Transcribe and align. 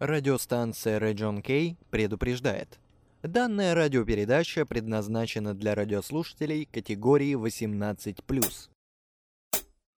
Радиостанция 0.00 0.98
Region 0.98 1.40
K 1.40 1.76
предупреждает. 1.90 2.80
Данная 3.22 3.76
радиопередача 3.76 4.66
предназначена 4.66 5.54
для 5.54 5.76
радиослушателей 5.76 6.68
категории 6.70 7.36
18+. 7.36 8.16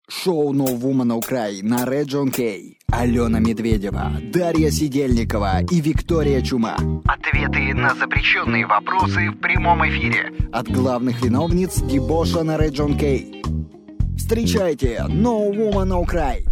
Шоу 0.08 0.52
No 0.52 0.66
Woman 0.66 1.14
Украй 1.16 1.62
на 1.62 1.84
Region 1.84 2.30
K. 2.30 2.76
Алена 2.92 3.40
Медведева, 3.40 4.12
Дарья 4.32 4.70
Сидельникова 4.70 5.62
и 5.62 5.80
Виктория 5.80 6.42
Чума. 6.42 6.76
Ответы 7.06 7.72
на 7.72 7.94
запрещенные 7.94 8.66
вопросы 8.66 9.30
в 9.30 9.40
прямом 9.40 9.82
эфире. 9.88 10.30
От 10.52 10.68
главных 10.68 11.22
виновниц 11.22 11.80
Дебоша 11.80 12.44
на 12.44 12.56
Region 12.58 12.98
K. 12.98 13.42
Встречайте 14.18 15.06
No 15.08 15.50
Woman 15.50 15.98
Украй. 15.98 16.44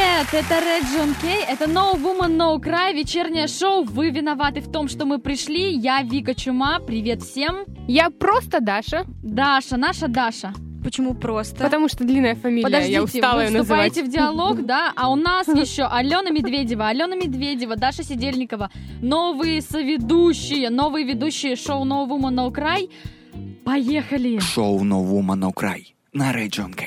Привет! 0.00 0.32
Это 0.32 0.54
Red 0.54 0.84
John 0.94 1.14
Kay, 1.22 1.44
это 1.46 1.66
No 1.66 1.94
Woman 1.94 2.34
No 2.34 2.58
Cry, 2.58 2.94
вечернее 2.94 3.46
шоу. 3.46 3.84
Вы 3.84 4.08
виноваты 4.08 4.62
в 4.62 4.72
том, 4.72 4.88
что 4.88 5.04
мы 5.04 5.18
пришли. 5.18 5.74
Я 5.74 6.02
Вика 6.02 6.34
Чума, 6.34 6.78
привет 6.80 7.22
всем. 7.22 7.66
Я 7.86 8.08
просто 8.08 8.60
Даша, 8.60 9.04
Даша, 9.22 9.76
наша 9.76 10.08
Даша. 10.08 10.54
Почему 10.82 11.14
просто? 11.14 11.62
потому 11.64 11.88
что 11.88 12.04
длинная 12.04 12.34
фамилия, 12.34 12.64
Подождите, 12.64 12.92
я 12.94 13.02
устала 13.02 13.36
вы 13.36 13.42
ее 13.42 13.50
называть. 13.50 13.90
вступаете 13.92 14.02
в 14.04 14.10
диалог, 14.10 14.62
да? 14.64 14.90
А 14.96 15.10
у 15.10 15.16
нас 15.16 15.48
еще 15.48 15.82
Алена 15.82 16.30
Медведева, 16.30 16.88
Алена 16.88 17.14
Медведева, 17.14 17.76
Даша 17.76 18.02
Сидельникова, 18.02 18.70
новые 19.02 19.60
соведущие, 19.60 20.70
новые 20.70 21.04
ведущие 21.04 21.56
шоу 21.56 21.84
No 21.84 22.08
Woman 22.08 22.34
No 22.34 22.50
Cry. 22.50 22.90
Поехали! 23.66 24.38
Шоу 24.38 24.82
No 24.82 25.04
Woman 25.04 25.46
Украй 25.46 25.94
на 26.14 26.32
Region 26.32 26.72
K. 26.72 26.86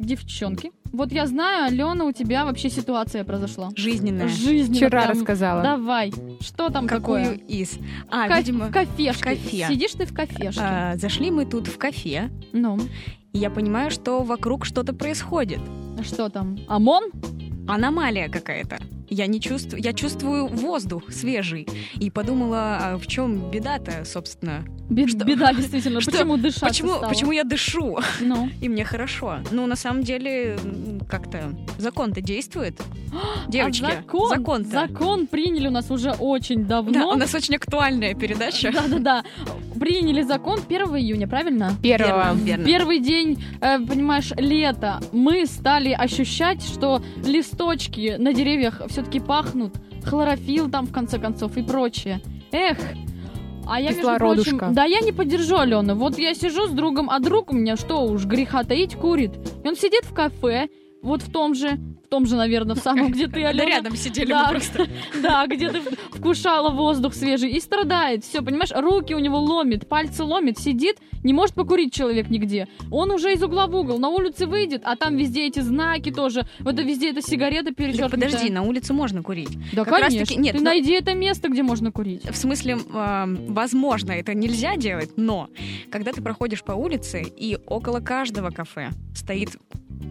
Девчонки, 0.00 0.72
вот 0.92 1.12
я 1.12 1.26
знаю, 1.26 1.66
Алена, 1.66 2.04
у 2.04 2.12
тебя 2.12 2.44
вообще 2.44 2.70
ситуация 2.70 3.24
произошла. 3.24 3.70
Жизненная. 3.76 4.28
Жизнь 4.28 4.74
Вчера 4.74 5.06
рассказала. 5.06 5.62
Давай, 5.62 6.12
что 6.40 6.70
там 6.70 6.86
Какую 6.86 7.24
такое? 7.24 7.34
из? 7.48 7.78
А, 8.10 8.26
В 8.26 8.28
ка- 8.28 8.38
видимо, 8.38 8.66
в 8.66 8.72
кафешке. 8.72 9.12
в 9.12 9.20
кафе. 9.24 9.66
Сидишь 9.68 9.92
ты 9.92 10.06
в 10.06 10.12
кафешке. 10.14 10.60
а, 10.62 10.96
зашли 10.96 11.30
мы 11.30 11.44
тут 11.46 11.66
в 11.68 11.78
кафе, 11.78 12.30
Ну, 12.52 12.78
и 13.32 13.38
я 13.38 13.50
понимаю, 13.50 13.90
что 13.90 14.22
вокруг 14.22 14.64
что-то 14.64 14.92
происходит. 14.92 15.60
а 15.98 16.02
что 16.04 16.28
там? 16.28 16.58
ОМОН? 16.68 17.10
Аномалия 17.68 18.28
какая-то. 18.28 18.78
Я 19.10 19.26
не 19.26 19.40
чувствую, 19.40 19.82
я 19.82 19.92
чувствую 19.92 20.46
воздух 20.46 21.10
свежий. 21.12 21.66
И 21.98 22.10
подумала, 22.10 22.78
а 22.80 22.96
в 22.98 23.06
чем 23.06 23.50
беда-то, 23.50 24.04
собственно? 24.04 24.64
Бе- 24.88 25.08
Что? 25.08 25.24
Беда, 25.24 25.52
действительно. 25.56 26.00
Что? 26.00 26.12
Почему 26.12 26.36
дышать 26.36 26.62
Почему, 26.70 26.90
стало? 26.94 27.08
почему 27.08 27.32
я 27.32 27.44
дышу? 27.44 27.98
Ну, 28.20 28.48
И 28.60 28.68
мне 28.68 28.84
хорошо. 28.84 29.38
Ну, 29.50 29.66
на 29.66 29.76
самом 29.76 30.02
деле, 30.04 30.56
как-то 31.08 31.52
закон-то 31.78 32.20
действует. 32.20 32.80
Девочки, 33.48 33.84
а 33.84 33.96
закон, 33.96 34.28
закон-то. 34.28 34.70
закон 34.70 35.26
приняли 35.26 35.66
у 35.68 35.72
нас 35.72 35.90
уже 35.90 36.12
очень 36.12 36.64
Да, 36.66 36.82
давно. 36.82 37.10
у 37.10 37.16
нас 37.16 37.34
очень 37.34 37.56
актуальная 37.56 38.14
передача. 38.14 38.70
Да-да-да. 38.74 39.24
Приняли 39.78 40.22
закон 40.22 40.60
1 40.68 40.80
июня, 40.98 41.26
правильно? 41.26 41.72
Первого. 41.82 42.34
Верно. 42.34 42.64
Первый 42.64 42.98
день, 43.00 43.42
э, 43.60 43.78
понимаешь, 43.80 44.30
лета, 44.36 45.00
мы 45.12 45.46
стали 45.46 45.90
ощущать, 45.92 46.62
что 46.62 47.02
листочки 47.24 48.16
на 48.18 48.34
деревьях 48.34 48.82
все-таки 49.00 49.20
пахнут, 49.20 49.72
хлорофилл 50.04 50.70
там 50.70 50.86
в 50.86 50.92
конце 50.92 51.18
концов 51.18 51.56
и 51.56 51.62
прочее. 51.62 52.20
Эх, 52.52 52.78
а 53.66 53.80
я, 53.80 53.92
между 53.92 54.14
прочим, 54.16 54.60
да 54.74 54.84
я 54.84 55.00
не 55.00 55.12
поддержу 55.12 55.56
Алену. 55.56 55.94
Вот 55.94 56.18
я 56.18 56.34
сижу 56.34 56.66
с 56.66 56.70
другом, 56.70 57.08
а 57.08 57.18
друг 57.18 57.50
у 57.50 57.54
меня, 57.54 57.76
что 57.76 58.04
уж, 58.04 58.26
греха 58.26 58.62
таить, 58.62 58.94
курит. 58.96 59.32
И 59.64 59.68
он 59.68 59.76
сидит 59.76 60.04
в 60.04 60.12
кафе, 60.12 60.68
вот 61.02 61.22
в 61.22 61.30
том 61.30 61.54
же, 61.54 61.78
в 62.04 62.08
том 62.08 62.26
же, 62.26 62.36
наверное, 62.36 62.74
в 62.76 62.80
самом, 62.80 63.10
где 63.12 63.26
ты, 63.26 63.40
Да 63.42 63.48
Алена. 63.48 63.64
рядом 63.66 63.96
сидели 63.96 64.28
Да. 64.28 64.44
мы 64.44 64.50
просто. 64.50 64.86
Да, 65.22 65.46
где 65.46 65.70
ты 65.70 65.80
вкушала 66.12 66.70
воздух 66.70 67.14
свежий 67.14 67.50
и 67.50 67.60
страдает. 67.60 68.24
Все, 68.24 68.42
понимаешь, 68.42 68.70
руки 68.74 69.14
у 69.14 69.18
него 69.18 69.38
ломит, 69.38 69.88
пальцы 69.88 70.24
ломит, 70.24 70.58
сидит, 70.58 70.98
не 71.22 71.32
может 71.32 71.54
покурить 71.54 71.92
человек 71.92 72.28
нигде. 72.30 72.68
Он 72.90 73.10
уже 73.10 73.32
из 73.34 73.42
угла 73.42 73.66
в 73.66 73.74
угол, 73.76 73.98
на 73.98 74.08
улице 74.08 74.46
выйдет, 74.46 74.82
а 74.84 74.96
там 74.96 75.16
везде 75.16 75.46
эти 75.46 75.60
знаки 75.60 76.10
тоже. 76.10 76.46
Вот 76.60 76.74
это 76.74 76.82
везде 76.82 77.10
эта 77.10 77.22
сигарета 77.22 77.66
Да 77.66 77.72
перечеркнутая. 77.74 78.28
подожди, 78.30 78.50
на 78.50 78.62
улице 78.62 78.92
можно 78.92 79.22
курить. 79.22 79.50
Да, 79.72 79.84
как 79.84 80.00
конечно. 80.00 80.20
таки- 80.26 80.36
нет, 80.40 80.52
ты 80.56 80.58
но- 80.62 80.70
найди 80.70 80.92
это 80.92 81.14
место, 81.14 81.48
где 81.48 81.62
можно 81.62 81.92
курить. 81.92 82.24
В 82.28 82.36
смысле, 82.36 82.78
эм, 82.92 83.46
возможно, 83.48 84.12
это 84.12 84.34
нельзя 84.34 84.76
делать, 84.76 85.10
но 85.16 85.48
когда 85.90 86.12
ты 86.12 86.22
проходишь 86.22 86.62
по 86.62 86.72
улице, 86.72 87.22
и 87.36 87.58
около 87.66 88.00
каждого 88.00 88.50
кафе 88.50 88.90
стоит 89.14 89.50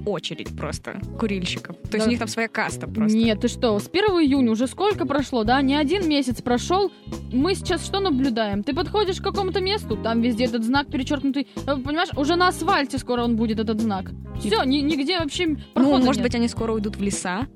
очередь 0.05 0.55
просто 0.55 0.78
курильщиков. 1.19 1.75
То 1.77 1.97
есть 1.97 1.99
Да. 1.99 2.05
у 2.05 2.09
них 2.09 2.19
там 2.19 2.27
своя 2.27 2.47
каста 2.47 2.87
просто. 2.87 3.17
Нет, 3.17 3.41
ты 3.41 3.47
что, 3.47 3.77
с 3.79 3.87
1 3.87 4.21
июня 4.21 4.51
уже 4.51 4.67
сколько 4.67 5.05
прошло, 5.05 5.43
да? 5.43 5.61
Не 5.61 5.75
один 5.75 6.07
месяц 6.07 6.41
прошел. 6.41 6.91
Мы 7.31 7.55
сейчас 7.55 7.85
что 7.85 7.99
наблюдаем? 7.99 8.63
Ты 8.63 8.73
подходишь 8.73 9.19
к 9.19 9.23
какому-то 9.23 9.61
месту, 9.61 9.97
там 9.97 10.21
везде 10.21 10.45
этот 10.45 10.63
знак 10.63 10.87
перечеркнутый. 10.87 11.47
Э, 11.67 11.75
Понимаешь, 11.77 12.09
уже 12.15 12.35
на 12.35 12.47
асфальте 12.49 12.97
скоро 12.97 13.23
он 13.23 13.35
будет, 13.35 13.59
этот 13.59 13.79
знак. 13.81 14.11
Все, 14.39 14.63
нигде 14.63 15.19
вообще 15.19 15.47
Ну, 15.47 15.57
прохода 15.73 15.97
может 16.05 16.17
нет. 16.21 16.23
быть, 16.23 16.35
они 16.35 16.47
скоро 16.47 16.73
уйдут 16.73 16.95
в 16.95 17.01
леса. 17.01 17.47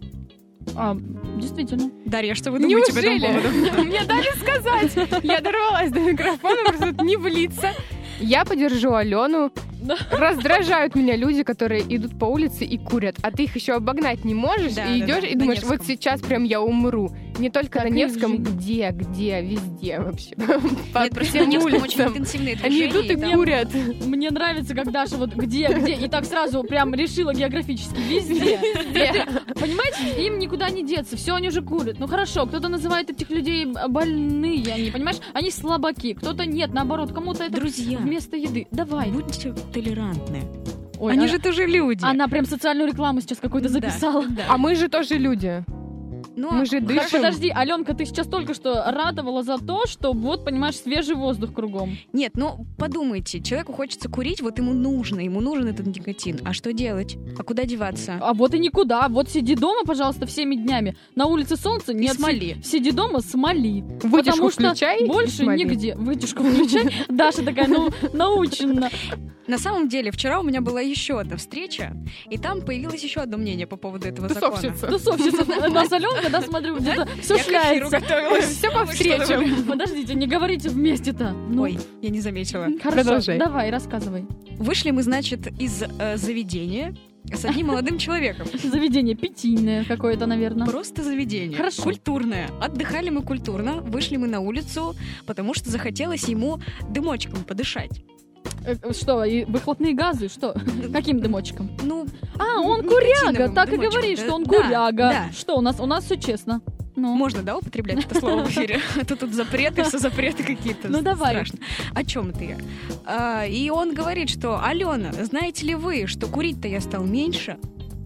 А, 0.75 0.95
действительно. 1.37 1.91
Дарья, 2.05 2.35
что 2.35 2.51
вы 2.51 2.59
думаете 2.59 2.93
по 2.93 2.99
этому 2.99 3.17
Неужели? 3.17 3.41
поводу? 3.41 3.83
Мне 3.89 4.03
дали 4.05 4.27
сказать. 4.39 5.23
Я 5.23 5.41
дорвалась 5.41 5.91
до 5.91 5.99
микрофона, 5.99 6.63
просто 6.65 7.03
не 7.03 7.17
влиться. 7.17 7.71
Я 8.19 8.45
поддержу 8.45 8.93
Алену. 8.93 9.51
Раздражают 10.11 10.95
меня 10.95 11.17
люди, 11.17 11.43
которые 11.43 11.81
идут 11.93 12.17
по 12.17 12.23
улице 12.23 12.63
и 12.63 12.77
курят, 12.77 13.17
а 13.21 13.31
ты 13.31 13.43
их 13.43 13.55
еще 13.57 13.73
обогнать 13.73 14.23
не 14.23 14.33
можешь, 14.33 14.75
Да, 14.75 14.85
и 14.85 15.01
да, 15.01 15.05
идешь 15.05 15.21
да, 15.23 15.27
и 15.27 15.35
думаешь, 15.35 15.59
Невском. 15.59 15.77
вот 15.77 15.85
сейчас 15.85 16.21
прям 16.21 16.45
я 16.45 16.61
умру. 16.61 17.11
Не 17.37 17.49
только 17.49 17.79
Так 17.79 17.83
на 17.83 17.87
и 17.89 17.91
Невском, 17.91 18.31
жить. 18.31 18.39
где, 18.41 18.91
где, 18.91 19.41
везде 19.41 19.99
вообще. 19.99 20.35
По 20.93 20.99
Нет, 20.99 21.13
просто 21.13 21.31
всем 21.31 21.45
на 21.47 21.51
Невском 21.51 21.65
очень 21.73 21.81
улицам. 21.81 22.07
интенсивные 22.09 22.57
Они 22.63 22.69
движения. 22.77 22.89
идут 22.91 23.05
и 23.11 23.15
там- 23.17 23.33
курят. 23.33 23.67
Мне 24.05 24.29
нравится, 24.29 24.73
как 24.73 24.89
Даша 24.91 25.17
вот 25.17 25.33
где, 25.35 25.67
где, 25.67 25.93
и 25.95 26.07
так 26.07 26.23
сразу 26.25 26.63
прям 26.63 26.93
решила 26.93 27.33
географически 27.33 27.97
везде. 28.07 28.59
Понимаете, 29.59 30.25
им 30.25 30.39
никуда 30.39 30.69
не 30.69 30.83
деться, 30.85 31.17
все 31.17 31.35
они 31.35 31.49
уже 31.49 31.61
курят. 31.61 31.97
Ну 31.99 32.07
хорошо, 32.07 32.45
кто-то 32.45 32.69
называет 32.69 33.09
этих 33.09 33.29
людей 33.31 33.65
больные, 33.65 34.71
они, 34.73 34.91
понимаешь, 34.91 35.17
они 35.33 35.51
слабаки, 35.51 36.13
кто-то 36.13 36.45
нет, 36.45 36.71
наоборот, 36.73 37.11
кому-то 37.11 37.43
это 37.43 37.53
Друзья, 37.55 37.99
вместо 38.03 38.35
еды. 38.37 38.67
Давай. 38.71 39.09
будьте 39.11 39.53
толерантны. 39.73 40.43
Ой, 40.99 41.11
Они 41.13 41.23
она- 41.23 41.31
же 41.31 41.39
тоже 41.39 41.65
люди. 41.65 42.03
Она 42.03 42.27
прям 42.27 42.45
социальную 42.45 42.87
рекламу 42.89 43.21
сейчас 43.21 43.39
какую-то 43.39 43.67
Да, 43.69 43.73
записала. 43.73 44.25
да. 44.27 44.43
А 44.47 44.57
мы 44.57 44.75
же 44.75 44.87
тоже 44.87 45.15
люди. 45.15 45.63
Ну, 46.35 46.51
Мы 46.51 46.65
же 46.65 46.79
Так, 46.79 46.87
дышим. 46.87 47.21
подожди, 47.21 47.49
Аленка, 47.49 47.93
ты 47.93 48.05
сейчас 48.05 48.27
только 48.27 48.53
что 48.53 48.83
радовала 48.87 49.43
за 49.43 49.57
то, 49.57 49.85
что 49.85 50.13
вот, 50.13 50.43
понимаешь, 50.45 50.75
свежий 50.77 51.15
воздух 51.15 51.53
кругом. 51.53 51.97
Нет, 52.11 52.31
ну 52.35 52.65
подумайте, 52.77 53.39
человеку 53.41 53.73
хочется 53.73 54.09
курить, 54.09 54.41
вот 54.41 54.57
ему 54.57 54.73
нужно, 54.73 55.19
ему 55.19 55.41
нужен 55.41 55.67
этот 55.67 55.85
никотин. 55.85 56.39
А 56.43 56.53
что 56.53 56.73
делать? 56.73 57.17
А 57.37 57.43
куда 57.43 57.63
деваться? 57.65 58.17
А 58.21 58.33
вот 58.33 58.53
и 58.55 58.59
никуда. 58.59 59.07
Вот 59.09 59.29
сиди 59.29 59.55
дома, 59.55 59.83
пожалуйста, 59.85 60.25
всеми 60.25 60.55
днями. 60.55 60.95
На 61.15 61.27
улице 61.27 61.55
солнце, 61.55 61.93
нет, 61.93 62.13
смоли. 62.15 62.55
си- 62.55 62.63
Сиди 62.63 62.91
дома, 62.91 63.19
смоли. 63.21 63.81
Вытяжку 64.01 64.09
Потому 64.17 64.49
что 64.49 64.63
включай 64.69 65.03
и 65.03 65.07
больше 65.07 65.37
смоли. 65.43 65.57
нигде. 65.59 65.95
Вытяжку 65.95 66.43
включай. 66.43 66.91
Даша 67.09 67.43
такая, 67.43 67.67
ну, 67.67 67.89
научена. 68.13 68.89
На 69.45 69.57
самом 69.57 69.89
деле, 69.89 70.09
вчера 70.11 70.39
у 70.39 70.43
меня 70.43 70.61
была 70.61 70.79
еще 70.79 71.19
одна 71.19 71.35
встреча, 71.35 71.93
и 72.29 72.37
там 72.37 72.61
появилось 72.61 73.03
еще 73.03 73.19
одно 73.19 73.37
мнение 73.37 73.67
по 73.67 73.75
поводу 73.75 74.07
этого 74.07 74.29
закона. 74.29 74.55
Тусовщица. 74.55 74.87
Тусовщица. 74.87 75.45
На 75.69 75.81
Аленка, 75.81 76.22
да, 76.29 76.41
смотрю, 76.41 76.77
где-то 76.79 77.07
все 77.21 77.37
шляется. 77.37 77.99
Все 78.41 78.71
по 78.71 78.85
встречам. 78.85 79.65
Подождите, 79.65 80.15
не 80.15 80.27
говорите 80.27 80.69
вместе-то. 80.69 81.31
Ну, 81.31 81.63
Ой, 81.63 81.79
я 82.01 82.09
не 82.09 82.21
заметила. 82.21 82.67
Хорошо, 82.81 83.19
давай, 83.37 83.69
рассказывай. 83.69 84.25
Вышли 84.57 84.91
мы, 84.91 85.03
значит, 85.03 85.47
из 85.59 85.83
э, 85.83 86.17
заведения 86.17 86.95
с 87.31 87.45
одним 87.45 87.67
молодым 87.67 87.97
человеком. 87.97 88.47
Заведение 88.63 89.15
питийное 89.15 89.85
какое-то, 89.85 90.25
наверное. 90.25 90.67
Просто 90.67 91.03
заведение. 91.03 91.57
Хорошо. 91.57 91.83
Культурное. 91.83 92.49
Отдыхали 92.61 93.09
мы 93.09 93.21
культурно, 93.21 93.77
вышли 93.77 94.17
мы 94.17 94.27
на 94.27 94.39
улицу, 94.39 94.95
потому 95.25 95.53
что 95.53 95.69
захотелось 95.69 96.27
ему 96.27 96.59
дымочком 96.89 97.43
подышать. 97.43 98.03
Э, 98.65 98.75
Что, 98.93 99.23
и 99.23 99.45
выхлопные 99.45 99.93
газы? 99.93 100.27
Что? 100.29 100.55
Каким 100.91 101.19
дымочком? 101.19 101.69
Ну, 101.83 102.05
А, 102.39 102.59
он 102.61 102.83
куряга, 102.87 103.49
так 103.49 103.71
и 103.73 103.77
говори, 103.77 104.15
что 104.15 104.33
он 104.33 104.45
куряга. 104.45 105.29
Что 105.33 105.57
у 105.57 105.61
нас? 105.61 105.79
У 105.79 105.85
нас 105.85 106.05
все 106.05 106.17
честно. 106.17 106.61
Ну, 106.95 107.15
можно, 107.15 107.41
да, 107.41 107.57
употреблять 107.57 108.05
это 108.05 108.19
слово 108.19 108.43
в 108.43 108.49
эфире? 108.49 108.79
А 109.01 109.03
то 109.03 109.15
тут 109.15 109.33
запреты, 109.33 109.83
все 109.83 109.97
запреты 109.97 110.43
какие-то. 110.43 110.89
Ну, 110.89 111.01
давай. 111.01 111.31
Страшно. 111.33 111.59
О 111.95 112.03
чем 112.03 112.29
это 112.29 112.43
я? 112.43 112.57
А, 113.05 113.45
И 113.45 113.69
он 113.71 113.95
говорит, 113.95 114.29
что, 114.29 114.63
Алена, 114.63 115.11
знаете 115.11 115.65
ли 115.65 115.73
вы, 115.75 116.05
что 116.05 116.27
курить-то 116.27 116.67
я 116.67 116.79
стал 116.81 117.03
меньше? 117.03 117.57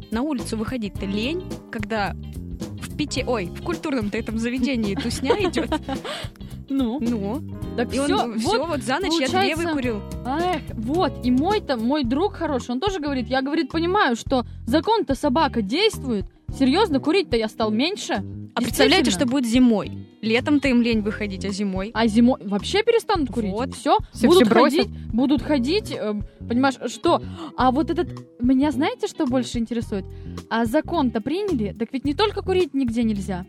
На 0.10 0.21
улицу 0.21 0.56
выходить-то 0.57 1.06
лень, 1.06 1.44
когда 1.69 2.13
в 2.81 2.95
пяти, 2.95 3.25
ой, 3.27 3.48
в 3.48 3.62
культурном-то 3.62 4.18
этом 4.18 4.39
заведении 4.39 4.95
тусня 4.95 5.36
идет. 5.38 5.69
Ну, 6.69 6.99
Ну, 6.99 7.41
так 7.75 7.93
и 7.93 7.99
он 7.99 8.05
все, 8.07 8.37
все 8.39 8.65
вот 8.65 8.81
за 8.81 8.99
ночь 8.99 9.19
я 9.19 9.27
две 9.27 9.55
выкурил. 9.55 10.01
Эх, 10.25 10.61
вот, 10.73 11.25
и 11.25 11.31
мой-то, 11.31 11.77
мой 11.77 12.03
друг 12.03 12.33
хороший, 12.33 12.71
он 12.71 12.79
тоже 12.79 12.99
говорит, 12.99 13.27
я, 13.27 13.41
говорит, 13.41 13.69
понимаю, 13.71 14.15
что 14.15 14.45
закон-то 14.65 15.15
собака 15.15 15.61
действует, 15.61 16.25
серьезно, 16.57 16.99
курить-то 16.99 17.37
я 17.37 17.47
стал 17.47 17.71
меньше. 17.71 18.23
А 18.53 18.61
представляете, 18.61 19.11
что 19.11 19.25
будет 19.25 19.45
зимой? 19.45 20.05
Летом-то 20.21 20.67
им 20.67 20.81
лень 20.81 21.01
выходить, 21.01 21.45
а 21.45 21.49
зимой? 21.49 21.91
А 21.93 22.07
зимой 22.07 22.39
вообще 22.43 22.81
перестанут 22.83 23.29
курить. 23.29 23.51
Вот. 23.51 23.75
Все, 23.75 23.99
Все- 24.11 24.27
будут 24.27 24.43
все 24.45 24.53
бросят. 24.53 24.79
ходить, 24.87 24.97
будут 25.13 25.41
ходить, 25.43 25.91
э, 25.91 26.13
понимаешь, 26.49 26.75
что? 26.91 27.21
А 27.55 27.71
вот 27.71 27.91
этот, 27.91 28.09
меня 28.39 28.71
знаете, 28.71 29.07
что 29.07 29.27
больше 29.27 29.59
интересует? 29.59 30.05
А 30.49 30.65
закон-то 30.65 31.21
приняли, 31.21 31.75
так 31.77 31.89
ведь 31.93 32.03
не 32.03 32.15
только 32.15 32.41
курить 32.41 32.73
нигде 32.73 33.03
нельзя. 33.03 33.45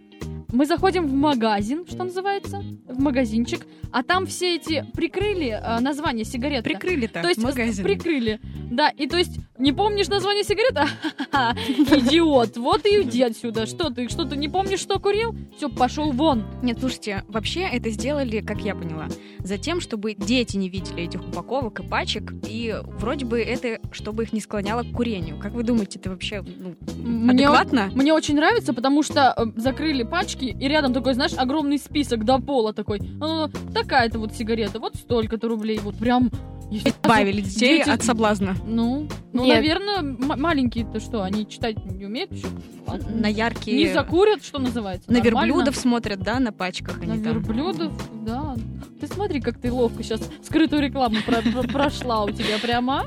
Мы 0.50 0.64
заходим 0.64 1.06
в 1.06 1.12
магазин, 1.12 1.84
что 1.86 2.04
называется, 2.04 2.64
в 2.86 2.98
магазинчик, 2.98 3.66
а 3.92 4.02
там 4.02 4.24
все 4.24 4.56
эти 4.56 4.86
прикрыли 4.94 5.48
э, 5.48 5.80
название 5.80 6.24
сигарет. 6.24 6.64
Прикрыли-то 6.64 7.20
То 7.20 7.28
есть 7.28 7.42
магазин. 7.42 7.84
прикрыли. 7.84 8.40
Да, 8.70 8.88
и 8.90 9.06
то 9.06 9.18
есть 9.18 9.38
не 9.58 9.72
помнишь 9.72 10.08
название 10.08 10.44
сигареты? 10.44 10.86
Ха-ха-ха, 10.86 11.56
Идиот, 11.96 12.56
вот 12.56 12.86
и 12.86 13.02
иди 13.02 13.22
отсюда. 13.22 13.66
Что 13.66 13.90
ты, 13.90 14.08
что 14.08 14.24
ты 14.24 14.36
не 14.36 14.48
помнишь, 14.48 14.80
что 14.80 14.98
курил? 14.98 15.34
Все, 15.56 15.68
пошел 15.68 16.12
вон. 16.12 16.44
Нет, 16.62 16.78
слушайте, 16.80 17.24
вообще 17.28 17.62
это 17.62 17.90
сделали, 17.90 18.40
как 18.40 18.60
я 18.60 18.74
поняла, 18.74 19.08
за 19.40 19.58
тем, 19.58 19.80
чтобы 19.80 20.14
дети 20.14 20.56
не 20.56 20.68
видели 20.68 21.02
этих 21.02 21.26
упаковок 21.26 21.80
и 21.80 21.86
пачек, 21.86 22.32
и 22.46 22.76
вроде 22.98 23.24
бы 23.24 23.40
это, 23.40 23.80
чтобы 23.90 24.24
их 24.24 24.32
не 24.32 24.40
склоняло 24.40 24.82
к 24.82 24.92
курению. 24.92 25.38
Как 25.38 25.52
вы 25.52 25.62
думаете, 25.62 25.98
это 25.98 26.10
вообще 26.10 26.42
ну, 26.42 27.30
адекватно? 27.30 27.90
мне 27.94 28.12
очень 28.12 28.36
нравится, 28.36 28.72
потому 28.72 29.02
что 29.02 29.34
э, 29.36 29.44
закрыли 29.56 30.02
пачки, 30.02 30.37
и 30.46 30.68
рядом 30.68 30.92
такой, 30.92 31.14
знаешь, 31.14 31.32
огромный 31.36 31.78
список 31.78 32.24
до 32.24 32.38
пола 32.38 32.72
такой. 32.72 33.00
Ну, 33.00 33.48
такая-то 33.74 34.18
вот 34.18 34.32
сигарета, 34.34 34.78
вот 34.80 34.96
столько-то 34.96 35.48
рублей, 35.48 35.78
вот 35.82 35.96
прям... 35.96 36.30
Избавили 36.70 37.40
детей 37.40 37.78
Дети- 37.78 37.88
от 37.88 38.02
соблазна. 38.02 38.54
Ну, 38.66 39.08
ну, 39.32 39.44
Нет. 39.46 39.56
наверное, 39.56 39.98
м- 40.00 40.18
маленькие-то 40.38 41.00
что, 41.00 41.22
они 41.22 41.48
читать 41.48 41.76
не 41.90 42.04
умеют 42.04 42.30
еще? 42.30 42.46
Ладно. 42.86 43.08
На 43.10 43.26
яркие... 43.28 43.74
Не 43.78 43.90
закурят, 43.94 44.44
что 44.44 44.58
называется. 44.58 45.10
На 45.10 45.18
нормально. 45.22 45.46
верблюдов 45.52 45.76
смотрят, 45.76 46.20
да, 46.20 46.38
на 46.38 46.52
пачках 46.52 46.98
На 47.02 47.14
они 47.14 47.24
там. 47.24 47.32
верблюдов, 47.38 47.92
да. 48.26 48.54
Ты 49.00 49.06
смотри, 49.06 49.40
как 49.40 49.58
ты 49.58 49.72
ловко 49.72 50.02
сейчас 50.02 50.20
скрытую 50.42 50.82
рекламу 50.82 51.16
про- 51.24 51.40
про- 51.40 51.66
прошла 51.66 52.24
у 52.24 52.30
тебя 52.32 52.58
прямо. 52.60 53.06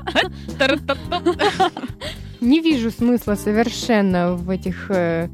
Не 2.40 2.60
вижу 2.60 2.90
смысла 2.90 3.36
совершенно 3.36 4.32
в 4.34 4.50
этих 4.50 4.90
э, 4.90 5.28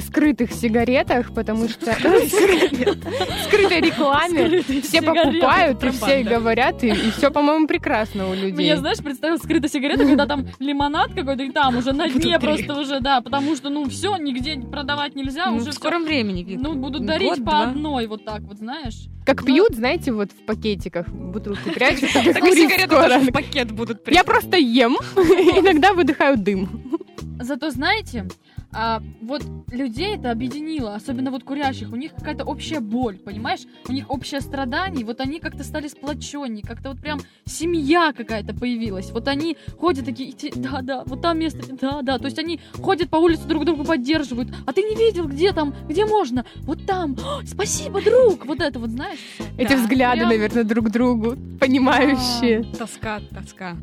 скрытых 0.00 0.52
сигаретах, 0.52 1.32
потому 1.34 1.68
что 1.68 1.92
скрытой 1.92 3.80
рекламе 3.80 4.62
все 4.82 5.02
покупают 5.02 5.82
и 5.84 5.90
все 5.90 6.22
говорят, 6.22 6.82
и, 6.84 6.92
все, 7.10 7.30
по-моему, 7.30 7.66
прекрасно 7.66 8.28
у 8.30 8.34
людей. 8.34 8.52
Мне, 8.52 8.76
знаешь, 8.76 8.98
представил 8.98 9.38
скрытую 9.38 9.68
сигарету, 9.70 10.06
когда 10.06 10.26
там 10.26 10.48
лимонад 10.58 11.12
какой-то, 11.14 11.42
и 11.42 11.50
там 11.50 11.76
уже 11.76 11.92
на 11.92 12.08
дне 12.08 12.38
просто 12.38 12.78
уже, 12.78 13.00
да, 13.00 13.20
потому 13.20 13.56
что, 13.56 13.70
ну, 13.70 13.88
все, 13.88 14.16
нигде 14.16 14.58
продавать 14.60 15.14
нельзя, 15.14 15.46
Ну, 15.50 15.56
уже 15.56 15.70
в 15.70 15.74
скором 15.74 16.04
времени. 16.04 16.56
Ну, 16.60 16.74
будут 16.74 17.04
дарить 17.06 17.44
по 17.44 17.62
одной, 17.62 18.06
вот 18.06 18.24
так 18.24 18.42
вот, 18.42 18.58
знаешь. 18.58 19.08
Как 19.24 19.42
Ну, 19.42 19.46
пьют, 19.46 19.74
знаете, 19.74 20.10
вот 20.12 20.30
в 20.32 20.46
пакетиках 20.46 21.06
бутылки 21.08 21.68
прячут, 21.70 22.10
так 22.12 22.42
и 22.44 22.52
сигареты 22.52 22.88
тоже 22.88 23.18
в 23.20 23.32
пакет 23.32 23.72
будут 23.72 24.08
Я 24.08 24.24
просто 24.24 24.56
ем, 24.56 24.96
иногда 25.16 25.92
выдыхаю 25.92 26.38
дым. 26.38 26.98
Зато, 27.40 27.70
знаете, 27.70 28.26
а, 28.72 29.02
вот 29.22 29.42
людей 29.70 30.16
это 30.16 30.30
объединило, 30.30 30.94
особенно 30.94 31.30
вот 31.30 31.44
курящих, 31.44 31.92
у 31.92 31.96
них 31.96 32.14
какая-то 32.14 32.44
общая 32.44 32.80
боль, 32.80 33.16
понимаешь? 33.18 33.60
У 33.88 33.92
них 33.92 34.10
общее 34.10 34.40
страдание, 34.40 35.04
вот 35.04 35.20
они 35.20 35.40
как-то 35.40 35.64
стали 35.64 35.88
сплоченнее, 35.88 36.62
как-то 36.62 36.90
вот 36.90 37.00
прям 37.00 37.20
семья 37.46 38.12
какая-то 38.12 38.54
появилась. 38.54 39.10
Вот 39.10 39.26
они 39.28 39.56
ходят 39.78 40.04
такие, 40.04 40.30
«Иди, 40.30 40.52
да-да, 40.54 41.02
вот 41.06 41.22
там 41.22 41.38
место, 41.38 41.60
да-да. 41.80 42.18
То 42.18 42.26
есть 42.26 42.38
они 42.38 42.60
ходят 42.74 43.08
по 43.08 43.16
улице, 43.16 43.46
друг 43.46 43.64
друга 43.64 43.84
поддерживают. 43.84 44.54
А 44.66 44.72
ты 44.72 44.82
не 44.82 44.94
видел, 44.96 45.26
где 45.26 45.52
там, 45.52 45.74
где 45.88 46.04
можно? 46.04 46.44
Вот 46.62 46.84
там. 46.86 47.16
«О, 47.24 47.40
спасибо, 47.46 48.02
друг! 48.02 48.44
Вот 48.46 48.60
это 48.60 48.78
вот, 48.78 48.90
знаешь? 48.90 49.18
Эти 49.56 49.70
Да, 49.70 49.76
взгляды, 49.76 50.18
прям 50.18 50.28
наверное, 50.28 50.64
друг 50.64 50.90
другу, 50.90 51.36
понимающие. 51.58 52.64
Тоска, 52.76 53.20
тоска. 53.30 53.76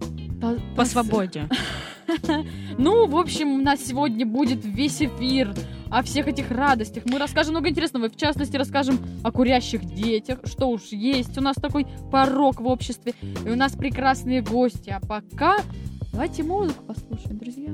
По- 0.53 0.75
По 0.75 0.85
свободе. 0.85 1.47
Ну, 2.77 3.07
в 3.07 3.15
общем, 3.17 3.49
у 3.53 3.57
нас 3.57 3.83
сегодня 3.83 4.25
будет 4.27 4.59
весь 4.63 5.01
эфир 5.01 5.53
о 5.89 6.03
всех 6.03 6.27
этих 6.27 6.51
радостях. 6.51 7.03
Мы 7.05 7.17
расскажем 7.17 7.53
много 7.53 7.69
интересного. 7.69 8.09
В 8.09 8.15
частности, 8.15 8.57
расскажем 8.57 8.99
о 9.23 9.31
курящих 9.31 9.83
детях, 9.85 10.39
что 10.45 10.67
уж 10.69 10.83
есть. 10.91 11.35
У 11.37 11.41
нас 11.41 11.55
такой 11.55 11.87
порог 12.11 12.61
в 12.61 12.67
обществе. 12.67 13.13
И 13.45 13.49
у 13.49 13.55
нас 13.55 13.71
прекрасные 13.73 14.41
гости. 14.41 14.89
А 14.91 14.99
пока 14.99 15.57
давайте 16.15 16.43
музыку 16.43 16.81
послушаем, 16.85 17.37
друзья. 17.37 17.71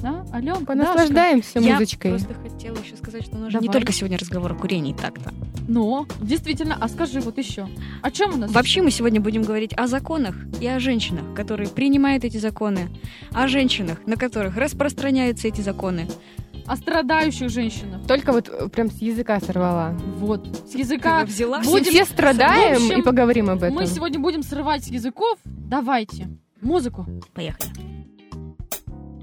Да, 0.00 0.24
Ален, 0.32 0.66
Понаслаждаемся 0.66 1.60
Я 1.60 1.74
музычкой. 1.74 2.10
просто 2.10 2.34
хотела 2.34 2.76
еще 2.76 2.96
сказать, 2.96 3.24
что 3.24 3.36
у 3.36 3.38
нас 3.38 3.54
не 3.54 3.68
только 3.68 3.92
сегодня 3.92 4.18
разговор 4.18 4.52
о 4.52 4.54
курении 4.56 4.92
так-то. 4.92 5.32
Но, 5.68 6.06
действительно, 6.20 6.76
а 6.80 6.88
скажи 6.88 7.20
вот 7.20 7.38
еще. 7.38 7.68
О 8.02 8.10
чем 8.10 8.34
у 8.34 8.36
нас? 8.36 8.50
Вообще 8.50 8.82
мы 8.82 8.90
сегодня 8.90 9.20
будем 9.20 9.42
говорить 9.42 9.72
о 9.76 9.86
законах 9.86 10.34
и 10.60 10.66
о 10.66 10.80
женщинах, 10.80 11.34
которые 11.36 11.68
принимают 11.68 12.24
эти 12.24 12.36
законы, 12.36 12.88
о 13.32 13.46
женщинах, 13.46 14.04
на 14.06 14.16
которых 14.16 14.56
распространяются 14.56 15.46
эти 15.46 15.60
законы. 15.60 16.08
О 16.66 16.76
страдающих 16.76 17.48
женщинах. 17.48 18.06
Только 18.06 18.32
вот 18.32 18.48
э, 18.48 18.68
прям 18.68 18.90
с 18.90 18.98
языка 18.98 19.40
сорвала. 19.40 19.96
Вот. 20.18 20.46
С 20.68 20.74
языка. 20.74 21.24
взяла. 21.24 21.60
Будем- 21.60 21.92
все 21.92 22.04
страдаем 22.04 22.76
общем, 22.76 23.00
и 23.00 23.02
поговорим 23.02 23.48
об 23.50 23.62
этом. 23.62 23.74
Мы 23.74 23.86
сегодня 23.86 24.18
будем 24.18 24.42
срывать 24.42 24.84
с 24.84 24.88
языков. 24.88 25.38
Давайте. 25.44 26.28
Музыку. 26.60 27.06
Поехали. 27.34 27.70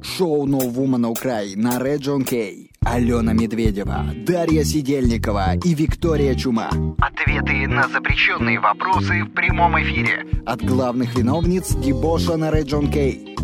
Шоу 0.01 0.47
No 0.47 0.59
Woman 0.59 1.07
Украй 1.09 1.55
на 1.55 1.77
Red 1.79 1.99
John 1.99 2.23
Кей. 2.23 2.71
Алена 2.85 3.33
Медведева, 3.33 4.05
Дарья 4.27 4.63
Сидельникова 4.63 5.55
и 5.55 5.73
Виктория 5.73 6.35
Чума. 6.35 6.69
Ответы 6.99 7.67
на 7.67 7.87
запрещенные 7.87 8.59
вопросы 8.59 9.23
в 9.23 9.33
прямом 9.33 9.81
эфире. 9.81 10.27
От 10.45 10.61
главных 10.61 11.15
виновниц 11.15 11.73
дебоша 11.75 12.37
на 12.37 12.51
Red 12.51 12.65
John 12.65 12.91
Кей. 12.91 13.35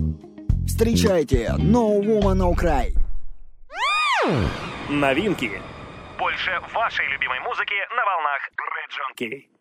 Встречайте 0.68 1.56
No 1.58 2.00
Woman 2.00 2.44
Украй. 2.48 2.94
Новинки. 4.90 5.52
Больше 6.20 6.52
вашей 6.74 7.08
любимой 7.12 7.40
музыки 7.40 7.74
на 7.90 8.06
волнах 8.06 8.42
Red 8.78 8.90
John 8.94 9.18
Key. 9.18 9.61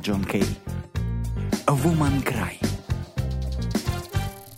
Region 0.00 0.24
K. 0.24 0.40
Woman 1.66 2.24
Cry. 2.24 2.56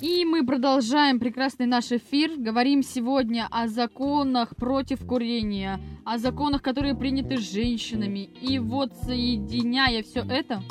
И 0.01 0.25
мы 0.25 0.47
продолжаем 0.47 1.19
прекрасный 1.19 1.67
наш 1.67 1.91
эфир. 1.91 2.35
Говорим 2.37 2.85
сегодня 2.85 3.49
о 3.51 3.67
законах 3.67 4.55
против 4.55 5.05
курения, 5.05 5.81
о 6.05 6.19
законах, 6.19 6.63
которые 6.63 6.95
приняты 6.95 7.39
женщинами. 7.39 8.31
И 8.41 8.61
вот 8.61 8.93
соединяя 9.05 10.05
все 10.05 10.21
это, 10.21 10.63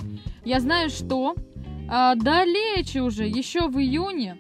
я 0.46 0.62
знаю, 0.62 0.90
что 0.90 1.36
а, 1.90 2.16
далече 2.16 3.02
уже, 3.02 3.28
еще 3.28 3.68
в 3.68 3.78
июне, 3.78 4.38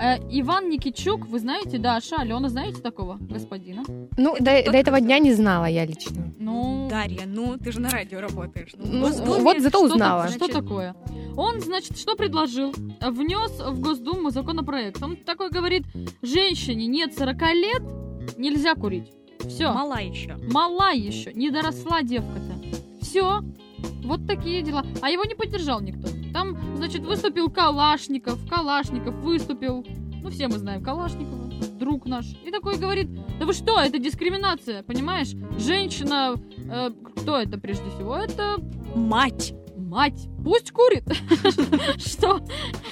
э, 0.00 0.16
Иван 0.30 0.68
Никичук, 0.68 1.26
вы 1.26 1.38
знаете, 1.38 1.78
Даша, 1.78 2.16
Алена, 2.16 2.48
знаете 2.48 2.80
такого 2.80 3.16
господина? 3.20 3.84
Ну, 4.16 4.36
до, 4.38 4.44
до 4.44 4.76
этого 4.76 5.00
дня 5.00 5.18
не 5.18 5.32
знала 5.32 5.66
я 5.66 5.84
лично. 5.84 6.32
Ну, 6.38 6.88
Дарья, 6.90 7.22
ну 7.26 7.56
ты 7.58 7.72
же 7.72 7.80
на 7.80 7.90
радио 7.90 8.20
работаешь. 8.20 8.72
Ну, 8.76 8.84
Ну, 8.84 9.00
Госдуме 9.00 9.42
вот 9.42 9.58
зато 9.60 9.78
что 9.78 9.86
узнала. 9.86 10.28
Что, 10.28 10.48
такое? 10.48 10.94
Он, 11.36 11.60
значит, 11.60 11.98
что 11.98 12.16
предложил? 12.16 12.72
Внес 13.00 13.60
в 13.60 13.80
Госдуму 13.80 14.30
законопроект. 14.30 15.02
Он 15.02 15.16
такой 15.16 15.50
говорит, 15.50 15.84
женщине 16.22 16.86
нет 16.86 17.16
40 17.16 17.40
лет, 17.54 17.82
нельзя 18.36 18.74
курить. 18.74 19.12
Все. 19.48 19.72
Мала 19.72 20.00
еще. 20.00 20.36
Мала 20.50 20.90
еще, 20.92 21.32
не 21.32 21.50
доросла 21.50 22.02
девка-то. 22.02 22.58
Все. 23.00 23.40
Вот 24.04 24.26
такие 24.26 24.62
дела. 24.62 24.84
А 25.02 25.10
его 25.10 25.24
не 25.24 25.34
поддержал 25.34 25.80
никто. 25.80 26.08
Там, 26.38 26.56
значит, 26.76 27.02
выступил 27.02 27.50
Калашников. 27.50 28.38
Калашников 28.48 29.12
выступил. 29.16 29.84
Ну, 30.22 30.30
все 30.30 30.46
мы 30.46 30.58
знаем 30.58 30.84
Калашникова, 30.84 31.50
друг 31.80 32.06
наш. 32.06 32.26
И 32.44 32.52
такой 32.52 32.78
говорит, 32.78 33.08
да 33.40 33.44
вы 33.44 33.52
что, 33.52 33.80
это 33.80 33.98
дискриминация, 33.98 34.84
понимаешь? 34.84 35.32
Женщина, 35.58 36.36
э, 36.70 36.90
кто 37.16 37.38
это 37.38 37.58
прежде 37.58 37.90
всего? 37.90 38.16
Это 38.16 38.58
Мать. 38.94 39.52
мать. 39.76 40.28
Пусть 40.44 40.70
курит. 40.70 41.02
Что? 41.96 42.40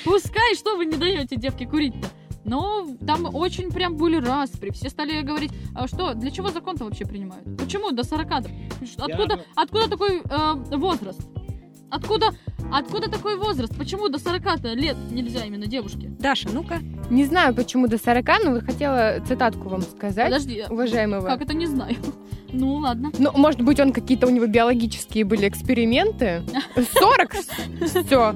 Пускай, 0.05 0.57
что 0.57 0.76
вы 0.76 0.87
не 0.87 0.97
даете 0.97 1.37
девке 1.37 1.69
курить-то? 1.69 2.09
Но 2.45 2.88
там 3.07 3.33
очень 3.33 3.71
прям 3.71 3.97
были 3.97 4.17
распри. 4.17 4.71
Все 4.71 4.91
стали 4.91 5.23
говорить, 5.23 5.53
а 5.73 5.87
что, 5.87 6.15
для 6.15 6.33
чего 6.33 6.49
закон-то 6.50 6.85
вообще 6.85 7.05
принимают? 7.05 7.45
Почему 7.57 7.93
до 7.93 8.03
40? 8.03 8.26
Откуда, 8.99 9.45
откуда 9.55 9.88
такой 9.88 10.21
э, 10.21 10.55
возраст? 10.76 11.21
Откуда, 11.90 12.31
откуда 12.73 13.09
такой 13.11 13.37
возраст? 13.37 13.76
Почему 13.76 14.09
до 14.09 14.19
40 14.19 14.64
лет 14.75 14.97
нельзя 15.11 15.45
именно 15.45 15.66
девушке? 15.66 16.09
Даша, 16.19 16.49
ну-ка. 16.52 16.81
Не 17.11 17.25
знаю, 17.25 17.55
почему 17.55 17.87
до 17.87 17.97
40, 17.99 18.26
но 18.45 18.61
хотела 18.61 19.21
цитатку 19.26 19.69
вам 19.69 19.83
сказать, 19.83 20.26
Подожди, 20.31 20.64
уважаемого. 20.69 21.26
как 21.26 21.43
это 21.43 21.55
не 21.55 21.66
знаю. 21.66 21.97
Ну, 22.52 22.75
ладно. 22.75 23.11
Ну, 23.19 23.33
может 23.33 23.61
быть, 23.61 23.78
он 23.81 23.93
какие-то 23.93 24.26
у 24.26 24.31
него 24.31 24.47
биологические 24.47 25.25
были 25.25 25.49
эксперименты. 25.49 26.43
40? 26.95 27.35
Все. 28.07 28.35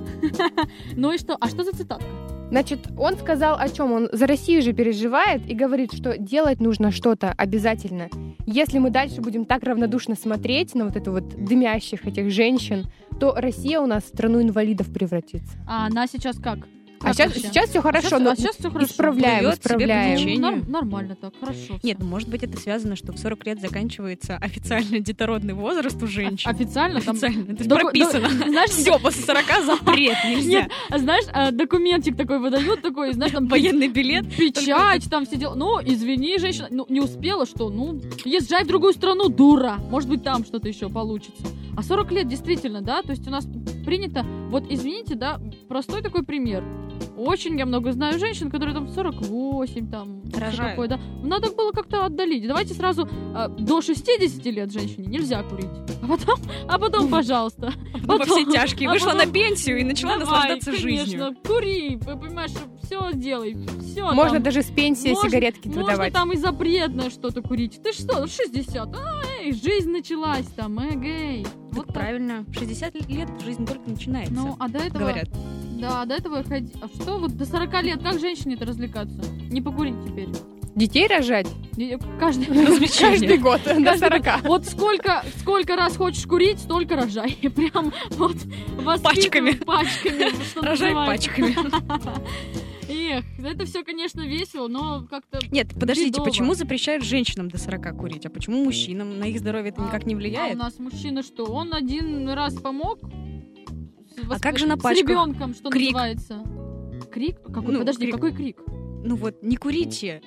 Ну 0.97 1.13
и 1.13 1.19
что? 1.19 1.37
А 1.41 1.49
что 1.49 1.65
за 1.65 1.73
цитатка? 1.73 2.07
Значит, 2.51 2.89
он 2.99 3.17
сказал 3.17 3.57
о 3.59 3.69
чем? 3.69 3.93
Он 3.93 4.09
за 4.11 4.27
Россию 4.27 4.63
же 4.63 4.73
переживает 4.73 5.49
и 5.49 5.55
говорит, 5.55 5.93
что 5.93 6.19
делать 6.19 6.61
нужно 6.61 6.91
что-то 6.91 7.33
обязательно. 7.33 8.09
Если 8.45 8.79
мы 8.79 8.91
дальше 8.91 9.21
будем 9.21 9.45
так 9.45 9.63
равнодушно 9.63 10.17
смотреть 10.17 10.75
на 10.75 10.87
вот 10.87 10.97
это 10.97 11.13
вот 11.13 11.29
дымящих 11.29 12.07
этих 12.07 12.33
женщин, 12.33 12.87
то 13.21 13.35
Россия 13.37 13.81
у 13.81 13.87
нас 13.87 14.03
в 14.03 14.09
страну 14.09 14.43
инвалидов 14.43 14.93
превратится. 14.93 15.53
А 15.69 15.87
она 15.87 16.09
сейчас 16.09 16.39
как? 16.39 16.59
А 17.03 17.15
сейчас, 17.15 17.33
сейчас 17.35 17.71
все 17.71 17.81
хорошо, 17.81 18.09
Сейчас- 18.09 18.21
но 18.23 18.31
а 18.31 18.37
сейчас 18.37 18.57
все 18.57 18.71
хорошо. 18.71 18.93
исправляем, 18.93 19.41
Плывет 19.41 19.59
исправляем. 19.61 20.41
нар- 20.41 20.69
нормально 20.69 21.17
так, 21.17 21.33
хорошо. 21.41 21.79
Нет, 21.83 21.97
ну, 21.99 22.07
может 22.07 22.29
быть, 22.29 22.43
это 22.43 22.59
связано, 22.61 22.95
что 22.95 23.13
в 23.13 23.19
40 23.19 23.47
лет 23.47 23.61
заканчивается 23.61 24.37
официально 24.37 25.01
детородный 25.01 25.55
возраст 25.55 26.01
у 26.03 26.07
женщин. 26.07 26.51
Официально 26.51 27.01
там... 27.01 27.15
Официально. 27.17 27.53
Это 27.53 27.65
Доку- 27.69 27.81
прописано. 27.83 28.29
до- 28.29 28.49
Знаешь, 28.51 28.71
Все, 28.71 28.99
после 28.99 29.23
40 29.25 29.45
запрет, 29.65 30.17
нельзя. 30.27 30.49
Нет, 30.63 30.71
а 30.91 30.99
знаешь, 30.99 31.25
а, 31.33 31.51
документик 31.53 32.17
такой 32.17 32.39
выдают, 32.39 32.83
такой, 32.83 33.13
знаешь, 33.15 33.33
там 33.33 33.49
Военный 33.49 33.89
билет. 33.89 34.29
печать, 34.37 35.09
там 35.11 35.25
все 35.25 35.37
дела. 35.37 35.55
Ну, 35.55 35.79
извини, 35.83 36.39
женщина, 36.39 36.69
ну, 36.71 36.85
не 36.89 37.01
успела, 37.01 37.47
что, 37.47 37.71
ну, 37.71 37.99
езжай 38.27 38.65
в 38.65 38.67
другую 38.67 38.93
страну, 38.93 39.29
дура. 39.31 39.79
Может 39.91 40.09
быть, 40.11 40.23
там 40.23 40.45
что-то 40.45 40.69
еще 40.69 40.89
получится. 40.91 41.43
А 41.77 41.83
40 41.83 42.13
лет, 42.13 42.29
действительно, 42.29 42.83
да, 42.83 43.01
то 43.03 43.11
есть 43.13 43.27
у 43.27 43.31
нас 43.31 43.47
принято, 43.87 44.23
вот, 44.51 44.65
извините, 44.69 45.15
да, 45.15 45.41
простой 45.69 46.03
такой 46.03 46.25
пример. 46.25 46.63
Очень 47.17 47.59
я 47.59 47.67
много 47.67 47.93
знаю 47.93 48.19
женщин, 48.19 48.51
которые 48.51 48.75
там 48.75 48.89
48, 48.89 49.91
там, 49.91 50.23
Рожают. 50.35 50.73
такое, 50.73 50.89
да. 50.89 51.01
Надо 51.23 51.51
было 51.53 51.73
как-то 51.73 52.05
отдалить. 52.07 52.47
Давайте 52.47 52.75
сразу 52.75 53.09
а, 53.35 53.49
до 53.49 53.81
60 53.83 54.45
лет 54.47 54.73
женщине 54.73 55.07
нельзя 55.07 55.43
курить. 55.43 55.69
А 56.03 56.07
потом, 56.07 56.39
а 56.69 56.79
потом, 56.79 57.09
пожалуйста. 57.09 57.73
Во 58.05 58.19
все 58.19 58.35
Потом- 58.37 58.53
тяжкие. 58.53 58.89
а 58.89 58.93
Вышла 58.93 59.11
потом- 59.11 59.27
на 59.27 59.33
пенсию 59.33 59.81
и 59.81 59.85
начала 59.85 60.13
Давай, 60.19 60.25
наслаждаться 60.27 60.71
конечно, 60.73 60.89
жизнью. 61.07 61.37
кури, 61.47 61.97
понимаешь, 61.99 62.51
все 62.83 63.11
делай, 63.13 63.57
все. 63.83 64.11
Можно 64.13 64.41
даже 64.41 64.63
с 64.63 64.67
пенсии 64.71 65.11
можно- 65.13 65.29
сигаретки 65.29 65.69
Можно 65.69 65.83
выдавать. 65.85 66.13
там 66.13 66.33
и 66.33 66.37
запретное 66.37 67.11
что-то 67.11 67.43
курить. 67.43 67.81
Ты 67.83 67.93
что, 67.93 68.27
60, 68.27 68.95
а, 68.97 69.23
эй, 69.43 69.53
жизнь 69.53 69.91
началась 69.91 70.47
там, 70.57 70.79
эгей. 70.81 71.47
Вот 71.73 71.87
правильно. 71.93 72.45
В 72.49 72.55
60 72.55 72.95
лет 73.09 73.29
жизнь 73.45 73.65
только 73.67 73.89
начинается. 73.89 74.33
Ну, 74.35 74.57
а 74.59 74.69
до 74.69 74.79
этого... 74.79 74.99
Говорят. 75.01 75.29
Да, 75.81 76.05
до 76.05 76.15
этого 76.15 76.43
ходи... 76.45 76.73
А 76.81 76.89
что 76.89 77.19
вот 77.19 77.37
до 77.37 77.45
40 77.47 77.83
лет, 77.83 78.03
как 78.03 78.19
женщине-то 78.21 78.65
развлекаться? 78.67 79.21
Не 79.51 79.61
покурить 79.63 79.95
теперь. 80.07 80.29
Детей 80.77 81.09
рожать 81.09 81.49
Не- 81.77 81.99
Каждый... 82.19 82.47
каждый 82.99 83.39
год 83.39 83.61
до 83.65 83.75
Каждый 83.83 84.23
40. 84.23 84.43
Вот 84.45 84.67
сколько, 84.67 85.25
сколько 85.41 85.75
раз 85.77 85.97
хочешь 85.97 86.25
курить, 86.27 86.59
столько 86.61 86.97
рожай. 86.97 87.33
Прям 87.57 87.93
вот 88.11 88.37
Пачками. 89.03 89.53
Пачками. 89.53 90.65
Рожай 90.65 90.95
пачками. 90.95 91.57
Эх, 92.89 93.25
это 93.39 93.67
все, 93.67 93.85
конечно, 93.85 94.21
весело, 94.23 94.67
но 94.69 95.07
как-то... 95.09 95.39
Нет, 95.51 95.69
подождите, 95.79 96.11
Бредово. 96.11 96.25
почему 96.25 96.55
запрещают 96.55 97.05
женщинам 97.05 97.49
до 97.49 97.57
40 97.59 97.97
курить? 97.97 98.27
А 98.27 98.31
почему 98.31 98.65
мужчинам? 98.65 99.19
На 99.19 99.25
их 99.25 99.39
здоровье 99.39 99.71
это 99.71 99.81
никак 99.81 100.07
не 100.07 100.15
А 100.15 100.17
влияет? 100.17 100.55
у 100.57 100.59
нас 100.59 100.79
мужчина 100.79 101.23
что? 101.23 101.45
Он 101.45 101.73
один 101.73 102.29
раз 102.31 102.55
помог? 102.55 102.99
С- 104.11 104.31
А 104.31 104.39
как 104.39 104.59
же 104.59 104.67
на 104.67 104.77
С 104.77 104.81
пачках? 104.81 105.09
ребенком, 105.09 105.55
что 105.55 105.71
Крик. 105.71 105.93
называется? 105.93 106.43
Крик? 107.11 107.41
Какой? 107.43 107.73
Ну, 107.75 107.79
Подожди, 107.81 108.03
крик. 108.05 108.15
какой 108.15 108.33
крик? 108.33 108.61
Ну 109.05 109.17
вот, 109.17 109.43
не 109.43 109.57
курите. 109.57 110.23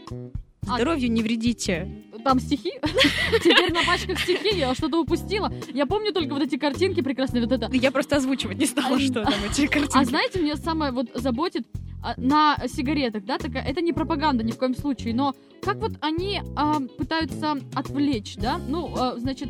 А- 0.68 0.76
Здоровью 0.78 1.12
не 1.12 1.22
вредите. 1.22 2.04
Там 2.24 2.40
стихи? 2.40 2.72
Теперь 3.44 3.74
на 3.74 3.84
пачках 3.84 4.18
стихи, 4.20 4.58
я 4.58 4.74
что-то 4.74 5.02
упустила. 5.02 5.52
Я 5.74 5.86
помню 5.86 6.14
только 6.14 6.34
вот 6.34 6.42
эти 6.42 6.58
картинки 6.58 7.02
прекрасные, 7.02 7.44
вот 7.46 7.52
это. 7.52 7.70
Я 7.76 7.92
просто 7.92 8.16
озвучивать 8.16 8.58
не 8.58 8.66
стала, 8.66 8.96
А, 8.96 9.00
что 9.00 9.24
там 9.24 9.34
эти 9.50 9.68
картинки. 9.68 9.98
А 9.98 10.06
знаете, 10.06 10.40
меня 10.42 10.56
самое 10.56 10.94
вот 10.94 11.08
заботит 11.16 11.68
а, 12.02 12.14
на 12.18 12.58
сигаретах, 12.68 13.26
да, 13.26 13.38
такая, 13.38 13.64
это 13.66 13.82
не 13.82 13.92
пропаганда 13.92 14.44
ни 14.44 14.52
в 14.52 14.58
коем 14.58 14.74
случае, 14.76 15.14
но 15.14 15.36
как 15.62 15.78
вот 15.78 15.94
они 16.00 16.42
а, 16.56 16.80
пытаются 16.98 17.58
отвлечь, 17.76 18.36
да, 18.38 18.58
ну, 18.58 18.94
а, 18.98 19.18
значит, 19.20 19.50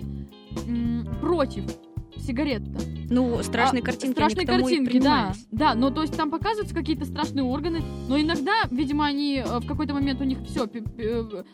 против 1.21 1.65
сигарет-то. 2.17 2.79
Ну, 3.09 3.43
страшные 3.43 3.81
А, 3.81 3.85
картинки, 3.85 4.13
Страшные 4.13 4.47
картинки, 4.47 4.99
да. 4.99 5.33
Да, 5.51 5.75
но 5.75 5.89
то 5.91 6.01
есть 6.01 6.15
там 6.15 6.31
показываются 6.31 6.73
какие-то 6.73 7.05
страшные 7.05 7.43
органы, 7.43 7.81
но 8.07 8.19
иногда, 8.19 8.63
видимо, 8.71 9.05
они 9.05 9.43
э, 9.45 9.59
в 9.59 9.67
какой-то 9.67 9.93
момент 9.93 10.19
у 10.21 10.23
них 10.23 10.39
все 10.47 10.67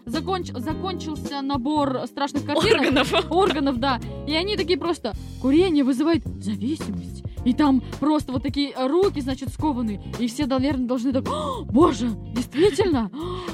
закончился 0.06 1.42
набор 1.42 2.02
страшных 2.06 2.46
картинок. 2.46 2.80
Органов. 2.82 3.32
Органов, 3.32 3.78
да. 3.80 4.00
И 4.28 4.34
они 4.34 4.56
такие 4.58 4.78
просто 4.80 5.14
курение 5.42 5.84
вызывает 5.84 6.26
зависимость. 6.42 7.24
И 7.46 7.54
там 7.54 7.82
просто 8.00 8.34
вот 8.34 8.44
такие 8.44 8.74
руки, 8.78 9.22
значит, 9.22 9.50
скованы. 9.50 10.02
И 10.20 10.28
все, 10.28 10.46
наверное, 10.46 10.88
должны 10.88 11.14
так, 11.14 11.28
«О, 11.30 11.64
боже, 11.64 12.10
действительно? 12.36 13.10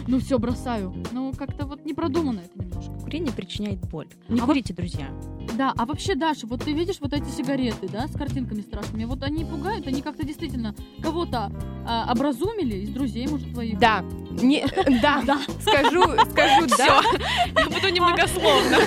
Ну 0.08 0.20
все, 0.20 0.40
бросаю. 0.40 0.94
Ну, 1.12 1.32
как-то 1.38 1.66
вот 1.68 1.86
не 1.86 1.94
продумано 1.94 2.40
это 2.40 2.64
немножко. 2.64 2.92
Курение 3.04 3.32
причиняет 3.32 3.80
боль. 3.90 4.08
Не 4.28 4.40
А 4.40 4.46
курите, 4.46 4.74
друзья. 4.74 5.10
Да, 5.54 5.74
а 5.78 5.86
вообще, 5.86 6.16
Даша, 6.16 6.48
вот 6.48 6.64
ты 6.64 6.74
видишь 6.74 6.98
вот 7.00 7.14
эти 7.14 7.30
сигареты, 7.30 7.88
да, 7.88 8.08
с 8.08 8.12
картинками 8.12 8.62
страшными, 8.62 9.06
вот 9.06 9.24
они 9.24 9.46
пугают, 9.46 9.88
они 9.88 10.02
как-то 10.02 10.26
действительно 10.26 10.76
кого-то 11.02 11.52
а, 11.88 12.12
образумили 12.12 12.78
из 12.78 12.90
друзей, 12.90 13.28
может, 13.28 13.52
твоих? 13.54 13.80
Да, 13.80 14.04
не, 14.32 14.66
да, 15.02 15.22
Да. 15.26 15.40
скажу, 15.62 16.04
скажу 16.32 16.68
да. 16.78 17.02
Я 17.58 17.66
буду 17.70 17.90
немногословно. 17.90 18.78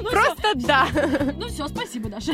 Просто 0.10 0.52
да. 0.56 0.86
Ну 1.38 1.46
все, 1.48 1.68
спасибо, 1.68 2.08
Даша. 2.08 2.32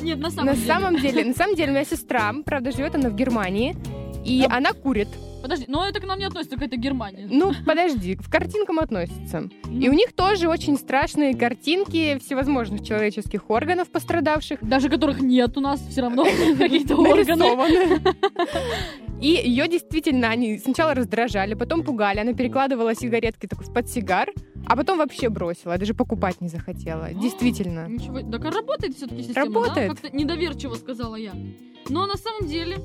Нет, 0.00 0.18
на 0.18 0.30
самом 0.30 0.46
На 0.46 0.54
деле. 0.54 0.66
самом 0.66 0.96
деле, 0.98 1.24
на 1.24 1.34
самом 1.34 1.56
деле, 1.56 1.72
меня 1.72 1.84
сестра, 1.84 2.32
правда, 2.44 2.72
живет 2.72 2.94
она 2.94 3.10
в 3.10 3.14
Германии, 3.16 3.76
и 4.24 4.46
она 4.48 4.72
курит. 4.72 5.08
Подожди, 5.46 5.66
но 5.68 5.86
это 5.86 6.00
к 6.00 6.04
нам 6.04 6.18
не 6.18 6.24
относится, 6.24 6.56
к 6.56 6.62
этой 6.62 6.76
Германии. 6.76 7.28
Ну, 7.30 7.52
подожди, 7.64 8.16
к 8.16 8.28
картинкам 8.28 8.80
относится. 8.80 9.48
И 9.70 9.88
у 9.88 9.92
них 9.92 10.12
тоже 10.12 10.48
очень 10.48 10.76
страшные 10.76 11.36
картинки 11.36 12.18
всевозможных 12.18 12.84
человеческих 12.84 13.48
органов 13.48 13.88
пострадавших. 13.88 14.58
Даже 14.60 14.88
которых 14.88 15.20
нет 15.20 15.56
у 15.56 15.60
нас 15.60 15.80
все 15.88 16.00
равно 16.00 16.24
какие-то 16.58 16.96
органы. 16.96 18.02
И 19.20 19.28
ее 19.28 19.68
действительно 19.68 20.30
они 20.30 20.58
сначала 20.58 20.94
раздражали, 20.94 21.54
потом 21.54 21.84
пугали. 21.84 22.18
Она 22.18 22.32
перекладывала 22.32 22.96
сигаретки 22.96 23.46
такой 23.46 23.72
под 23.72 23.88
сигар, 23.88 24.32
а 24.66 24.74
потом 24.74 24.98
вообще 24.98 25.28
бросила, 25.28 25.78
даже 25.78 25.94
покупать 25.94 26.40
не 26.40 26.48
захотела. 26.48 27.10
Действительно. 27.14 27.86
Ничего, 27.88 28.18
так 28.18 28.44
а 28.44 28.50
работает 28.50 28.96
все-таки 28.96 29.22
система, 29.22 29.46
Работает. 29.46 29.90
да? 29.90 29.94
Как-то 29.94 30.16
недоверчиво 30.16 30.74
сказала 30.74 31.14
я. 31.14 31.34
Но 31.88 32.04
на 32.06 32.16
самом 32.16 32.48
деле 32.48 32.78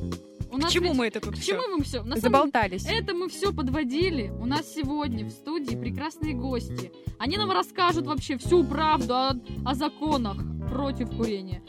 у 0.52 0.58
нас 0.58 0.72
чему 0.72 0.88
ведь- 0.90 0.98
мы 0.98 1.08
это 1.08 1.20
тут 1.20 1.36
К 1.36 1.42
чему 1.42 1.62
мы 1.78 1.84
все? 1.84 2.04
На 2.04 2.16
самом 2.18 2.22
Заболтались. 2.22 2.86
Это 2.86 3.14
мы 3.14 3.30
все 3.30 3.54
подводили. 3.54 4.30
У 4.40 4.46
нас 4.46 4.72
сегодня 4.74 5.26
в 5.26 5.30
студии 5.32 5.76
прекрасные 5.76 6.34
гости. 6.34 6.92
Они 7.20 7.38
нам 7.38 7.52
расскажут 7.52 8.06
вообще 8.08 8.38
всю 8.38 8.64
правду 8.64 9.14
о, 9.16 9.32
о 9.66 9.76
законах 9.76 10.38
против 10.70 11.10
курения. 11.16 11.62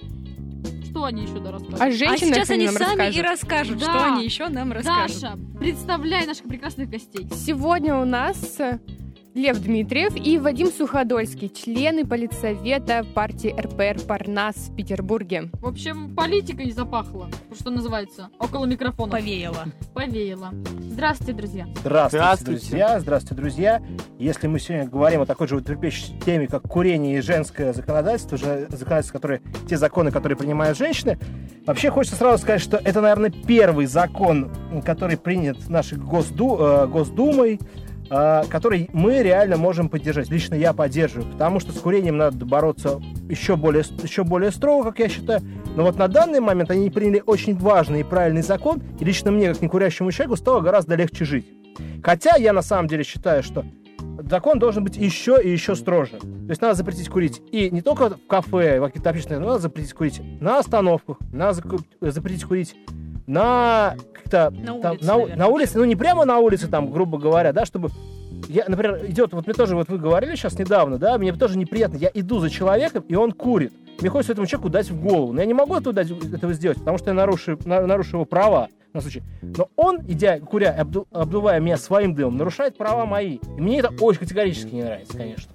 Что 0.90 1.05
они 1.05 1.23
еще 1.23 1.40
да 1.40 1.53
расскажут? 1.53 1.81
А 1.81 1.85
А 1.87 1.90
женщинах 1.90 2.35
сейчас 2.35 2.51
они 2.51 2.68
сами 2.68 3.14
и 3.14 3.23
расскажут. 3.23 3.23
расскажут, 3.23 3.79
Да. 3.79 3.85
что 3.85 4.05
они 4.14 4.25
еще 4.25 4.49
нам 4.49 4.73
расскажут. 4.73 5.21
Даша, 5.23 5.38
представляй 5.59 6.27
наших 6.27 6.45
прекрасных 6.47 6.90
гостей. 6.90 7.27
Сегодня 7.35 7.97
у 7.97 8.05
нас 8.05 8.59
Лев 9.35 9.61
Дмитриев 9.61 10.12
и 10.14 10.38
Вадим 10.38 10.66
Суходольский, 10.71 11.49
члены 11.49 12.05
политсовета 12.05 13.03
партии 13.14 13.55
РПР 13.59 14.07
«Парнас» 14.07 14.57
в 14.57 14.77
Петербурге. 14.77 15.49
В 15.55 15.66
общем, 15.66 16.14
политика 16.14 16.62
не 16.62 16.73
запахла, 16.73 17.31
что 17.59 17.71
называется, 17.71 18.29
около 18.38 18.66
микрофона. 18.66 19.12
Повеяло. 19.12 19.64
Повеяло. 19.95 20.51
Здравствуйте, 20.81 21.33
друзья. 21.33 21.66
Здравствуйте, 21.81 22.25
Здравствуйте. 22.25 22.61
друзья. 22.61 23.01
Здравствуйте, 23.01 23.35
друзья. 23.40 23.83
Если 24.18 24.49
мы 24.49 24.61
сегодня 24.61 24.87
говорим 24.87 25.23
о 25.23 25.27
такой 25.27 25.49
же 25.49 25.55
вот 25.55 25.64
трепещущей 25.64 26.14
теме, 26.21 26.47
как 26.47 26.64
курение 26.64 27.16
и 27.16 27.21
женское 27.23 27.73
законодательство, 27.73 28.37
же 28.37 28.66
законодательство, 28.68 29.14
которые, 29.14 29.40
те 29.66 29.79
законы, 29.79 30.11
которые 30.11 30.37
принимают 30.37 30.77
женщины, 30.77 31.18
вообще 31.64 31.90
хочется 31.90 32.16
сразу 32.16 32.42
сказать, 32.42 32.61
что 32.61 32.77
это, 32.77 33.01
наверное, 33.01 33.31
первый 33.31 33.87
закон, 33.87 34.53
который 34.85 35.16
принят 35.16 35.71
нашей 35.71 35.97
Госду, 35.97 36.59
э, 36.61 36.87
Госдумой, 36.87 37.61
э, 38.12 38.44
который 38.48 38.90
мы 38.92 39.22
реально 39.22 39.57
можем 39.57 39.88
поддержать. 39.88 40.29
Лично 40.29 40.55
я 40.55 40.72
поддерживаю, 40.72 41.33
потому 41.33 41.61
что 41.61 41.72
с 41.72 41.79
курением 41.79 42.18
надо 42.18 42.44
бороться 42.44 43.01
еще 43.29 43.57
более, 43.57 43.85
еще 44.03 44.22
более 44.25 44.51
строго, 44.51 44.90
как 44.90 44.98
я 44.98 45.09
считаю. 45.09 45.40
Но 45.75 45.85
вот 45.85 45.96
на 45.96 46.09
данный 46.09 46.40
момент 46.40 46.70
они 46.70 46.90
приняли 46.90 47.22
очень 47.25 47.57
важный 47.57 48.01
и 48.01 48.05
правильный 48.05 48.42
закон, 48.42 48.83
и 49.01 49.05
лично 49.05 49.31
мне, 49.31 49.48
как 49.48 49.62
некурящему 49.62 50.12
человеку, 50.12 50.37
стало 50.37 50.61
гораздо 50.61 50.94
легче 50.94 51.25
жить. 51.25 51.46
Хотя 52.03 52.37
я 52.37 52.53
на 52.53 52.62
самом 52.62 52.88
деле 52.88 53.05
считаю, 53.05 53.42
что 53.42 53.64
закон 54.29 54.59
должен 54.59 54.85
быть 54.85 54.96
еще 54.96 55.38
и 55.42 55.51
еще 55.51 55.75
строже. 55.75 56.18
То 56.18 56.51
есть 56.51 56.61
надо 56.61 56.75
запретить 56.75 57.09
курить 57.09 57.40
и 57.51 57.70
не 57.70 57.81
только 57.81 58.11
в 58.11 58.27
кафе, 58.27 58.81
в 58.81 58.87
каких-то 58.87 59.11
общественных, 59.11 59.40
но 59.40 59.48
надо 59.48 59.62
запретить 59.62 59.94
курить 59.94 60.20
на 60.40 60.59
остановках, 60.59 61.18
надо 61.33 61.61
запретить 62.01 62.44
курить 62.44 62.77
на 63.33 63.97
как-то 64.12 64.51
На 64.51 64.79
там, 64.81 64.92
улице, 64.92 65.07
на, 65.07 65.37
на 65.37 65.49
улице, 65.49 65.79
ну 65.79 65.85
не 65.85 65.97
прямо 65.97 66.25
на 66.25 66.38
улице, 66.38 66.68
там, 66.68 66.90
грубо 66.92 67.18
говоря, 67.18 67.53
да, 67.53 67.64
чтобы 67.64 67.88
я, 68.49 68.64
например, 68.68 69.05
идет, 69.07 69.33
вот 69.33 69.47
мне 69.47 69.55
тоже, 69.55 69.75
вот 69.75 69.88
вы 69.88 69.99
говорили 69.99 70.35
сейчас 70.35 70.59
недавно, 70.59 70.99
да, 70.99 71.16
мне 71.18 71.33
тоже 71.33 71.57
неприятно, 71.59 71.97
я 71.97 72.11
иду 72.12 72.38
за 72.38 72.51
человеком, 72.51 73.05
и 73.09 73.14
он 73.14 73.33
курит. 73.33 73.73
Мне 74.01 74.11
хочется 74.11 74.33
этому 74.33 74.47
человеку 74.47 74.68
дать 74.68 74.90
в 74.90 75.01
голову. 75.01 75.33
Но 75.33 75.40
я 75.40 75.47
не 75.47 75.55
могу 75.55 75.77
этого, 75.77 75.92
дать, 75.92 76.11
этого 76.11 76.53
сделать, 76.55 76.79
потому 76.79 76.99
что 76.99 77.11
я 77.11 77.14
нарушу, 77.14 77.59
на- 77.64 77.87
нарушу 77.87 78.16
его 78.16 78.25
права. 78.25 78.68
На 78.92 79.01
случай. 79.01 79.23
Но 79.40 79.68
он, 79.77 80.01
идя, 80.09 80.38
куря, 80.40 80.77
обду- 80.79 81.07
обдувая 81.12 81.61
меня 81.61 81.77
своим 81.79 82.14
дымом, 82.14 82.37
нарушает 82.37 82.77
права 82.77 83.07
мои. 83.07 83.38
И 83.57 83.61
мне 83.61 83.79
это 83.79 83.90
очень 84.01 84.21
категорически 84.21 84.75
не 84.75 84.83
нравится, 84.83 85.16
конечно. 85.16 85.53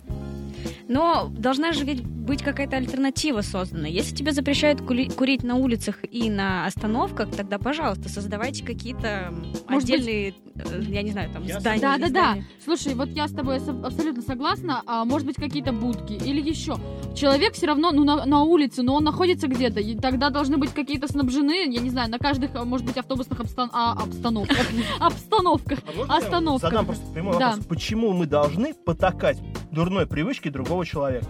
Но 0.88 1.30
должна 1.30 1.72
же 1.74 1.84
ведь 1.86 2.04
быть 2.06 2.42
какая-то 2.44 2.76
альтернатива 2.78 3.42
создана. 3.42 3.88
Если 3.88 4.14
тебе 4.16 4.32
запрещают 4.34 4.82
кули- 4.82 5.10
курить 5.14 5.44
на 5.44 5.56
улицах 5.56 6.00
и 6.12 6.30
на 6.30 6.66
остановках, 6.66 7.32
тогда, 7.32 7.58
пожалуйста, 7.58 8.10
создавайте 8.10 8.64
какие-то 8.66 9.34
Может 9.70 9.90
быть- 9.90 10.00
отдельные, 10.02 10.34
э, 10.56 10.82
я 10.90 11.02
не 11.04 11.12
знаю, 11.12 11.30
там, 11.32 11.44
Я 11.44 11.60
здания. 11.60 11.82
Да, 11.82 11.96
не 11.96 12.02
да, 12.04 12.10
да. 12.10 12.10
здания. 12.10 12.46
Слушай, 12.66 12.96
вот 12.96 13.10
я 13.10 13.28
с 13.28 13.32
тобой 13.32 13.60
со- 13.62 13.72
абсолютно 13.72 14.22
согласна. 14.24 14.82
А, 14.86 15.06
может 15.06 15.26
быть, 15.26 15.38
какие-то 15.38 15.72
будки 15.72 16.14
или 16.14 16.42
еще. 16.42 16.76
Человек 17.16 17.54
все 17.54 17.68
равно, 17.68 17.92
ну, 17.92 18.04
на, 18.04 18.26
на 18.26 18.44
улице, 18.44 18.84
но 18.84 18.96
он 18.96 19.04
находится 19.06 19.48
где-то. 19.48 19.80
И 19.80 19.96
тогда 19.96 20.30
должны 20.30 20.58
быть 20.58 20.72
какие-то 20.72 21.08
снабжены, 21.08 21.72
я 21.74 21.82
не 21.82 21.90
знаю, 21.90 22.10
на 22.12 22.20
каждых, 22.20 22.52
а, 22.56 22.66
может 22.66 22.86
быть, 22.86 22.98
автобусных 22.98 23.40
обстан- 23.40 23.70
а, 23.72 23.94
обстановках. 23.94 24.58
Обстановках. 25.00 25.80
А 25.88 25.92
можно 25.98 26.12
я 26.12 26.18
Остановка. 26.18 26.68
Задам 26.68 26.86
просто 26.86 27.06
прямой 27.14 27.40
Да. 27.40 27.50
вопрос. 27.52 27.66
Почему 27.68 28.12
мы 28.14 28.26
должны 28.26 28.74
потакать 28.74 29.38
дурной 29.72 30.06
привычке 30.08 30.50
другого 30.58 30.86
человека? 30.86 31.28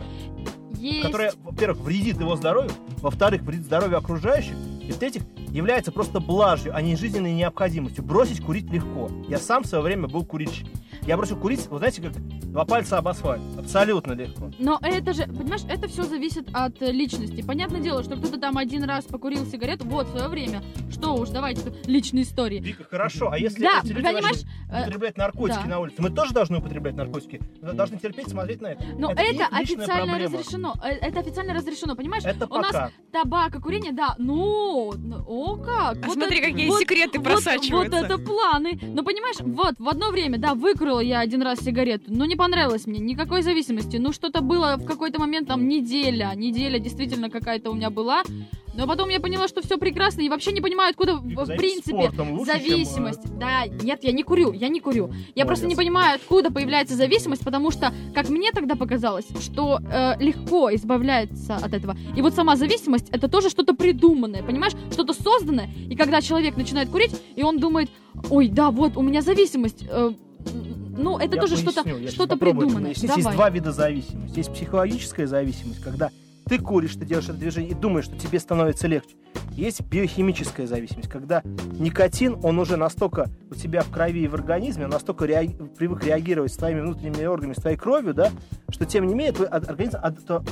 Есть. 0.80 1.06
Которая, 1.06 1.34
во-первых, 1.44 1.80
вредит 1.80 2.20
его 2.20 2.36
здоровью, 2.36 2.72
во-вторых, 3.02 3.42
вредит 3.42 3.66
здоровью 3.66 3.98
окружающих, 3.98 4.56
и 4.82 4.92
в-третьих, 4.92 5.24
является 5.50 5.92
просто 5.92 6.20
блажью, 6.20 6.72
а 6.74 6.82
не 6.82 6.96
жизненной 6.96 7.34
необходимостью. 7.34 8.04
Бросить 8.04 8.42
курить 8.42 8.70
легко. 8.72 9.10
Я 9.28 9.38
сам 9.38 9.63
в 9.63 9.68
свое 9.68 9.84
время 9.84 10.08
был 10.08 10.24
курильщиком. 10.24 10.72
Я 11.08 11.15
бросил 11.15 11.38
курить, 11.38 11.65
вот 11.70 11.78
знаете, 11.78 12.02
как 12.02 12.12
два 12.52 12.65
пальца 12.65 12.98
об 12.98 13.08
асфальт. 13.08 13.41
Абсолютно 13.58 14.12
легко. 14.12 14.52
Но 14.60 14.78
это 14.82 15.13
же, 15.13 15.24
понимаешь, 15.24 15.62
это 15.70 15.88
все 15.88 16.04
зависит 16.04 16.50
от 16.54 16.82
э, 16.82 16.91
личности. 16.91 17.41
Понятное 17.43 17.80
дело, 17.80 18.04
что 18.04 18.17
кто-то 18.17 18.38
там 18.38 18.58
один 18.58 18.84
раз 18.84 19.06
покурил 19.06 19.46
сигарету, 19.46 19.86
вот, 19.88 20.08
в 20.08 20.12
свое 20.12 20.28
время. 20.28 20.62
Что 20.91 21.13
уж, 21.15 21.30
давайте 21.30 21.74
личные 21.86 22.24
истории. 22.24 22.60
Вика, 22.60 22.84
хорошо, 22.84 23.30
а 23.32 23.38
если 23.38 23.62
Да, 23.63 23.80
эти 23.84 23.93
люди 23.93 24.04
понимаешь, 24.06 24.41
э, 24.70 24.82
употреблять 24.82 25.17
наркотики 25.17 25.60
да. 25.63 25.70
на 25.70 25.80
улице, 25.80 26.02
мы 26.02 26.10
тоже 26.10 26.34
должны 26.34 26.58
употреблять 26.58 26.96
наркотики. 26.96 27.39
Мы 27.62 27.72
должны 27.72 27.98
терпеть, 28.00 28.28
смотреть 28.28 28.60
на 28.62 28.67
это. 28.67 28.84
Но 28.98 29.12
Это 29.12 29.22
это, 29.22 29.48
официально 29.50 30.08
проблема. 30.17 30.38
разрешено. 30.38 30.74
Э, 30.84 30.89
Это 30.89 31.20
официально 31.22 31.54
разрешено, 31.54 31.96
понимаешь? 31.96 32.26
Это 32.26 32.48
У 32.50 32.56
нас 32.58 32.67
пока. 32.74 32.91
табак 33.13 33.56
и 33.56 33.62
курение, 33.62 33.93
да, 33.93 34.15
ну, 34.17 34.91
ну, 34.98 35.24
о 35.26 35.56
как. 35.56 35.98
А 36.04 36.08
Вот 36.08 36.13
смотри, 36.15 36.39
это- 36.39 36.50
какие 36.52 36.67
вот- 36.67 36.82
секреты 36.82 37.20
вот- 37.20 37.28
просачиваются. 37.28 37.96
Вот 38.02 38.06
это 38.06 38.17
планы. 38.17 38.78
Но 38.82 39.04
понимаешь, 39.04 39.38
вот, 39.39 39.76
в 39.80 39.88
одно 39.88 40.12
время, 40.12 40.38
да, 40.38 40.54
выкурила 40.98 41.00
я 41.02 41.20
один 41.20 41.42
раз 41.42 41.60
сигарету, 41.60 42.06
но 42.08 42.26
не 42.26 42.36
понравилось 42.36 42.86
мне, 42.88 43.00
никакой 43.00 43.42
зависимости. 43.42 43.98
Ну, 43.98 44.12
что-то 44.12 44.42
было 44.42 44.76
в 44.78 44.86
какой-то 44.86 45.20
момент, 45.20 45.48
там, 45.48 45.68
неделя, 45.68 46.32
неделя 46.36 46.80
действительно 46.80 47.30
какая-то 47.30 47.72
у 47.72 47.76
меня 47.76 47.90
была. 47.90 48.24
Но 48.76 48.86
потом 48.86 49.10
я 49.10 49.20
поняла, 49.20 49.48
что 49.48 49.62
все 49.64 49.78
прекрасно, 49.80 50.22
и 50.22 50.30
вообще 50.30 50.52
не 50.52 50.62
понимаю, 50.62 50.92
откуда, 50.92 51.16
в- 51.16 51.58
принципе, 51.58 51.96
лучше, 51.96 52.16
чем, 52.16 52.42
э, 52.42 52.46
зависимость. 52.46 53.38
Да, 53.40 53.66
нет, 53.66 54.04
я 54.04 54.12
не 54.12 54.22
курю, 54.22 54.52
я 54.54 54.68
не 54.68 54.80
курю. 54.82 55.10
Я 55.34 55.48
просто 55.48 55.66
не 55.66 55.74
Молодец. 55.74 55.78
понимаю, 55.88 56.16
откуда 56.18 56.52
появляется 56.52 56.94
зависимость, 56.96 57.44
потому 57.44 57.72
что, 57.72 57.92
как 58.14 58.30
мне 58.30 58.52
тогда 58.52 58.76
показалось, 58.76 59.26
что 59.42 59.80
э, 59.92 60.14
легко 60.24 60.70
избавляется 60.76 61.56
от 61.56 61.74
этого. 61.74 61.98
И 62.16 62.22
вот 62.22 62.36
сама 62.36 62.56
зависимость 62.56 63.10
это 63.10 63.28
тоже 63.28 63.50
что-то 63.50 63.74
придуманное, 63.74 64.44
понимаешь? 64.44 64.74
Что-то 64.92 65.14
созданное. 65.14 65.70
И 65.90 65.96
когда 65.96 66.22
человек 66.22 66.56
начинает 66.56 66.90
курить, 66.90 67.16
и 67.36 67.42
он 67.42 67.58
думает, 67.60 67.90
ой, 68.30 68.48
да, 68.48 68.70
вот 68.70 68.96
у 68.96 69.02
меня 69.02 69.22
зависимость. 69.22 69.86
э, 69.90 70.12
ну, 70.98 71.18
это 71.18 71.36
Я 71.36 71.42
тоже 71.42 71.58
что-то 71.58 71.82
это 71.82 72.38
придуманное. 72.38 72.94
пояснить. 72.94 73.04
Есть 73.04 73.18
Давай. 73.18 73.34
два 73.36 73.50
вида 73.50 73.72
зависимости. 73.72 74.38
Есть 74.38 74.54
психологическая 74.54 75.28
зависимость, 75.28 75.82
когда 75.82 76.10
ты 76.46 76.60
куришь, 76.60 76.94
ты 76.96 77.06
делаешь 77.06 77.28
это 77.30 77.38
движение 77.38 77.72
и 77.72 77.74
думаешь, 77.74 78.06
что 78.06 78.18
тебе 78.18 78.40
становится 78.40 78.88
легче. 78.88 79.16
Есть 79.52 79.82
биохимическая 79.82 80.68
зависимость, 80.68 81.10
когда 81.10 81.42
никотин, 81.80 82.38
он 82.44 82.60
уже 82.60 82.78
настолько 82.78 83.28
у 83.50 83.56
тебя 83.56 83.82
в 83.82 83.90
крови 83.90 84.22
и 84.24 84.28
в 84.28 84.36
организме, 84.36 84.86
он 84.86 84.92
настолько 84.92 85.26
реаг- 85.26 85.76
привык 85.76 86.04
реагировать 86.06 86.54
с 86.54 86.58
твоими 86.58 86.82
внутренними 86.82 87.26
органами, 87.26 87.54
с 87.54 87.62
твоей 87.62 87.76
кровью, 87.76 88.14
да, 88.14 88.32
что 88.70 88.86
тем 88.86 89.08
не 89.08 89.16
менее 89.16 89.34
твой 89.34 89.48
организм, 89.48 89.98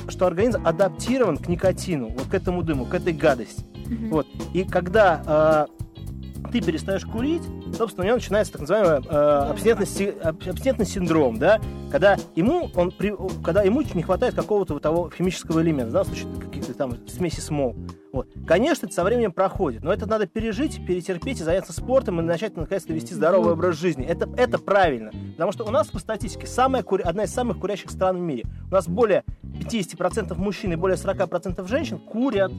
что 0.08 0.26
организм 0.26 0.66
адаптирован 0.66 1.36
к 1.38 1.48
никотину, 1.48 2.08
вот 2.08 2.26
к 2.26 2.34
этому 2.34 2.62
дыму, 2.62 2.84
к 2.84 2.94
этой 2.94 3.12
гадости. 3.12 3.64
Мгм. 3.86 4.10
Вот. 4.10 4.26
И 4.52 4.64
когда 4.64 5.66
э, 5.70 5.84
ты 6.52 6.60
перестаешь 6.60 7.04
курить, 7.04 7.42
собственно, 7.76 8.04
у 8.04 8.06
него 8.06 8.16
начинается 8.16 8.52
так 8.52 8.62
называемый 8.62 9.06
э, 9.08 9.16
абстинентный, 9.50 10.10
абстинентный 10.50 10.86
синдром, 10.86 11.38
да, 11.38 11.60
когда 11.90 12.16
ему, 12.34 12.70
он, 12.74 12.90
при- 12.90 13.14
когда 13.44 13.62
ему 13.62 13.82
не 13.82 14.02
хватает 14.02 14.34
какого-то 14.34 14.78
того 14.78 15.10
химического 15.16 15.60
элемента, 15.62 15.92
да, 15.92 16.02
в 16.02 16.06
случае 16.06 16.28
каких-то 16.40 16.74
там 16.74 16.96
смеси 17.08 17.40
смол. 17.40 17.74
Вот. 18.16 18.28
Конечно, 18.46 18.86
это 18.86 18.94
со 18.94 19.04
временем 19.04 19.30
проходит, 19.30 19.82
но 19.84 19.92
это 19.92 20.06
надо 20.06 20.26
пережить, 20.26 20.84
перетерпеть 20.86 21.40
и 21.40 21.44
заняться 21.44 21.74
спортом 21.74 22.18
и 22.18 22.22
начать, 22.22 22.56
наконец-то, 22.56 22.94
вести 22.94 23.12
здоровый 23.12 23.52
образ 23.52 23.76
жизни. 23.76 24.06
Это, 24.06 24.26
это 24.38 24.58
правильно. 24.58 25.10
Потому 25.32 25.52
что 25.52 25.64
у 25.64 25.70
нас, 25.70 25.88
по 25.88 25.98
статистике, 25.98 26.46
самая, 26.46 26.82
кури- 26.82 27.02
одна 27.02 27.24
из 27.24 27.34
самых 27.34 27.58
курящих 27.58 27.90
стран 27.90 28.16
в 28.16 28.20
мире. 28.20 28.44
У 28.70 28.72
нас 28.74 28.88
более 28.88 29.22
50% 29.42 30.34
мужчин 30.36 30.72
и 30.72 30.76
более 30.76 30.96
40% 30.96 31.66
женщин 31.68 31.98
курят. 31.98 32.50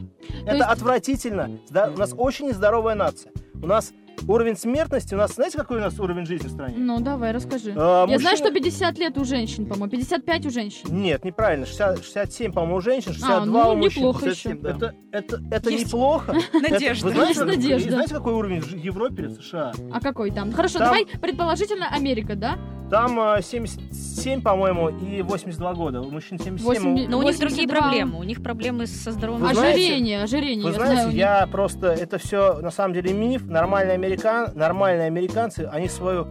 Это 0.46 0.56
есть- 0.58 0.70
отвратительно. 0.70 1.50
Зда- 1.70 1.94
У 1.94 1.98
нас 1.98 2.14
очень 2.16 2.48
нездоровая 2.50 2.94
нация. 2.94 3.32
У 3.56 3.66
нас 3.66 3.94
уровень 4.28 4.56
смертности, 4.58 5.14
у 5.14 5.18
нас, 5.18 5.34
знаете, 5.36 5.58
какой 5.58 5.78
у 5.78 5.82
нас 5.82 6.00
уровень 6.00 6.26
жизни 6.26 6.48
в 6.48 6.52
стране? 6.52 6.76
Ну, 6.78 7.00
давай, 7.00 7.32
расскажи. 7.32 7.74
А, 7.76 8.06
Я 8.08 8.18
знаю, 8.20 8.36
мужчины- 8.36 8.38
что 8.38 8.52
50 8.52 8.98
лет 8.98 9.18
у 9.18 9.26
женщин, 9.26 9.66
по-моему, 9.66 9.90
55 9.90 10.46
у 10.46 10.50
женщин. 10.50 10.88
Нет, 10.90 11.24
неправильно. 11.24 11.66
60, 11.66 12.04
67, 12.04 12.52
по-моему, 12.54 12.78
у 12.78 12.82
женщин, 12.82 13.14
62 13.14 13.64
ну, 13.64 13.72
у 13.72 13.76
мужчин. 13.76 14.02
неплохо 14.04 14.20
57, 14.26 14.52
еще. 14.52 14.62
да. 14.62 14.70
Это, 14.72 14.96
это, 15.12 15.42
это 15.52 15.70
Есть 15.70 15.86
неплохо. 15.88 16.34
Надежда. 16.54 16.56
Это- 16.56 17.06
вы 17.08 17.12
знаете, 17.12 17.26
Есть 17.28 17.40
как- 17.40 17.48
надежда. 17.48 17.92
Знаете, 17.92 18.14
какой 18.16 18.34
уровень 18.34 18.62
в 18.62 18.72
Европе 18.76 19.24
или 19.24 19.28
в 19.30 19.42
США? 19.42 19.72
А 19.94 20.00
какой 20.00 20.32
там? 20.32 20.52
Хорошо, 20.52 20.80
Там- 20.80 20.88
давай 20.88 21.06
предположительно 21.06 21.88
Америка, 21.90 22.36
да? 22.36 22.58
Там 22.90 23.20
э, 23.20 23.42
77, 23.42 24.42
по-моему, 24.42 24.90
и 24.90 25.22
82 25.22 25.74
года. 25.74 26.02
У 26.02 26.10
мужчин 26.10 26.40
77. 26.40 26.64
у- 26.64 26.68
Восемь- 26.94 27.10
Но 27.10 27.18
у 27.20 27.22
них 27.22 27.38
другие 27.38 27.68
82. 27.68 27.80
проблемы. 27.82 28.20
У 28.20 28.24
них 28.24 28.42
проблемы 28.42 28.88
со 28.88 29.12
здоровьем. 29.12 29.46
Вы 29.46 29.54
знаете- 29.54 29.80
ожирение, 29.82 30.24
ожирение. 30.24 30.64
Вы 30.64 30.70
я 30.70 30.76
знаете, 30.76 30.94
знаю, 30.94 31.08
у 31.08 31.12
них. 31.12 31.20
я 31.20 31.48
просто... 31.52 31.88
Это 31.88 32.18
все 32.18 32.60
на 32.62 32.72
самом 32.72 32.94
деле 32.94 33.14
миф. 33.14 33.46
Нормальные, 33.46 33.96
американ... 33.96 34.52
Нормальные 34.56 35.08
американцы, 35.08 35.68
они 35.72 35.90
свою 35.90 36.28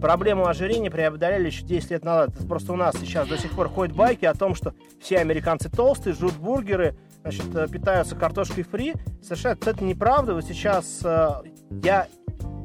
проблему 0.00 0.46
ожирения 0.46 0.90
преодолели 0.90 1.46
еще 1.46 1.64
10 1.64 1.90
лет 1.90 2.04
назад. 2.04 2.30
Это 2.34 2.46
просто 2.46 2.72
у 2.72 2.76
нас 2.76 2.94
сейчас 2.98 3.28
до 3.28 3.36
сих 3.36 3.50
пор 3.50 3.68
ходят 3.68 3.94
байки 3.94 4.24
о 4.24 4.32
том, 4.34 4.54
что 4.54 4.72
все 5.00 5.18
американцы 5.18 5.68
толстые, 5.68 6.14
жрут 6.14 6.34
бургеры, 6.36 6.96
значит, 7.22 7.54
э, 7.54 7.66
питаются 7.68 8.14
картошкой 8.16 8.62
фри. 8.64 8.94
Совершенно 9.22 9.52
это 9.60 9.84
неправда. 9.84 10.34
Вот 10.34 10.44
сейчас 10.44 11.00
э, 11.04 11.28
я 11.82 12.06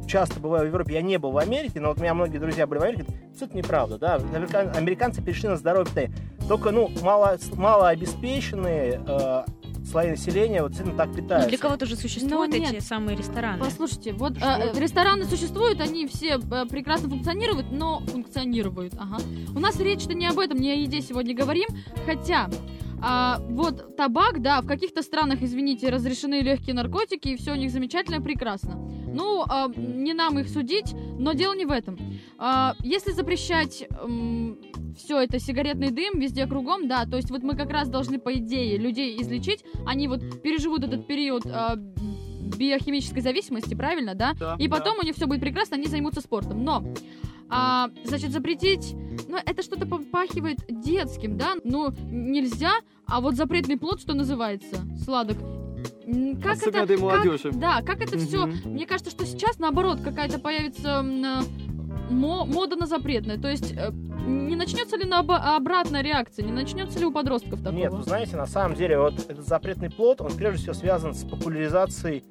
часто 0.08 0.39
бываю 0.39 0.63
в 0.66 0.68
Европе, 0.68 0.94
я 0.94 1.02
не 1.02 1.18
был 1.18 1.32
в 1.32 1.38
Америке, 1.38 1.80
но 1.80 1.89
вот 1.89 1.98
у 1.98 2.02
меня 2.02 2.13
многие 2.13 2.38
друзья 2.38 2.68
были 2.68 2.80
в 2.80 2.84
Америке, 2.84 3.06
все 3.36 3.46
это 3.46 3.58
неправда, 3.58 3.98
да, 3.98 4.16
Америка- 4.16 4.72
американцы 4.76 5.22
перешли 5.22 5.50
на 5.50 5.58
здоровое 5.58 5.86
питание. 5.86 6.12
Только, 6.48 6.72
ну, 6.72 6.89
мало, 7.02 7.38
малообеспеченные 7.54 9.02
э, 9.06 9.44
слои 9.89 10.10
населения 10.12 10.62
вот 10.62 10.72
действительно 10.72 10.98
так 10.98 11.10
Ну, 11.10 11.16
питаются. 11.16 11.50
для 11.50 11.58
кого-то 11.58 11.86
же 11.86 11.96
существуют 11.96 12.52
Ну, 12.52 12.58
нет. 12.60 12.74
эти 12.74 12.82
самые 12.82 13.18
рестораны. 13.18 13.60
Послушайте, 13.63 14.13
вот 14.13 14.34
э, 14.42 14.72
рестораны 14.80 15.26
существуют, 15.26 15.80
они 15.82 16.08
все 16.08 16.36
э, 16.39 16.66
прекрасно 16.70 17.10
функционируют, 17.10 17.72
но 17.72 18.00
функционируют, 18.08 18.94
ага. 18.98 19.18
У 19.56 19.60
нас 19.60 19.80
речь-то 19.80 20.13
не 20.13 20.28
об 20.28 20.39
этом, 20.39 20.58
не 20.58 20.72
о 20.72 20.76
еде 20.76 21.02
сегодня 21.02 21.36
говорим, 21.36 21.68
хотя 22.06 22.50
а, 23.06 23.39
вот 23.50 23.98
табак, 23.98 24.42
да, 24.42 24.62
в 24.62 24.66
каких-то 24.66 25.02
странах, 25.02 25.42
извините, 25.42 25.89
разрешены 25.89 26.42
легкие 26.42 26.74
наркотики, 26.74 27.30
и 27.30 27.36
все 27.36 27.52
у 27.52 27.56
них 27.56 27.70
замечательно, 27.70 28.22
прекрасно. 28.22 28.76
Ну, 29.13 29.44
а, 29.48 29.68
не 29.76 30.13
нам 30.13 30.39
их 30.39 30.48
судить, 30.48 30.94
но 31.20 31.34
дело 31.34 31.54
не 31.54 31.66
в 31.66 31.72
этом. 31.72 31.98
А, 32.38 32.76
если 32.82 33.12
запрещать 33.12 33.88
все 34.98 35.22
это 35.22 35.39
сигаретный 35.39 35.92
дым 35.92 36.20
везде 36.20 36.48
кругом, 36.48 36.88
да, 36.88 37.06
то 37.06 37.18
есть 37.18 37.30
вот 37.30 37.44
мы 37.44 37.56
как 37.56 37.72
раз 37.72 37.89
должны, 37.89 38.20
по 38.20 38.34
идее, 38.34 38.78
людей 38.78 39.22
излечить, 39.22 39.66
они 39.86 40.08
вот 40.08 40.42
переживут 40.42 40.84
этот 40.84 41.06
период 41.06 41.46
а, 41.46 41.76
биохимической 41.76 43.22
зависимости, 43.22 43.74
правильно, 43.74 44.16
да? 44.16 44.34
Да, 44.39 44.56
И 44.60 44.68
да. 44.68 44.78
потом 44.78 45.00
у 45.00 45.04
них 45.04 45.16
все 45.16 45.28
будет 45.28 45.42
прекрасно, 45.42 45.76
они 45.76 45.88
займутся 45.88 46.22
спортом. 46.22 46.63
Но, 46.63 46.84
а, 47.56 47.89
значит, 48.04 48.32
запретить, 48.32 48.96
ну, 49.28 49.38
это 49.38 49.62
что-то 49.62 49.86
попахивает 49.86 50.60
детским, 50.68 51.38
да? 51.38 51.54
Ну, 51.63 51.94
нельзя, 52.10 52.72
а 53.06 53.22
вот 53.22 53.36
запретный 53.36 53.78
плод, 53.78 54.02
что 54.02 54.13
называется, 54.13 54.78
сладок. 55.04 55.38
Как 56.42 56.54
Особенно 56.58 56.84
это, 56.84 56.98
молодежи. 57.02 57.52
как- 57.52 57.60
да, 57.60 57.82
как 57.82 58.02
это 58.02 58.18
все? 58.18 58.46
Мне 58.66 58.86
кажется, 58.86 59.12
что 59.12 59.26
сейчас 59.26 59.60
наоборот 59.60 60.00
какая-то 60.04 60.38
появится 60.39 61.02
э, 61.04 62.12
мо- 62.12 62.46
мода 62.46 62.76
на 62.76 62.88
запретное. 62.88 63.38
То 63.38 63.50
есть 63.50 63.72
э, 63.72 63.89
не 64.26 64.56
начнется 64.56 64.98
ли 64.98 65.06
на 65.06 65.20
обратная 65.20 66.02
реакция, 66.02 66.44
не 66.46 66.52
начнется 66.52 67.00
ли 67.00 67.06
у 67.06 67.12
подростков 67.12 67.60
такого? 67.62 67.76
Нет, 67.78 67.94
вы 67.94 68.04
знаете, 68.04 68.36
на 68.36 68.48
самом 68.48 68.76
деле, 68.76 69.00
вот 69.00 69.13
этот 69.30 69.48
запретный 69.48 69.89
плод, 69.89 70.20
он 70.22 70.32
прежде 70.34 70.60
всего 70.63 70.74
связан 70.74 71.13
с 71.13 71.24
популяризацией 71.24 72.24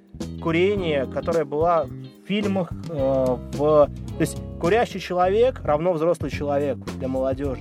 курения, 0.42 1.06
которая 1.06 1.44
была 1.46 1.86
фильмах, 2.32 2.72
э, 2.88 2.94
в... 2.94 3.58
То 3.88 4.20
есть 4.20 4.38
курящий 4.58 5.00
человек 5.00 5.60
равно 5.62 5.92
взрослый 5.92 6.30
человек 6.30 6.78
для 6.98 7.06
молодежи. 7.08 7.60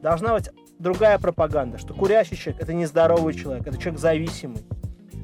Должна 0.00 0.32
быть 0.34 0.48
другая 0.78 1.18
пропаганда, 1.18 1.76
что 1.76 1.92
курящий 1.92 2.34
человек 2.34 2.62
это 2.62 2.72
не 2.72 2.86
здоровый 2.86 3.34
человек, 3.34 3.66
это 3.66 3.76
человек 3.76 4.00
зависимый. 4.00 4.62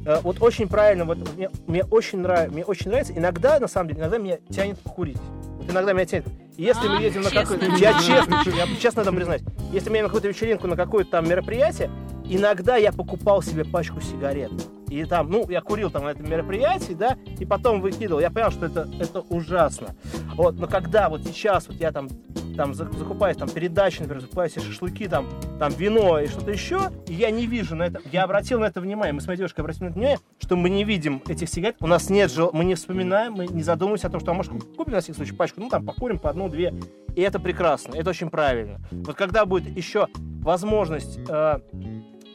Э, 0.04 0.18
Вот 0.22 0.42
очень 0.42 0.68
правильно, 0.68 1.06
вот 1.06 1.18
мне, 1.36 1.48
мне 1.66 1.84
очень 1.84 2.18
нравится, 2.20 2.52
мне 2.52 2.64
очень 2.66 2.90
нравится. 2.90 3.14
Иногда, 3.16 3.58
на 3.58 3.66
самом 3.66 3.88
деле, 3.88 4.00
иногда 4.00 4.18
меня 4.18 4.38
тянет 4.50 4.78
покурить. 4.78 5.18
Вот 5.56 5.70
иногда 5.70 5.94
меня 5.94 6.04
тянет. 6.04 6.26
Если 6.58 6.86
мы 6.86 6.98
А, 6.98 7.00
едем 7.00 7.22
на 7.22 7.30
какую-то... 7.30 7.64
Я 7.76 7.94
честно, 7.94 8.42
я 8.54 8.66
честно 8.78 9.00
этом 9.00 9.16
признаюсь. 9.16 9.42
Если 9.72 9.88
мы 9.88 9.96
едем 9.96 10.04
на 10.04 10.08
какую-то 10.08 10.28
вечеринку, 10.28 10.66
на 10.66 10.76
какое-то 10.76 11.12
там 11.12 11.26
мероприятие, 11.26 11.90
иногда 12.26 12.76
я 12.76 12.92
покупал 12.92 13.40
себе 13.40 13.64
пачку 13.64 14.02
сигарет. 14.02 14.52
И 14.92 15.06
там, 15.06 15.30
ну, 15.30 15.48
я 15.48 15.62
курил 15.62 15.90
там 15.90 16.04
на 16.04 16.10
этом 16.10 16.28
мероприятии, 16.28 16.92
да, 16.92 17.16
и 17.38 17.46
потом 17.46 17.80
выкидывал. 17.80 18.20
Я 18.20 18.30
понял, 18.30 18.50
что 18.50 18.66
это, 18.66 18.86
это 19.00 19.20
ужасно. 19.20 19.96
Вот, 20.34 20.56
но 20.56 20.66
когда 20.66 21.08
вот 21.08 21.22
сейчас 21.22 21.66
вот 21.66 21.78
я 21.78 21.92
там, 21.92 22.10
там 22.58 22.74
за- 22.74 22.92
закупаюсь 22.92 23.38
там 23.38 23.48
передачи, 23.48 24.00
например, 24.00 24.20
закупаю 24.20 24.50
себе 24.50 24.60
шашлыки, 24.60 25.08
там, 25.08 25.26
там 25.58 25.72
вино 25.72 26.20
и 26.20 26.26
что-то 26.26 26.50
еще, 26.50 26.90
и 27.06 27.14
я 27.14 27.30
не 27.30 27.46
вижу 27.46 27.74
на 27.74 27.84
это, 27.84 28.00
я 28.12 28.24
обратил 28.24 28.60
на 28.60 28.66
это 28.66 28.82
внимание, 28.82 29.14
мы 29.14 29.22
с 29.22 29.26
моей 29.26 29.38
девушкой 29.38 29.60
обратили 29.60 29.84
на 29.84 29.88
это 29.88 29.94
внимание, 29.94 30.18
что 30.38 30.56
мы 30.56 30.68
не 30.68 30.84
видим 30.84 31.22
этих 31.26 31.48
сигарет, 31.48 31.76
у 31.80 31.86
нас 31.86 32.10
нет 32.10 32.30
жел, 32.30 32.50
мы 32.52 32.64
не 32.66 32.74
вспоминаем, 32.74 33.32
мы 33.32 33.46
не 33.46 33.62
задумываемся 33.62 34.08
о 34.08 34.10
том, 34.10 34.20
что, 34.20 34.32
а 34.32 34.34
может, 34.34 34.52
купим 34.76 34.92
на 34.92 35.00
всякий 35.00 35.16
случай 35.16 35.32
пачку, 35.32 35.62
ну, 35.62 35.70
там, 35.70 35.86
покурим 35.86 36.18
по 36.18 36.28
одну-две, 36.28 36.74
и 37.16 37.22
это 37.22 37.40
прекрасно, 37.40 37.94
это 37.94 38.10
очень 38.10 38.28
правильно. 38.28 38.78
Вот 38.90 39.16
когда 39.16 39.46
будет 39.46 39.74
еще 39.74 40.08
возможность 40.42 41.18
э, 41.28 41.58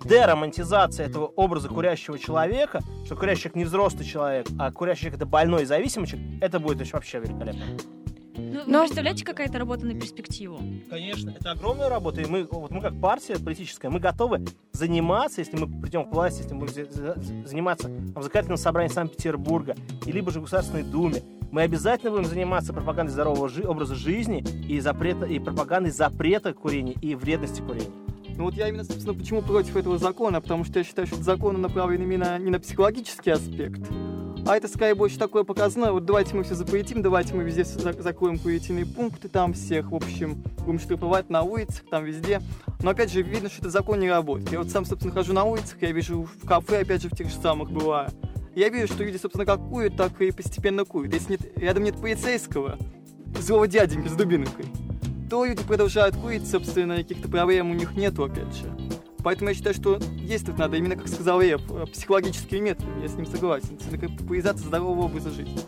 деромантизация 0.07 1.05
этого 1.07 1.25
образа 1.35 1.67
курящего 1.69 2.17
человека, 2.17 2.81
что 3.05 3.15
курящий 3.15 3.43
человек 3.43 3.55
не 3.55 3.63
взрослый 3.65 4.05
человек, 4.05 4.47
а 4.59 4.71
курящий 4.71 5.01
человек 5.03 5.17
это 5.21 5.25
больной 5.25 5.63
и 5.63 5.65
зависимый 5.65 6.07
человек, 6.07 6.27
это 6.41 6.59
будет 6.59 6.79
еще 6.81 6.93
вообще 6.93 7.19
великолепно. 7.19 7.61
Ну, 8.39 8.63
вы 8.65 8.71
Но- 8.71 8.79
представляете, 8.81 9.25
какая-то 9.25 9.57
работа 9.57 9.85
на 9.87 9.95
перспективу? 9.99 10.59
Конечно, 10.91 11.31
это 11.31 11.51
огромная 11.51 11.89
работа, 11.89 12.21
и 12.21 12.25
мы, 12.25 12.47
вот 12.49 12.69
мы 12.69 12.81
как 12.81 12.99
партия 13.01 13.35
политическая, 13.43 13.89
мы 13.89 13.99
готовы 13.99 14.45
заниматься, 14.73 15.41
если 15.41 15.57
мы 15.57 15.81
придем 15.81 16.05
к 16.05 16.13
власти, 16.13 16.43
если 16.43 16.53
мы 16.53 16.65
будем 16.67 16.73
за- 16.73 16.91
за- 16.91 17.47
заниматься 17.47 17.87
в 17.89 18.21
законодательном 18.21 18.57
собрании 18.57 18.91
Санкт-Петербурга, 18.93 19.75
и 20.05 20.11
либо 20.11 20.31
же 20.31 20.39
в 20.39 20.43
Государственной 20.43 20.83
Думе, 20.83 21.23
мы 21.51 21.63
обязательно 21.63 22.11
будем 22.11 22.25
заниматься 22.25 22.73
пропагандой 22.73 23.11
здорового 23.11 23.49
жи- 23.49 23.63
образа 23.67 23.95
жизни 23.95 24.43
и, 24.67 24.79
запрета, 24.81 25.25
и 25.25 25.39
пропагандой 25.39 25.89
запрета 25.91 26.53
курения 26.53 26.93
и 27.01 27.15
вредности 27.15 27.61
курения. 27.61 27.89
Ну 28.37 28.43
вот 28.43 28.53
я 28.53 28.69
именно, 28.69 28.83
собственно, 28.83 29.15
почему 29.15 29.41
против 29.41 29.75
этого 29.75 29.97
закона, 29.97 30.39
потому 30.41 30.63
что 30.63 30.77
я 30.77 30.85
считаю, 30.85 31.07
что 31.07 31.15
закон 31.23 31.59
направлен 31.59 32.03
именно 32.03 32.37
не 32.37 32.51
на 32.51 32.59
психологический 32.59 33.31
аспект, 33.31 33.81
а 34.47 34.55
это 34.55 34.67
скорее 34.67 34.93
больше 34.93 35.17
такое 35.17 35.43
показное, 35.43 35.91
вот 35.91 36.05
давайте 36.05 36.35
мы 36.35 36.43
все 36.43 36.53
запретим, 36.53 37.01
давайте 37.01 37.33
мы 37.33 37.43
везде 37.43 37.63
за- 37.63 37.99
закроем 37.99 38.37
курительные 38.37 38.85
пункты 38.85 39.27
там 39.27 39.53
всех, 39.53 39.91
в 39.91 39.95
общем, 39.95 40.43
будем 40.63 40.79
штрафовать 40.79 41.29
на 41.31 41.41
улицах, 41.41 41.83
там 41.89 42.05
везде. 42.05 42.41
Но 42.81 42.91
опять 42.91 43.11
же, 43.11 43.23
видно, 43.23 43.49
что 43.49 43.61
этот 43.61 43.71
закон 43.71 43.99
не 43.99 44.09
работает. 44.09 44.51
Я 44.51 44.59
вот 44.59 44.69
сам, 44.69 44.85
собственно, 44.85 45.13
хожу 45.13 45.33
на 45.33 45.43
улицах, 45.43 45.81
я 45.81 45.91
вижу 45.91 46.21
в 46.41 46.47
кафе, 46.47 46.81
опять 46.81 47.01
же, 47.01 47.09
в 47.09 47.17
тех 47.17 47.29
же 47.29 47.35
самых 47.35 47.71
бываю. 47.71 48.09
Я 48.55 48.69
вижу, 48.69 48.93
что 48.93 49.03
люди, 49.03 49.17
собственно, 49.17 49.45
как 49.45 49.59
курят, 49.67 49.97
так 49.97 50.21
и 50.21 50.31
постепенно 50.31 50.85
курят. 50.85 51.13
Если 51.13 51.31
нет, 51.31 51.41
рядом 51.57 51.83
нет 51.83 51.99
полицейского, 51.99 52.77
злого 53.39 53.67
дяденьки 53.67 54.07
с 54.07 54.13
дубинкой, 54.13 54.65
то 55.29 55.45
люди 55.45 55.63
продолжают 55.63 56.15
курить, 56.15 56.49
собственно, 56.49 56.97
каких-то 56.97 57.27
проблем 57.27 57.71
у 57.71 57.73
них 57.73 57.95
нету, 57.95 58.23
опять 58.23 58.55
же. 58.55 58.71
Поэтому 59.23 59.49
я 59.49 59.55
считаю, 59.55 59.75
что 59.75 59.99
действовать 59.99 60.59
надо 60.59 60.77
именно, 60.77 60.95
как 60.95 61.07
сказал 61.07 61.41
Эв, 61.41 61.61
э, 61.69 61.85
психологическими 61.87 62.59
методами, 62.59 63.01
я 63.01 63.09
с 63.09 63.15
ним 63.15 63.25
согласен, 63.25 63.77
популяризация 64.17 64.67
здорового 64.67 65.05
образа 65.05 65.31
жизни. 65.31 65.59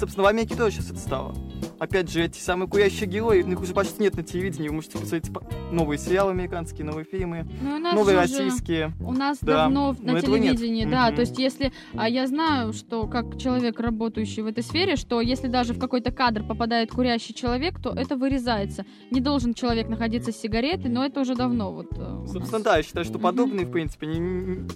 Собственно, 0.00 0.24
в 0.24 0.28
Америке 0.28 0.56
тоже 0.56 0.76
сейчас 0.76 0.90
это 0.90 0.98
стало. 0.98 1.34
Опять 1.78 2.10
же, 2.10 2.22
эти 2.24 2.38
самые 2.38 2.68
курящие 2.68 3.06
герои, 3.06 3.40
их 3.40 3.60
уже 3.60 3.74
почти 3.74 4.02
нет 4.02 4.14
на 4.16 4.22
телевидении, 4.22 4.68
вы 4.68 4.76
можете 4.76 4.98
посмотреть 4.98 5.30
по- 5.32 5.42
новые 5.70 5.98
сериалы 5.98 6.30
американские, 6.30 6.86
новые 6.86 7.04
фильмы, 7.04 7.46
Ну, 7.60 7.78
новые 7.78 8.14
же 8.16 8.20
российские. 8.22 8.92
У 9.00 9.12
нас 9.12 9.38
Да, 9.42 9.64
давно 9.64 9.94
но 10.00 10.12
на 10.12 10.16
этого 10.18 10.36
нет. 10.36 10.56
телевидении, 10.56 10.86
да. 10.90 11.06
Мгм. 11.08 11.16
То 11.16 11.20
есть, 11.20 11.38
если 11.38 11.72
а 11.94 12.08
я 12.08 12.26
знаю, 12.26 12.72
что 12.72 13.06
как 13.06 13.38
человек, 13.38 13.78
работающий 13.78 14.42
в 14.42 14.46
этой 14.46 14.62
сфере, 14.64 14.96
что 14.96 15.20
если 15.20 15.48
даже 15.48 15.74
в 15.74 15.78
какой-то 15.78 16.12
кадр 16.12 16.44
попадает 16.44 16.90
курящий 16.92 17.34
человек, 17.34 17.78
то 17.78 17.90
это 17.90 18.16
вырезается. 18.16 18.86
Не 19.10 19.20
должен 19.20 19.52
человек 19.52 19.88
находиться 19.88 20.32
с 20.32 20.36
сигаретой, 20.36 20.90
но 20.90 21.04
это 21.04 21.20
уже 21.20 21.34
давно 21.34 21.72
вот. 21.72 21.92
э, 21.92 21.96
у 22.02 22.20
нас. 22.22 22.32
Собственно, 22.32 22.62
да, 22.64 22.76
я 22.78 22.82
считаю, 22.82 23.04
что 23.04 23.18
подобные, 23.18 23.66
в 23.66 23.70
принципе, 23.70 24.06
ни- 24.06 24.66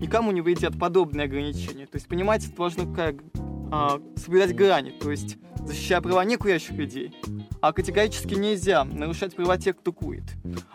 никому 0.00 0.30
не 0.32 0.40
вредят 0.40 0.78
подобные 0.78 1.24
ограничения. 1.24 1.86
То 1.86 1.96
есть, 1.96 2.06
понимаете, 2.08 2.48
это 2.52 2.60
важно 2.60 2.94
как 2.94 3.16
а, 3.70 4.00
соблюдать 4.16 4.54
грани, 4.54 4.90
то 4.90 5.10
есть 5.10 5.36
защищая 5.64 6.00
права 6.00 6.24
не 6.24 6.36
курящих 6.36 6.72
людей, 6.76 7.12
а 7.60 7.72
категорически 7.72 8.34
нельзя 8.34 8.84
нарушать 8.84 9.34
права 9.34 9.56
тех, 9.58 9.76
кто 9.76 9.92
курит. 9.92 10.22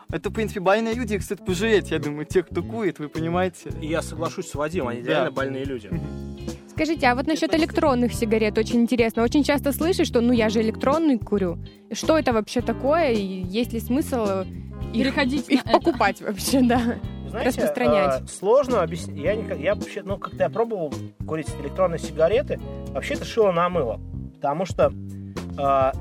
Это, 0.10 0.30
в 0.30 0.34
принципе, 0.34 0.60
больные 0.60 0.94
люди, 0.94 1.14
их 1.14 1.24
стоит 1.24 1.46
пожалеть, 1.46 1.92
я 1.92 2.00
думаю, 2.00 2.26
тех, 2.26 2.48
кто 2.48 2.62
курит, 2.62 3.00
вы 3.00 3.08
понимаете? 3.08 3.72
И 3.82 3.88
я 3.88 4.02
соглашусь 4.02 4.48
с 4.50 4.56
Вадимом, 4.56 4.90
они 4.90 5.02
Да. 5.02 5.12
реально 5.12 5.32
больные 5.32 5.64
люди. 5.64 5.90
Скажите, 6.70 7.06
а 7.08 7.16
вот 7.16 7.28
насчет 7.28 7.54
электронных 7.54 8.14
сигарет 8.14 8.58
очень 8.58 8.82
интересно. 8.82 9.24
Очень 9.24 9.44
часто 9.44 9.72
слышишь, 9.72 10.08
что 10.08 10.20
ну 10.22 10.34
я 10.34 10.50
же 10.50 10.62
электронный 10.62 11.20
курю. 11.20 11.60
Что 11.92 12.18
это 12.18 12.34
вообще 12.34 12.62
такое? 12.62 13.12
И 13.12 13.44
есть 13.44 13.72
ли 13.74 13.80
смысл 13.80 14.26
их, 14.26 14.94
Переходить 14.94 15.48
их 15.50 15.64
на 15.66 15.70
это. 15.70 15.80
покупать 15.80 16.22
вообще, 16.22 16.62
да? 16.64 16.98
Знаете, 17.32 17.62
Распространять. 17.62 18.22
а, 18.22 18.28
сложно 18.28 18.84
объяснить. 18.84 19.17
Я, 19.17 19.36
не, 19.36 19.62
я 19.62 19.76
вообще, 19.76 20.04
ну, 20.04 20.17
как-то 20.17 20.44
я 20.44 20.50
пробовал 20.50 20.94
курить 21.26 21.50
электронные 21.62 21.98
сигареты. 21.98 22.60
Вообще 22.89 23.13
это 23.13 23.26
шило 23.26 23.52
на 23.52 23.70
мыло. 23.70 24.00
Потому 24.36 24.65
что, 24.65 24.91
а, 25.58 25.94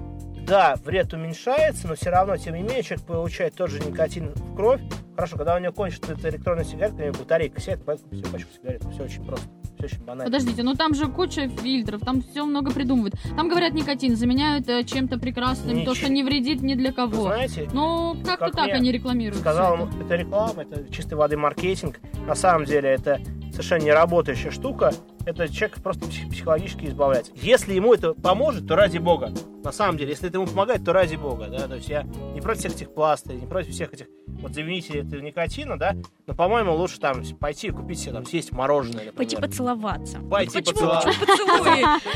да, 0.47 0.75
вред 0.85 1.13
уменьшается, 1.13 1.87
но 1.87 1.95
все 1.95 2.11
равно, 2.11 2.37
тем 2.37 2.55
не 2.57 2.63
менее, 2.63 2.83
человек 2.83 3.07
получает 3.07 3.55
тот 3.55 3.71
же 3.71 3.79
никотин 3.79 4.33
в 4.35 4.57
кровь. 4.57 4.81
Хорошо, 5.15 5.37
когда 5.37 5.55
у 5.55 5.59
него 5.61 5.73
кончится 5.73 6.13
эта 6.15 6.31
электронная 6.31 6.65
сигарета, 6.65 6.97
у 6.97 7.07
него 7.07 7.15
батарейка 7.19 7.61
сядет, 7.61 7.85
поэтому 7.85 8.11
все 8.11 8.33
пачку 8.33 8.51
сигарет. 8.53 8.83
Все 8.93 9.05
очень 9.05 9.25
просто. 9.25 9.47
Все 9.87 9.97
очень 9.97 10.05
банально. 10.05 10.25
Подождите, 10.25 10.63
ну 10.63 10.75
там 10.75 10.95
же 10.95 11.07
куча 11.09 11.49
фильтров, 11.49 12.03
там 12.03 12.23
все 12.23 12.45
много 12.45 12.71
придумывают. 12.73 13.15
Там 13.37 13.49
говорят, 13.49 13.73
никотин 13.75 14.17
заменяют 14.17 14.69
э, 14.69 14.85
чем-то 14.85 15.19
прекрасным, 15.19 15.71
то, 15.71 15.81
Ничего. 15.81 15.95
что 15.95 16.09
не 16.09 16.23
вредит 16.23 16.63
ни 16.63 16.75
для 16.75 16.91
Вы 16.91 16.95
кого. 16.95 17.23
знаете, 17.23 17.69
Ну, 17.73 18.17
как-то 18.25 18.47
Как 18.47 18.55
так 18.57 18.71
они 18.71 18.93
рекламируют. 18.93 19.41
сказал, 19.41 19.77
это. 19.77 19.97
это 20.05 20.15
реклама, 20.17 20.63
это 20.63 20.93
чистой 20.93 21.15
воды 21.15 21.37
маркетинг. 21.37 22.01
На 22.27 22.35
самом 22.35 22.65
деле 22.65 22.89
это 22.91 23.21
совершенно 23.53 23.83
не 23.83 23.93
работающая 23.93 24.51
штука. 24.51 24.93
Это 25.27 25.49
человек 25.53 25.83
просто 25.83 26.07
псих- 26.07 26.31
психологически 26.31 26.87
избавляется. 26.87 27.33
Если 27.37 27.75
ему 27.75 27.95
это 27.95 28.15
поможет, 28.15 28.67
то 28.67 28.77
ради 28.77 28.99
бога. 28.99 29.33
На 29.63 29.73
самом 29.73 29.99
деле, 29.99 30.11
если 30.11 30.29
это 30.29 30.39
ему 30.39 30.47
помогает, 30.47 30.85
то 30.85 30.93
ради 30.93 31.17
бога. 31.17 31.49
Да? 31.49 31.69
То 31.69 31.75
есть 31.77 31.89
я 31.89 32.03
не 32.35 32.41
против 32.41 32.61
всех 32.61 32.73
этих 32.73 32.95
пластырей, 32.95 33.41
не 33.41 33.47
против 33.47 33.73
всех 33.73 33.93
этих 33.93 34.07
вот 34.41 34.55
заменителей 34.55 35.01
этого 35.01 35.21
никотина, 35.21 35.79
да, 35.79 35.95
но, 36.27 36.35
по-моему, 36.35 36.75
лучше 36.75 36.99
там 36.99 37.23
пойти 37.39 37.69
и 37.69 37.71
купить 37.71 37.99
себе 37.99 38.13
там 38.13 38.25
съесть 38.25 38.53
мороженое, 38.53 39.07
например. 39.07 39.15
Пойти 39.15 39.37
поцеловаться. 39.37 40.19
Пойти 40.21 40.63
Почему, 40.63 40.89
поцеловаться. 40.89 41.11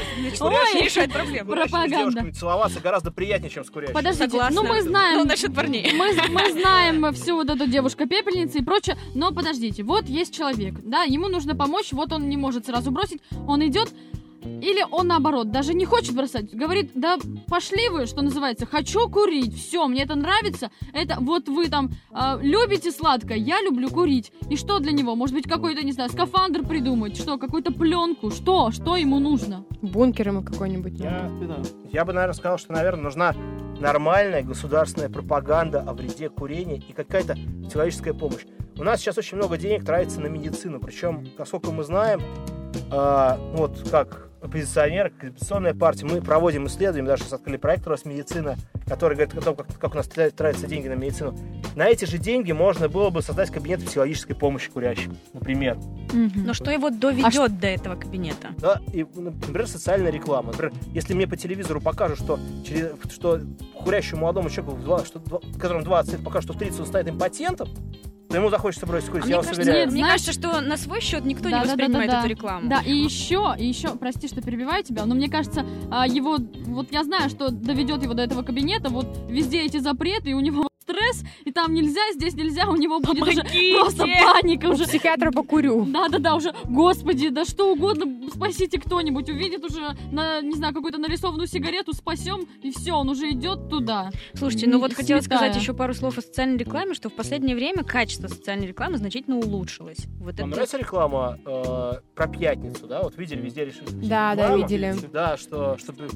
не 0.74 0.82
решает 0.82 1.12
проблему. 1.12 1.50
С 1.50 1.54
пропаганда. 1.54 1.96
девушками 1.96 2.30
целоваться 2.30 2.80
гораздо 2.80 3.10
приятнее, 3.10 3.50
чем 3.50 3.64
с 3.64 3.70
курящими. 3.70 3.94
Подождите, 3.94 4.40
ну 4.50 4.62
мы 4.62 4.82
знаем... 4.82 5.18
Ну, 5.18 5.24
насчет 5.24 5.54
парней. 5.54 5.92
Мы, 5.92 6.14
мы 6.30 6.52
знаем 6.60 7.12
всю 7.12 7.36
вот 7.36 7.50
эту 7.50 7.66
девушка-пепельница 7.66 8.58
и 8.58 8.62
прочее, 8.62 8.96
но 9.14 9.32
подождите, 9.32 9.82
вот 9.82 10.06
есть 10.06 10.34
человек, 10.34 10.74
да, 10.82 11.02
ему 11.02 11.28
нужно 11.28 11.54
помочь, 11.54 11.92
вот 11.92 12.12
он 12.12 12.28
не 12.28 12.36
может 12.36 12.66
сразу 12.66 12.90
бросить, 12.94 13.20
он 13.46 13.66
идет, 13.66 13.92
или 14.44 14.84
он 14.90 15.08
наоборот, 15.08 15.50
даже 15.50 15.74
не 15.74 15.84
хочет 15.84 16.14
бросать, 16.14 16.54
говорит, 16.54 16.90
да 16.94 17.18
пошли 17.48 17.88
вы, 17.88 18.06
что 18.06 18.22
называется, 18.22 18.66
хочу 18.66 19.08
курить, 19.08 19.56
все, 19.56 19.86
мне 19.86 20.02
это 20.02 20.14
нравится, 20.14 20.70
это 20.92 21.16
вот 21.20 21.48
вы 21.48 21.68
там 21.68 21.90
а, 22.12 22.38
любите 22.40 22.90
сладкое, 22.90 23.38
я 23.38 23.62
люблю 23.62 23.88
курить, 23.88 24.32
и 24.50 24.56
что 24.56 24.78
для 24.78 24.92
него, 24.92 25.14
может 25.14 25.34
быть 25.34 25.48
какой-то, 25.48 25.84
не 25.84 25.92
знаю, 25.92 26.10
скафандр 26.10 26.62
придумать, 26.64 27.16
что, 27.16 27.38
какую-то 27.38 27.72
пленку, 27.72 28.30
что, 28.30 28.70
что 28.70 28.96
ему 28.96 29.18
нужно? 29.18 29.64
Бункер 29.80 30.28
ему 30.28 30.42
какой-нибудь. 30.42 30.98
Я, 30.98 31.30
я 31.90 32.04
бы, 32.04 32.12
наверное, 32.12 32.34
сказал, 32.34 32.58
что, 32.58 32.72
наверное, 32.72 33.04
нужна 33.04 33.34
нормальная 33.80 34.42
государственная 34.42 35.08
пропаганда 35.08 35.80
о 35.80 35.94
вреде 35.94 36.28
курения 36.28 36.82
и 36.86 36.92
какая-то 36.92 37.36
человеческая 37.72 38.14
помощь. 38.14 38.42
У 38.76 38.82
нас 38.82 39.00
сейчас 39.00 39.18
очень 39.18 39.36
много 39.36 39.56
денег 39.56 39.84
тратится 39.84 40.20
на 40.20 40.26
медицину, 40.26 40.80
причем, 40.80 41.28
насколько 41.38 41.70
мы 41.70 41.84
знаем, 41.84 42.20
а, 42.90 43.38
вот 43.54 43.88
как 43.90 44.28
оппозиционер, 44.42 45.10
как 45.10 45.30
оппозиционная 45.30 45.72
партия, 45.74 46.04
мы 46.04 46.20
проводим 46.20 46.66
исследования, 46.66 47.06
даже 47.08 47.22
сейчас 47.22 47.32
открыли 47.34 47.56
проект 47.56 47.86
«Росмедицина», 47.86 48.56
который 48.86 49.14
говорит 49.16 49.34
о 49.38 49.40
том, 49.40 49.56
как, 49.56 49.66
как 49.78 49.92
у 49.94 49.96
нас 49.96 50.06
тра- 50.06 50.30
тратятся 50.30 50.66
деньги 50.66 50.86
на 50.88 50.92
медицину. 50.94 51.34
На 51.76 51.86
эти 51.88 52.04
же 52.04 52.18
деньги 52.18 52.52
можно 52.52 52.88
было 52.90 53.08
бы 53.08 53.22
создать 53.22 53.50
кабинет 53.50 53.82
психологической 53.84 54.36
помощи 54.36 54.70
курящим, 54.70 55.16
например. 55.32 55.78
Но 56.12 56.52
что 56.52 56.70
его 56.70 56.90
доведет 56.90 57.58
до 57.58 57.66
этого 57.68 57.96
кабинета? 57.96 58.48
Да, 58.58 58.80
и, 58.92 59.04
например, 59.14 59.66
социальная 59.66 60.10
реклама. 60.12 60.52
Например, 60.52 60.74
если 60.92 61.14
мне 61.14 61.26
по 61.26 61.36
телевизору 61.38 61.80
покажут, 61.80 62.18
что, 62.18 62.38
через, 62.66 62.90
что 63.12 63.40
курящему 63.82 64.20
молодому 64.20 64.50
человеку, 64.50 64.76
в 64.76 64.84
два- 64.84 65.04
что, 65.06 65.18
два- 65.20 65.40
которому 65.58 65.84
20 65.84 66.12
лет, 66.12 66.22
покажут, 66.22 66.50
что 66.50 66.52
в 66.52 66.58
30 66.58 66.80
он 66.80 66.86
станет 66.86 67.08
импотентом, 67.08 67.68
то 68.34 68.40
ему 68.40 68.50
захочется 68.50 68.84
бросить 68.86 69.10
курить. 69.10 69.24
А 69.26 69.28
я 69.28 69.28
мне 69.28 69.36
вас 69.36 69.46
кажется, 69.46 69.62
уверяю. 69.62 69.84
Нет, 69.86 69.92
мне 69.92 70.04
знаешь- 70.04 70.22
кажется, 70.24 70.32
что 70.32 70.60
на 70.60 70.76
свой 70.76 71.00
счет 71.00 71.24
никто 71.24 71.44
Да, 71.44 71.50
не 71.50 71.54
да, 71.54 71.60
да, 71.60 71.66
воспринимает 71.68 72.10
да, 72.10 72.12
да. 72.16 72.18
эту 72.20 72.28
рекламу. 72.28 72.68
Да, 72.68 72.80
и 72.80 72.92
еще, 72.96 73.54
и 73.56 73.66
еще, 73.66 73.88
прости, 73.94 74.26
что 74.26 74.42
перебиваю 74.42 74.82
тебя, 74.82 75.06
но 75.06 75.14
мне 75.14 75.28
кажется, 75.30 75.64
а, 75.90 76.06
его, 76.06 76.38
вот 76.66 76.90
я 76.90 77.04
знаю, 77.04 77.30
что 77.30 77.50
доведет 77.50 78.02
его 78.02 78.14
до 78.14 78.22
этого 78.22 78.42
кабинета, 78.42 78.88
вот 78.90 79.06
везде 79.28 79.60
эти 79.62 79.76
запреты, 79.78 80.30
и 80.30 80.34
у 80.34 80.40
него 80.40 80.66
стресс, 80.84 81.24
и 81.44 81.50
там 81.52 81.72
нельзя, 81.74 82.00
здесь 82.12 82.34
нельзя, 82.34 82.68
у 82.68 82.76
него 82.76 83.00
будет 83.00 83.22
уже 83.22 83.36
Помогите! 83.42 83.78
просто 83.80 84.06
паника 84.06 84.66
У 84.66 84.72
уже. 84.72 84.84
психиатра 84.84 85.30
покурю. 85.30 85.84
Да-да-да, 85.86 86.34
уже, 86.34 86.52
господи, 86.64 87.28
да 87.30 87.44
что 87.44 87.72
угодно, 87.72 88.28
спасите 88.30 88.78
кто-нибудь, 88.78 89.28
увидит 89.30 89.64
уже, 89.64 89.96
на, 90.12 90.40
не 90.42 90.54
знаю, 90.54 90.74
какую-то 90.74 90.98
нарисованную 90.98 91.46
сигарету, 91.46 91.92
спасем, 91.94 92.46
и 92.62 92.70
все, 92.70 92.92
он 92.92 93.08
уже 93.08 93.30
идет 93.30 93.68
туда. 93.68 94.10
Слушайте, 94.34 94.68
ну 94.68 94.78
вот 94.78 94.90
М, 94.90 94.96
хотела 94.96 95.20
святая. 95.20 95.38
сказать 95.38 95.56
еще 95.62 95.72
пару 95.74 95.94
слов 95.94 96.18
о 96.18 96.22
социальной 96.22 96.58
рекламе, 96.58 96.94
что 96.94 97.08
в 97.08 97.14
последнее 97.14 97.56
время 97.56 97.82
качество 97.84 98.28
социальной 98.28 98.66
рекламы 98.66 98.98
значительно 98.98 99.38
улучшилось. 99.38 100.06
Вот 100.20 100.26
Вам 100.26 100.32
это 100.34 100.46
нравится 100.46 100.78
реклама 100.78 101.38
э, 101.44 101.92
про 102.14 102.26
пятницу, 102.28 102.86
да? 102.86 103.02
Вот 103.02 103.16
видели, 103.16 103.40
везде 103.40 103.64
решили. 103.64 103.86
Да, 104.06 104.34
да, 104.34 104.54
видели. 104.56 104.94
Да, 105.12 105.36
что, 105.36 105.76
чтобы 105.78 106.08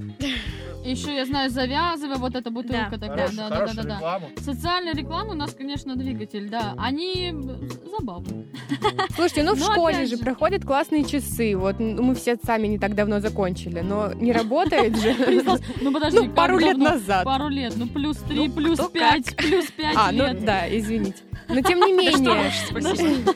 Еще 0.84 1.14
я 1.14 1.24
знаю, 1.24 1.50
завязывай, 1.50 2.16
вот 2.16 2.34
эта 2.34 2.50
бутылка 2.50 2.96
Да. 2.96 2.98
такая, 3.08 3.28
хорошую, 3.28 3.36
да-да-да-да. 3.38 3.56
хорошую 3.56 3.86
рекламу. 3.86 4.28
Социальная 4.58 4.92
реклама 4.92 5.34
у 5.34 5.36
нас, 5.36 5.54
конечно, 5.54 5.94
двигатель, 5.94 6.48
да. 6.48 6.74
Они 6.78 7.30
э, 7.32 7.88
забавные. 7.96 8.44
Слушайте, 9.14 9.44
ну 9.44 9.54
в 9.54 9.60
Но 9.60 9.72
школе 9.72 10.04
же 10.04 10.18
проходят 10.18 10.64
классные 10.64 11.04
часы. 11.04 11.56
Вот 11.56 11.78
мы 11.78 12.12
все 12.16 12.36
сами 12.44 12.66
не 12.66 12.76
так 12.76 12.96
давно 12.96 13.20
закончили, 13.20 13.82
но 13.82 14.12
не 14.14 14.32
работает 14.32 14.96
же. 14.96 15.14
Ну 15.80 15.92
подожди, 15.92 16.18
Ну, 16.26 16.30
пару 16.34 16.58
лет 16.58 16.76
назад. 16.76 17.24
Пару 17.24 17.46
лет, 17.48 17.74
ну 17.76 17.86
плюс 17.86 18.16
три, 18.16 18.48
Ну, 18.48 18.50
плюс 18.52 18.80
пять, 18.92 19.36
плюс 19.36 19.66
пять 19.66 19.94
А, 19.96 20.10
ну 20.10 20.24
лет. 20.26 20.44
да, 20.44 20.66
извините. 20.76 21.18
Но 21.48 21.60
тем 21.60 21.78
не 21.78 21.92
менее, 21.92 22.50
спасибо. 22.68 23.34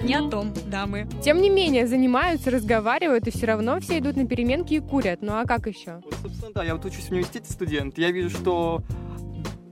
Не 0.00 0.14
о 0.14 0.28
том, 0.30 0.54
дамы. 0.68 1.08
тем 1.24 1.40
не 1.40 1.50
менее, 1.50 1.88
занимаются, 1.88 2.52
разговаривают, 2.52 3.26
и 3.26 3.32
все 3.32 3.46
равно 3.46 3.80
все 3.80 3.98
идут 3.98 4.14
на 4.14 4.26
переменки 4.28 4.74
и 4.74 4.78
курят. 4.80 5.22
Ну 5.22 5.32
а 5.32 5.44
как 5.44 5.66
еще? 5.66 6.00
Вот, 6.04 6.14
собственно, 6.22 6.52
да, 6.54 6.62
я 6.62 6.76
вот 6.76 6.84
учусь 6.84 7.06
в 7.06 7.10
университете 7.10 7.52
студент. 7.52 7.98
Я 7.98 8.12
вижу, 8.12 8.30
что 8.30 8.82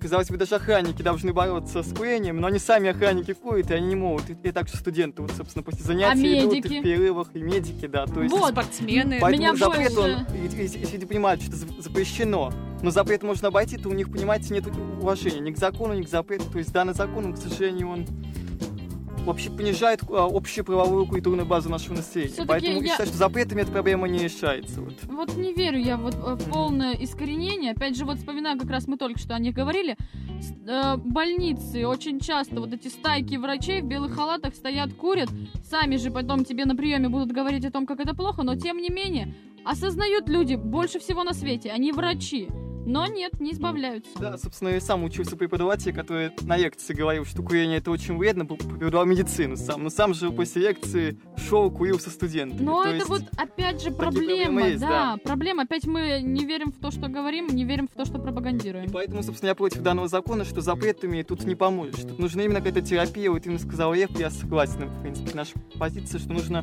казалось 0.05 0.29
бы, 0.29 0.37
даже 0.37 0.57
охранники 0.57 1.01
должны 1.01 1.33
бороться 1.33 1.83
с 1.83 1.95
курением, 1.95 2.37
но 2.39 2.49
они 2.49 2.59
сами 2.59 2.91
охранники 2.91 3.33
курят, 3.33 3.71
и 3.71 3.75
они 3.75 3.87
не 3.87 3.97
могут. 3.97 4.29
И, 4.29 4.37
и 4.49 4.53
также 4.53 4.77
студенты, 4.77 5.23
вот, 5.23 5.31
собственно, 5.33 5.63
после 5.63 5.83
занятий 5.83 6.41
идут 6.41 6.55
и 6.57 6.61
в 6.61 6.83
перерывах, 6.83 7.29
и 7.33 7.39
медики, 7.41 7.87
да. 7.87 8.05
То 8.05 8.23
есть 8.23 8.35
Вот. 8.35 8.51
Спортсмены. 8.53 9.19
Поэтому 9.19 9.43
Меня 9.43 9.57
запрет, 9.57 9.97
он, 9.97 10.25
больше- 10.27 10.57
если 10.63 10.93
люди 10.93 11.07
понимают, 11.07 11.41
что 11.41 11.53
это 11.53 11.57
за- 11.61 11.83
запрещено, 11.83 12.53
но 12.83 12.91
запрет 12.91 13.23
можно 13.23 13.49
обойти, 13.49 13.79
то 13.79 13.89
у 13.89 13.95
них, 13.95 14.13
понимаете, 14.13 14.53
нет 14.53 14.65
уважения 15.01 15.41
ни 15.41 15.53
к 15.53 15.57
закону, 15.57 15.95
ни 15.95 16.03
к 16.03 16.09
запрету. 16.11 16.45
То 16.53 16.59
есть 16.59 16.71
данный 16.71 16.93
закон, 16.93 17.25
он, 17.25 17.33
к 17.33 17.39
сожалению, 17.39 17.89
он 17.89 18.07
вообще 19.25 19.51
понижает 19.51 20.01
а, 20.11 20.27
общую 20.31 20.65
правовую 20.65 21.07
культурную 21.07 21.47
базу 21.47 21.69
нашего 21.71 21.95
населения. 21.97 22.31
Всё-таки 22.33 22.49
Поэтому 22.49 22.83
я- 22.83 22.89
считаю, 22.91 23.09
что 23.09 23.19
запретами 23.19 23.63
эта 23.63 23.73
проблема 23.73 24.09
не 24.09 24.19
решается. 24.19 24.81
Вот. 24.81 24.95
Вот 25.09 25.37
не 25.37 25.53
верю 25.53 25.79
я 25.79 25.97
вот 25.97 26.15
э, 26.15 26.35
в 26.35 26.51
полное 26.51 26.93
искоренение. 26.95 27.73
Опять 27.73 27.97
же, 27.97 28.05
вот 28.05 28.19
вспоминаю, 28.19 28.59
как 28.59 28.71
раз 28.71 28.87
мы 28.87 28.97
только 28.97 29.19
что 29.19 29.35
о 29.35 29.39
них 29.39 29.55
говорили. 29.55 29.97
С- 30.41 30.53
э, 30.69 30.97
больницы 30.97 31.87
очень 31.87 32.21
часто 32.21 32.61
вот 32.61 32.73
эти 32.73 32.89
стайки 32.89 33.37
врачей 33.37 33.81
в 33.81 33.87
белых 33.87 34.15
халатах 34.15 34.55
стоят, 34.55 34.93
курят. 34.95 35.29
Сами 35.69 35.97
же 35.97 36.11
потом 36.11 36.45
тебе 36.45 36.65
на 36.67 36.77
приеме 36.77 37.09
будут 37.09 37.33
говорить 37.33 37.65
о 37.65 37.71
том, 37.71 37.87
как 37.87 38.01
это 38.01 38.15
плохо, 38.15 38.43
но 38.43 38.55
тем 38.57 38.79
не 38.79 38.91
менее 38.91 39.35
осознают 39.65 40.29
люди 40.29 40.57
больше 40.57 40.99
всего 40.99 41.25
на 41.25 41.33
свете. 41.33 41.71
Они 41.71 41.93
врачи. 41.93 42.49
Но 42.87 43.07
нет, 43.07 43.41
не 43.41 43.53
избавляются. 43.53 44.11
Да, 44.19 44.37
собственно, 44.39 44.69
я 44.71 44.81
сам 44.81 45.05
учился 45.05 45.37
преподаватель, 45.37 45.93
который 45.95 46.31
на 46.43 46.57
лекции 46.57 46.93
говорил, 46.95 47.25
что 47.25 47.43
курение 47.43 47.79
это 47.79 47.91
очень 47.91 48.17
вредно, 48.17 48.45
преподавал 48.47 49.07
медицину 49.07 49.57
сам. 49.57 49.83
Но 49.85 49.91
сам 49.91 50.15
же 50.15 50.31
после 50.31 50.63
лекции 50.69 51.19
шел, 51.37 51.71
курил 51.71 51.99
со 51.99 52.11
студентами. 52.11 52.63
Но 52.65 52.83
То 52.83 52.89
это 52.89 52.97
есть- 52.97 53.09
вот 53.09 53.23
опять 53.37 53.83
же 53.83 53.91
проблема, 53.91 54.67
есть, 54.69 54.81
да, 54.81 55.15
да. 55.15 55.17
проблема. 55.23 55.63
Опять 55.63 55.87
мы 55.87 56.21
не 56.23 56.45
верим 56.45 56.73
в 56.73 56.79
то, 56.79 56.91
что 56.91 57.09
говорим, 57.09 57.47
не 57.49 57.65
верим 57.65 57.89
в 57.89 57.93
то, 57.97 58.05
что 58.05 58.19
пропагандируем. 58.19 58.87
И 58.87 58.89
поэтому, 58.91 59.23
собственно, 59.23 59.49
я 59.51 59.55
против 59.55 59.81
данного 59.83 60.09
закона, 60.09 60.45
что 60.45 60.61
запретами 60.61 61.23
тут 61.23 61.45
не 61.45 61.55
поможешь. 61.55 62.01
Тут 62.03 62.19
нужна 62.19 62.43
именно 62.43 62.59
какая-то 62.61 62.83
терапия. 62.83 63.31
Вот 63.31 63.47
именно 63.47 63.59
сказал 63.59 63.95
Лев, 63.95 64.11
я 64.19 64.31
согласен, 64.31 64.89
в 64.89 65.03
принципе, 65.03 65.31
наша 65.35 65.53
позиция, 65.79 66.19
что 66.21 66.33
нужно 66.33 66.63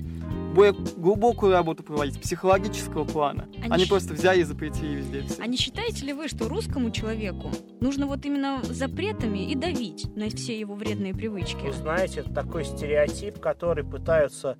более 0.54 0.74
глубокую 0.98 1.54
работу 1.54 1.82
проводить, 1.82 2.20
психологического 2.22 3.06
плана, 3.06 3.48
Они 3.62 3.68
а 3.72 3.78
не 3.78 3.84
щ- 3.86 3.90
просто 3.90 4.14
взяли 4.14 4.42
и 4.42 4.44
запретили 4.44 4.96
везде 4.98 5.22
все. 5.24 5.42
А 5.42 5.48
не 5.48 5.56
считаете 5.56 6.06
ли 6.06 6.11
вы, 6.14 6.28
что 6.28 6.48
русскому 6.48 6.92
человеку 6.92 7.52
нужно 7.80 8.08
вот 8.08 8.26
именно 8.26 8.62
запретами 8.64 9.50
и 9.50 9.56
давить 9.56 10.16
на 10.16 10.30
все 10.30 10.60
его 10.60 10.76
вредные 10.76 11.14
привычки? 11.14 11.66
Вы 11.66 11.74
знаете, 11.74 12.22
это 12.22 12.34
такой 12.34 12.66
стереотип, 12.66 13.40
который 13.40 13.84
пытаются 13.84 14.58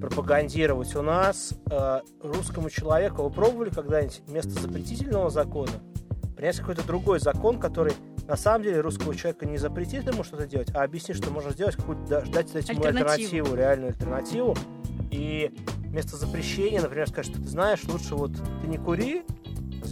пропагандировать 0.00 0.94
у 0.96 1.02
нас 1.02 1.54
э, 1.70 2.00
русскому 2.22 2.70
человеку. 2.70 3.22
Вы 3.22 3.30
пробовали 3.30 3.70
когда-нибудь 3.70 4.22
вместо 4.26 4.50
запретительного 4.50 5.30
закона 5.30 5.72
принять 6.36 6.58
какой-то 6.58 6.84
другой 6.84 7.20
закон, 7.20 7.60
который 7.60 7.92
на 8.26 8.36
самом 8.36 8.64
деле 8.64 8.80
русского 8.80 9.14
человека 9.14 9.46
не 9.46 9.58
запретит 9.58 10.06
ему 10.06 10.24
что-то 10.24 10.46
делать, 10.46 10.74
а 10.74 10.82
объяснит, 10.82 11.16
что 11.16 11.30
можно 11.30 11.52
сделать 11.52 11.76
какую-то, 11.76 12.02
да, 12.08 12.20
дать 12.22 12.52
дать 12.52 12.68
ему 12.68 12.84
альтернативу, 12.84 13.54
реальную 13.54 13.90
альтернативу. 13.90 14.56
И 15.10 15.52
вместо 15.78 16.16
запрещения, 16.16 16.80
например, 16.80 17.08
сказать, 17.08 17.30
что 17.30 17.40
ты 17.40 17.48
знаешь, 17.48 17.84
лучше 17.84 18.14
вот 18.14 18.32
ты 18.60 18.66
не 18.66 18.78
кури, 18.78 19.22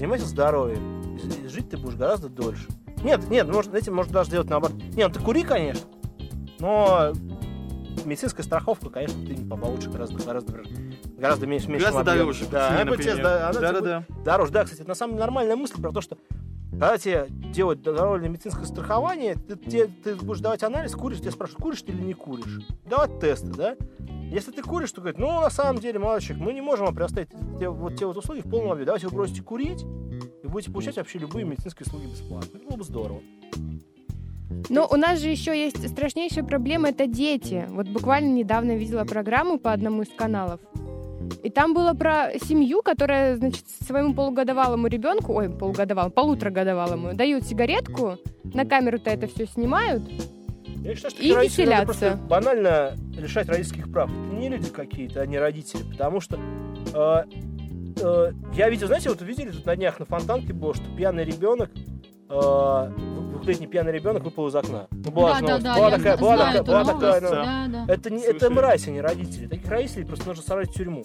занимайся 0.01 0.25
здоровьем. 0.25 1.19
Жить 1.47 1.69
ты 1.69 1.77
будешь 1.77 1.95
гораздо 1.97 2.31
дольше. 2.31 2.67
Нет, 3.05 3.29
нет, 3.29 3.47
может, 3.49 3.75
этим 3.75 3.95
можно 3.95 4.13
даже 4.15 4.31
сделать 4.31 4.49
наоборот. 4.49 4.77
Нет, 4.95 5.09
ну 5.09 5.13
ты 5.15 5.21
кури, 5.21 5.43
конечно, 5.43 5.87
но 6.59 7.13
медицинская 8.07 8.45
страховка, 8.45 8.89
конечно, 8.89 9.23
ты 9.27 9.35
не 9.35 9.47
получше 9.49 9.91
гораздо, 9.91 10.23
гораздо, 10.25 10.55
гораздо 11.19 11.47
меньше, 11.47 11.69
меньше 11.69 11.87
Гораздо 11.87 12.13
дороже, 12.17 12.47
Да, 12.51 12.69
она 12.71 12.85
будет 12.87 13.01
тебе- 13.03 13.11
например. 13.11 13.23
да, 13.23 13.53
Да-да-да. 13.53 14.05
будет 14.09 14.25
дороже. 14.25 14.53
Да, 14.53 14.65
кстати, 14.65 14.81
это 14.81 14.89
на 14.89 14.95
самом 14.95 15.13
деле 15.15 15.21
нормальная 15.27 15.57
мысль 15.57 15.81
про 15.83 15.93
то, 15.93 16.01
что 16.01 16.17
когда 16.71 16.99
тебе 16.99 17.27
делают 17.53 17.83
добровольное 17.83 18.29
медицинское 18.29 18.65
страхование, 18.65 19.35
ты, 19.35 19.57
те- 19.57 19.87
ты 19.87 20.15
будешь 20.15 20.41
давать 20.41 20.63
анализ, 20.63 20.93
куришь, 20.93 21.21
тебя 21.21 21.31
спрашивают, 21.31 21.63
куришь 21.63 21.83
ты 21.83 21.93
или 21.93 22.01
не 22.01 22.15
куришь. 22.15 22.61
Давать 22.87 23.19
тесты, 23.21 23.49
да? 23.49 23.77
Если 24.31 24.53
ты 24.53 24.63
куришь, 24.63 24.93
то 24.93 25.01
говорит, 25.01 25.19
ну, 25.19 25.41
на 25.41 25.51
самом 25.51 25.81
деле, 25.81 25.99
мальчик, 25.99 26.37
мы 26.37 26.53
не 26.53 26.61
можем 26.61 26.87
вам 26.87 26.95
предоставить 26.95 27.31
те, 27.59 27.69
вот 27.69 27.97
те 27.97 28.07
вот 28.07 28.17
услуги 28.17 28.41
в 28.41 28.49
полном 28.49 28.71
объеме. 28.71 28.87
Давайте 28.87 29.09
вы 29.09 29.15
бросите 29.15 29.43
курить, 29.43 29.83
и 29.83 30.47
будете 30.47 30.71
получать 30.71 30.97
вообще 30.97 31.19
любые 31.19 31.45
медицинские 31.45 31.87
услуги 31.87 32.07
бесплатно. 32.07 32.57
Это 32.57 32.67
было 32.67 32.77
бы 32.77 32.85
здорово. 32.85 33.21
Но 34.69 34.87
у 34.89 34.97
нас 34.97 35.19
же 35.21 35.29
еще 35.29 35.57
есть 35.57 35.89
страшнейшая 35.89 36.45
проблема 36.45 36.91
это 36.91 37.07
дети. 37.07 37.67
Вот 37.71 37.89
буквально 37.89 38.33
недавно 38.33 38.77
видела 38.77 39.05
программу 39.05 39.59
по 39.59 39.73
одному 39.73 40.03
из 40.03 40.09
каналов. 40.09 40.61
И 41.43 41.51
там 41.51 41.75
было 41.75 41.95
про 41.95 42.31
семью, 42.39 42.83
которая, 42.83 43.37
значит, 43.37 43.65
своему 43.87 44.15
полугодовалому 44.15 44.87
ребенку, 44.89 45.35
ой, 45.35 45.49
полугодовалому, 45.49 46.13
полуторагодовалому, 46.13 47.15
дают 47.15 47.45
сигаретку, 47.45 48.19
на 48.45 48.65
камеру-то 48.65 49.11
это 49.11 49.27
все 49.27 49.47
снимают, 49.47 50.03
Я 50.83 50.95
считаю, 50.95 51.11
что 51.11 51.23
И 51.23 51.29
веселятся. 51.29 51.85
просто 51.85 52.19
банально 52.29 52.97
лишать 53.17 53.49
родительских 53.49 53.91
прав. 53.93 54.11
Это 54.11 54.35
не 54.37 54.49
люди 54.49 54.71
какие-то, 54.71 55.21
а 55.21 55.27
не 55.27 55.39
родители. 55.39 55.83
Потому 55.83 56.21
что 56.21 56.39
э, 56.95 57.25
э, 58.01 58.33
я 58.55 58.71
видел, 58.71 58.87
знаете, 58.87 59.11
вот 59.11 59.21
видели 59.23 59.51
тут 59.51 59.67
на 59.67 59.77
днях 59.77 59.99
на 59.99 60.07
фонтанке 60.07 60.53
было, 60.53 60.75
что 60.75 60.85
пьяный 60.97 61.25
ребенок, 61.25 61.71
двухлетний 62.31 63.67
пьяный 63.67 63.93
ребенок 63.93 64.23
выпал 64.23 64.49
из 64.49 64.55
окна. 64.55 64.87
Ну, 64.91 65.11
была 65.11 65.35
же 65.37 65.47
да, 65.47 65.59
да, 65.59 65.75
да, 65.75 65.77
была 65.77 65.91
такая, 65.91 66.17
была 66.17 66.37
знаю 66.37 66.59
такая, 66.59 66.85
была 66.85 66.95
такая, 66.95 67.21
ну, 67.21 67.31
да, 67.31 67.67
да. 67.69 67.93
Это, 67.93 68.11
не, 68.11 68.23
это 68.23 68.51
мразь, 68.51 68.87
а 68.87 68.91
не 68.91 69.01
родители. 69.01 69.47
Таких 69.49 69.69
родителей 69.69 70.05
просто 70.05 70.29
нужно 70.29 70.43
сажать 70.43 70.71
в 70.71 70.75
тюрьму. 70.75 71.05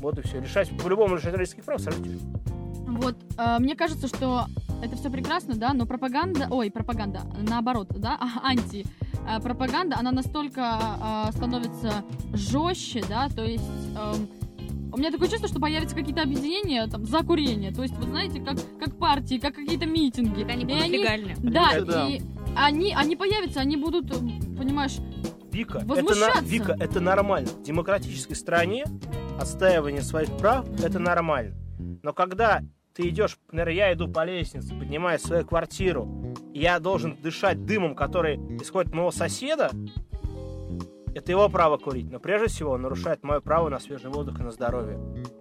Вот 0.00 0.18
и 0.18 0.22
все. 0.22 0.40
Лишать, 0.40 0.70
по-любому 0.78 1.16
лишать 1.16 1.32
родительских 1.32 1.64
прав, 1.64 1.80
сажать 1.80 2.00
в 2.00 2.04
тюрьму. 2.04 2.38
Вот, 2.86 3.16
э, 3.38 3.58
мне 3.58 3.76
кажется, 3.76 4.08
что 4.08 4.46
это 4.82 4.96
все 4.96 5.10
прекрасно, 5.10 5.54
да, 5.56 5.72
но 5.72 5.86
пропаганда, 5.86 6.48
ой, 6.50 6.70
пропаганда, 6.70 7.22
наоборот, 7.48 7.88
да, 7.96 8.18
а, 8.20 8.40
анти 8.48 8.86
э, 9.28 9.40
пропаганда, 9.40 9.96
она 9.98 10.12
настолько 10.12 10.78
э, 11.28 11.32
становится 11.32 12.04
жестче, 12.32 13.04
да, 13.08 13.28
то 13.28 13.44
есть 13.44 13.64
эм, 13.96 14.28
у 14.92 14.96
меня 14.96 15.10
такое 15.10 15.28
чувство, 15.28 15.48
что 15.48 15.60
появятся 15.60 15.94
какие-то 15.94 16.22
объединения 16.22 16.86
там 16.86 17.04
за 17.04 17.22
курение, 17.22 17.72
то 17.72 17.82
есть, 17.82 17.94
вы 17.96 18.04
знаете, 18.04 18.40
как, 18.40 18.56
как 18.78 18.96
партии, 18.98 19.38
как 19.38 19.54
какие-то 19.54 19.86
митинги. 19.86 20.42
Они 20.44 20.62
И 20.62 20.66
будут 20.66 20.88
легальны. 20.88 21.36
Да, 21.38 21.70
Конечно, 21.70 21.92
да. 21.92 22.08
и 22.08 22.20
они, 22.56 22.94
они 22.94 23.16
появятся, 23.16 23.60
они 23.60 23.76
будут, 23.76 24.10
э, 24.10 24.18
понимаешь, 24.56 24.96
Вика, 25.50 25.78
это, 25.78 26.14
на-. 26.14 26.40
Вика, 26.42 26.76
это 26.78 27.00
нормально. 27.00 27.48
В 27.48 27.62
демократической 27.62 28.34
стране 28.34 28.84
отстаивание 29.40 30.02
своих 30.02 30.30
прав– 30.36 30.66
это 30.82 30.98
нормально. 30.98 31.56
Но 32.02 32.12
когда 32.12 32.62
ты 32.94 33.08
идешь, 33.08 33.38
например, 33.46 33.68
я 33.68 33.92
иду 33.92 34.08
по 34.08 34.24
лестнице, 34.24 34.74
поднимаюсь 34.74 35.22
в 35.22 35.26
свою 35.26 35.44
квартиру, 35.44 36.34
и 36.52 36.60
я 36.60 36.78
должен 36.80 37.16
дышать 37.22 37.64
дымом, 37.64 37.94
который 37.94 38.36
исходит 38.60 38.88
от 38.88 38.94
моего 38.94 39.10
соседа, 39.10 39.70
это 41.18 41.32
его 41.32 41.48
право 41.48 41.76
курить. 41.76 42.10
Но 42.10 42.20
прежде 42.20 42.48
всего 42.48 42.72
он 42.72 42.82
нарушает 42.82 43.22
мое 43.22 43.40
право 43.40 43.68
на 43.68 43.80
свежий 43.80 44.08
воздух 44.08 44.38
и 44.40 44.42
на 44.42 44.52
здоровье. 44.52 44.98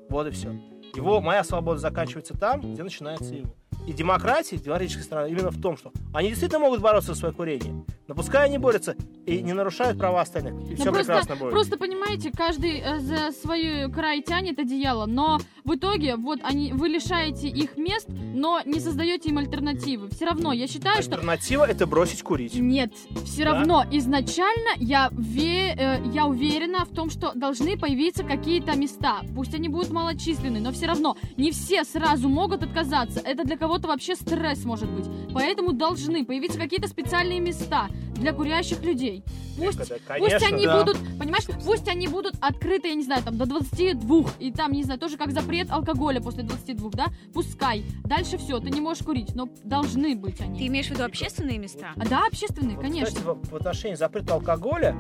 Вот 0.10 0.28
и 0.28 0.32
все. 0.32 0.52
Его, 0.96 1.22
моя 1.22 1.44
свобода 1.44 1.80
заканчивается 1.80 2.36
там, 2.36 2.62
где 2.62 2.84
начинается 2.84 3.36
его. 3.36 3.54
И 3.88 3.94
демократия, 3.94 4.58
демократическая 4.58 5.04
страна 5.04 5.28
именно 5.28 5.50
в 5.50 5.60
том, 5.62 5.78
что 5.78 5.92
они 6.14 6.28
действительно 6.30 6.60
могут 6.60 6.82
бороться 6.82 7.14
за 7.14 7.20
свое 7.20 7.34
курение. 7.34 7.86
Но 8.08 8.16
пускай 8.16 8.46
они 8.46 8.58
борются 8.58 8.96
и 9.26 9.42
не 9.42 9.54
нарушают 9.54 9.98
права 9.98 10.22
остальных. 10.22 10.54
И 10.54 10.70
Ну, 10.72 10.76
все 10.76 10.84
просто, 10.92 10.98
прекрасно 11.00 11.36
будет. 11.38 11.52
просто 11.52 11.78
понимаете, 11.78 12.32
каждый 12.32 12.80
э, 12.80 13.00
за 13.00 13.32
свой 13.32 13.90
край 13.92 14.22
тянет 14.22 14.60
одеяло, 14.60 15.06
но 15.06 15.40
в 15.66 15.76
итоге 15.76 16.16
вот 16.18 16.40
они, 16.44 16.72
вы 16.74 16.90
лишаете 16.90 17.48
их 17.48 17.78
мест, 17.78 18.08
но 18.10 18.62
не 18.66 18.80
создаете 18.80 19.30
им 19.30 19.38
альтернативы. 19.38 20.10
Все 20.10 20.26
равно, 20.26 20.52
я 20.54 20.68
считаю, 20.68 21.02
что 21.02 21.14
Альтернатива 21.16 21.64
это 21.66 21.86
бросить 21.88 22.24
курить. 22.24 22.56
нет, 22.56 22.92
все 23.26 23.46
Да? 23.46 23.52
равно 23.54 23.86
изначально 23.92 24.70
я, 24.78 25.10
ве- 25.14 25.74
э, 25.78 26.02
я 26.14 26.26
уверена 26.28 26.86
в 26.86 26.90
том, 26.94 27.10
что 27.10 27.32
должны 27.36 27.78
появиться 27.78 28.24
какие-то 28.24 28.78
места. 28.78 29.22
Пусть 29.36 29.54
они 29.54 29.70
будут 29.70 29.92
малочисленны, 29.92 30.60
но 30.60 30.72
все 30.72 30.88
равно 30.88 31.16
не 31.38 31.52
все 31.52 31.84
сразу 31.84 32.30
могут 32.30 32.64
отказаться. 32.64 33.20
Это 33.22 33.44
для 33.44 33.58
кого-то 33.78 33.88
вообще 33.90 34.16
стресс 34.16 34.66
может 34.66 34.90
быть. 34.90 35.06
Поэтому 35.34 35.74
должны 35.74 36.26
появиться 36.26 36.58
какие-то 36.58 36.88
специальные 36.88 37.40
места 37.40 37.88
для 38.16 38.34
курящих 38.34 38.82
людей. 38.84 39.24
Пусть, 39.58 39.78
Да, 39.78 39.86
пусть 39.86 40.06
конечно. 40.06 40.48
они 40.48 40.66
да. 40.66 40.84
будут, 40.84 40.98
понимаешь, 41.20 41.46
пусть 41.64 41.88
они 41.88 42.08
будут 42.08 42.36
открыты, 42.42 42.90
я 42.90 42.94
не 42.96 43.04
знаю, 43.04 43.24
там 43.24 43.38
до 43.38 43.46
22, 43.46 44.26
и 44.40 44.52
там, 44.52 44.72
не 44.72 44.84
знаю, 44.84 45.00
тоже 45.00 45.18
как 45.18 45.32
запрет 45.32 45.72
алкоголя 45.72 46.22
после 46.22 46.44
22, 46.44 46.90
да? 46.92 47.06
Пускай. 47.34 47.84
Дальше 48.04 48.38
все, 48.38 48.60
ты 48.60 48.70
не 48.70 48.82
можешь 48.82 49.04
курить, 49.04 49.36
но 49.36 49.50
должны 49.64 50.16
быть 50.16 50.42
они. 50.42 50.60
Ты 50.60 50.68
имеешь 50.68 50.88
в 50.88 50.92
виду 50.92 51.04
общественные 51.04 51.58
места? 51.58 51.94
А, 51.96 52.08
да, 52.08 52.26
общественные, 52.28 52.76
Вот, 52.76 52.86
конечно. 52.86 53.08
Кстати, 53.08 53.26
в, 53.26 53.50
в 53.52 53.56
отношении 53.56 53.96
запрета 53.96 54.34
алкоголя, 54.34 54.96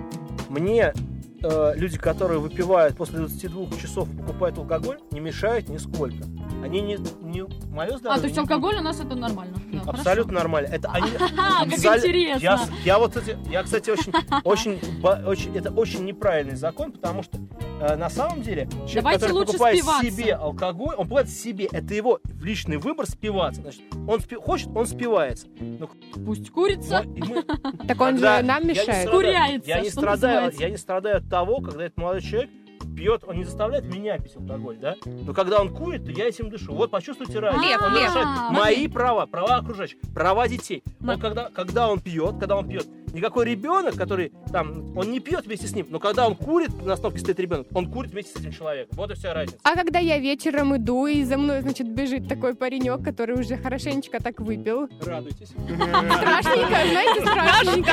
мне 0.49 0.93
э, 1.43 1.73
люди, 1.75 1.97
которые 1.97 2.39
выпивают 2.39 2.95
после 2.97 3.19
22 3.19 3.77
часов 3.79 4.11
и 4.13 4.17
покупают 4.17 4.57
алкоголь, 4.57 4.99
не 5.11 5.19
мешают 5.19 5.69
нисколько. 5.69 6.23
Они 6.63 6.81
не... 6.81 6.97
не 7.21 7.45
мое 7.71 7.93
А, 7.93 7.97
здоровье 7.97 8.19
то 8.21 8.23
есть 8.25 8.35
не 8.35 8.41
алкоголь 8.41 8.77
у 8.77 8.81
нас 8.81 8.99
это 8.99 9.15
нормально. 9.15 9.57
Да, 9.71 9.91
Абсолютно 9.91 10.33
нормально. 10.33 10.67
Это 10.67 10.89
они. 10.91 11.09
Как 11.35 11.67
интересно. 11.67 12.39
Я, 12.43 12.59
я 12.83 12.99
вот 12.99 13.09
кстати, 13.13 13.37
я, 13.49 13.63
кстати, 13.63 13.89
очень, 13.91 14.11
очень, 14.43 14.79
очень, 15.25 15.55
это 15.55 15.71
очень 15.71 16.03
неправильный 16.05 16.55
закон, 16.55 16.91
потому 16.91 17.21
что 17.23 17.37
э, 17.79 17.95
на 17.95 18.09
самом 18.09 18.41
деле 18.41 18.67
человек, 18.71 18.95
Давайте 18.95 19.19
который 19.19 19.33
лучше 19.33 19.51
покупает 19.53 19.77
спиваться. 19.79 20.11
себе 20.11 20.33
алкоголь, 20.33 20.95
он 20.95 21.03
покупает 21.05 21.29
себе, 21.29 21.65
это 21.71 21.93
его 21.93 22.19
личный 22.41 22.77
выбор 22.77 23.05
спиваться. 23.05 23.61
Значит, 23.61 23.81
он 24.07 24.19
спи- 24.19 24.35
хочет, 24.35 24.69
он 24.75 24.87
спивается. 24.87 25.47
Но, 25.59 25.89
Пусть 26.25 26.49
курится. 26.49 27.03
но 27.05 27.25
мы- 27.25 27.43
Так 27.87 28.01
он 28.01 28.17
же 28.17 28.23
нам 28.23 28.43
я 28.47 28.59
не 28.59 28.67
мешает. 28.69 29.07
страдаю- 29.07 29.11
Куряется, 29.11 29.69
Я 29.69 29.79
не 29.81 29.89
страдаю, 29.89 30.51
я 30.57 30.69
не 30.69 30.77
страдаю 30.77 31.17
от 31.17 31.26
того, 31.29 31.61
когда 31.61 31.85
этот 31.85 31.97
молодой 31.97 32.21
человек 32.21 32.49
пьет, 32.97 33.23
он 33.27 33.37
не 33.37 33.43
заставляет 33.43 33.85
меня 33.85 34.17
пить 34.17 34.35
алкоголь, 34.35 34.77
да? 34.77 34.95
Но 35.05 35.33
когда 35.33 35.61
он 35.61 35.73
курит, 35.73 36.03
то 36.05 36.11
я 36.11 36.27
этим 36.27 36.49
дышу. 36.49 36.73
Вот 36.73 36.89
почувствуйте 36.89 37.39
разницу. 37.39 37.67
Лев, 37.69 37.81
он 37.81 37.93
Лев, 37.93 38.11
А, 38.15 38.49
мои 38.51 38.87
права, 38.87 39.25
права 39.27 39.57
окружающих, 39.57 39.99
права 40.13 40.47
детей. 40.47 40.83
Он 41.07 41.19
когда, 41.19 41.49
когда 41.49 41.87
он 41.89 41.99
пьет, 41.99 42.35
когда 42.39 42.57
он 42.57 42.67
пьет, 42.67 42.87
никакой 43.13 43.45
ребенок, 43.45 43.95
который 43.95 44.33
там, 44.51 44.95
он 44.97 45.11
не 45.11 45.19
пьет 45.19 45.45
вместе 45.45 45.67
с 45.67 45.73
ним, 45.73 45.87
но 45.89 45.99
когда 45.99 46.27
он 46.27 46.35
курит, 46.35 46.69
на 46.83 46.93
остановке 46.93 47.19
стоит 47.19 47.39
ребенок, 47.39 47.67
он 47.73 47.89
курит 47.89 48.11
вместе 48.11 48.37
с 48.37 48.41
этим 48.41 48.51
человеком. 48.51 48.97
Вот 48.97 49.11
и 49.11 49.13
вся 49.13 49.33
разница. 49.33 49.57
А 49.63 49.75
когда 49.75 49.99
я 49.99 50.17
вечером 50.19 50.75
иду, 50.75 51.05
и 51.07 51.23
за 51.23 51.37
мной, 51.37 51.61
значит, 51.61 51.87
бежит 51.87 52.27
такой 52.27 52.55
паренек, 52.55 53.03
который 53.03 53.39
уже 53.39 53.57
хорошенечко 53.57 54.21
так 54.21 54.39
выпил. 54.39 54.89
Радуйтесь. 55.05 55.49
Страшненько, 55.49 56.77
знаете, 56.89 57.21
страшненько. 57.21 57.91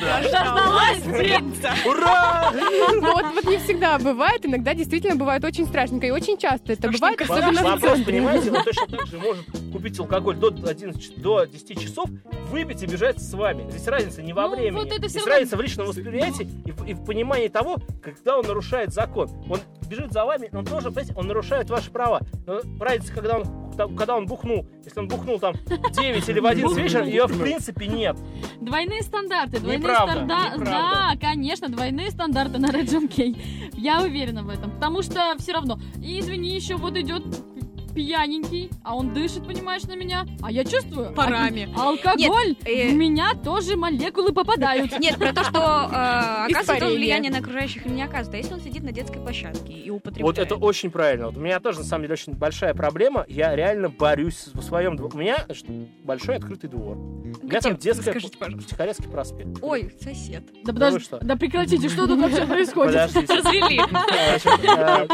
Дождалась 0.00 1.02
принца. 1.02 1.70
Ура! 1.86 2.52
Вот, 3.00 3.24
вот 3.34 3.44
не 3.44 3.58
всегда 3.58 3.98
бывает, 4.12 4.44
иногда 4.46 4.74
действительно 4.74 5.16
бывает 5.16 5.44
очень 5.44 5.66
страшненько, 5.66 6.06
и 6.06 6.10
очень 6.10 6.38
часто 6.38 6.72
это 6.72 6.90
бывает, 6.90 7.18
Вопрос, 7.20 7.38
особенно 7.38 7.60
в 7.60 7.64
вопрос, 7.64 7.92
центре. 7.96 8.04
понимаете, 8.14 8.50
он 8.52 8.64
точно 8.64 8.86
так 8.86 9.06
же 9.06 9.18
может 9.18 9.44
купить 9.72 9.98
алкоголь 10.00 10.36
до 10.36 10.48
11, 10.48 11.02
ч- 11.02 11.12
до 11.20 11.44
10 11.44 11.80
часов, 11.80 12.08
выпить 12.50 12.82
и 12.82 12.86
бежать 12.86 13.20
с 13.22 13.32
вами. 13.34 13.68
Здесь 13.70 13.86
разница 13.88 14.22
не 14.22 14.32
во 14.32 14.48
Ну, 14.48 14.56
времени. 14.56 14.76
вот 14.76 14.86
это 14.86 15.00
всё 15.02 15.08
Здесь 15.08 15.22
равно- 15.26 15.34
разница 15.34 15.56
в 15.56 15.60
личном 15.60 15.86
восприятии 15.86 16.48
и 16.64 16.70
в, 16.72 16.84
и 16.86 16.94
в 16.94 17.04
понимании 17.04 17.48
того, 17.48 17.76
когда 18.02 18.38
он 18.38 18.46
нарушает 18.46 18.92
закон. 18.92 19.28
Он 19.50 19.58
бежит 19.88 20.12
за 20.12 20.24
вами, 20.24 20.48
но 20.52 20.60
он 20.60 20.64
тоже, 20.66 20.88
понимаете, 20.90 21.14
он 21.16 21.26
нарушает 21.26 21.68
ваши 21.70 21.90
права. 21.90 22.20
Но 22.46 22.60
разница, 22.80 23.12
когда 23.12 23.38
он, 23.38 23.65
когда 23.76 24.16
он 24.16 24.26
бухнул. 24.26 24.66
Если 24.84 25.00
он 25.00 25.08
бухнул 25.08 25.38
там 25.38 25.54
в 25.54 25.90
9 25.90 26.28
или 26.28 26.40
в 26.40 26.46
11 26.46 26.76
вечера, 26.76 27.04
ее 27.04 27.26
в 27.26 27.40
принципе 27.40 27.86
нет. 27.86 28.16
Двойные 28.60 29.02
стандарты, 29.02 29.60
двойные 29.60 29.94
стандарты. 29.94 30.64
Да, 30.64 31.14
конечно, 31.20 31.68
двойные 31.68 32.10
стандарты 32.10 32.58
на 32.58 32.66
Red 32.66 33.08
Key. 33.08 33.36
Я 33.74 34.02
уверена 34.02 34.42
в 34.42 34.48
этом. 34.48 34.70
Потому 34.70 35.02
что 35.02 35.34
все 35.38 35.52
равно. 35.52 35.78
И 36.02 36.20
извини, 36.20 36.54
еще 36.54 36.76
вот 36.76 36.96
идет 36.96 37.24
пьяненький, 37.96 38.70
а 38.84 38.94
он 38.94 39.14
дышит, 39.14 39.46
понимаешь, 39.46 39.82
на 39.84 39.96
меня. 39.96 40.26
А 40.42 40.52
я 40.52 40.64
чувствую. 40.64 41.12
Парами. 41.14 41.68
а- 41.74 41.88
Алкоголь 41.88 42.48
Нет, 42.48 42.58
э, 42.66 42.90
в 42.90 42.94
меня 42.94 43.32
тоже 43.42 43.76
молекулы 43.76 44.32
попадают. 44.32 44.98
Нет, 45.00 45.16
про 45.18 45.32
то, 45.32 45.42
что 45.42 45.58
э, 45.58 46.46
оказывает 46.50 46.82
он 46.82 46.90
влияние 46.90 47.32
на 47.32 47.38
окружающих 47.38 47.86
или 47.86 47.94
не 47.94 48.02
оказывает. 48.02 48.34
А 48.34 48.36
если 48.36 48.52
он 48.54 48.60
сидит 48.60 48.82
на 48.82 48.92
детской 48.92 49.18
площадке 49.18 49.72
и 49.72 49.90
употребляет? 49.90 50.26
Вот 50.26 50.38
это 50.38 50.56
очень 50.56 50.90
правильно. 50.90 51.26
Вот 51.26 51.38
у 51.38 51.40
меня 51.40 51.58
тоже, 51.58 51.78
на 51.78 51.84
самом 51.84 52.02
деле, 52.02 52.12
очень 52.12 52.34
большая 52.34 52.74
проблема. 52.74 53.24
Я 53.28 53.56
реально 53.56 53.88
борюсь 53.88 54.48
в 54.52 54.60
своем... 54.62 55.00
У 55.00 55.16
меня 55.16 55.38
значит, 55.46 55.66
большой 56.04 56.36
открытый 56.36 56.68
двор. 56.68 56.98
У 56.98 57.46
меня 57.46 57.60
там 57.60 57.74
Где? 57.76 57.92
детская... 57.92 58.10
Скажите, 58.10 58.36
пожалуйста. 58.36 58.70
Тихорецкий 58.70 59.08
проспект. 59.08 59.48
Ой, 59.62 59.94
сосед. 60.02 60.44
Да 60.64 60.72
подожди, 60.74 61.00
что? 61.00 61.18
да 61.18 61.36
прекратите, 61.36 61.88
что 61.88 62.06
тут 62.06 62.20
вообще 62.20 62.46
происходит? 62.46 62.94
Развели. 62.94 63.80
Значит, 63.88 64.64
э, 64.64 65.06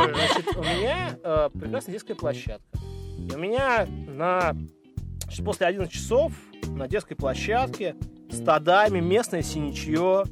у 0.56 0.62
меня 0.62 1.16
э, 1.22 1.48
прекрасная 1.54 1.92
детская 1.92 2.14
площадка. 2.14 2.71
И 3.30 3.34
у 3.34 3.38
меня 3.38 3.86
на 4.06 4.54
после 5.44 5.66
11 5.66 5.92
часов 5.92 6.32
на 6.68 6.86
детской 6.88 7.14
площадке 7.14 7.96
стадами 8.30 9.00
местное 9.00 9.42
синичье, 9.42 10.24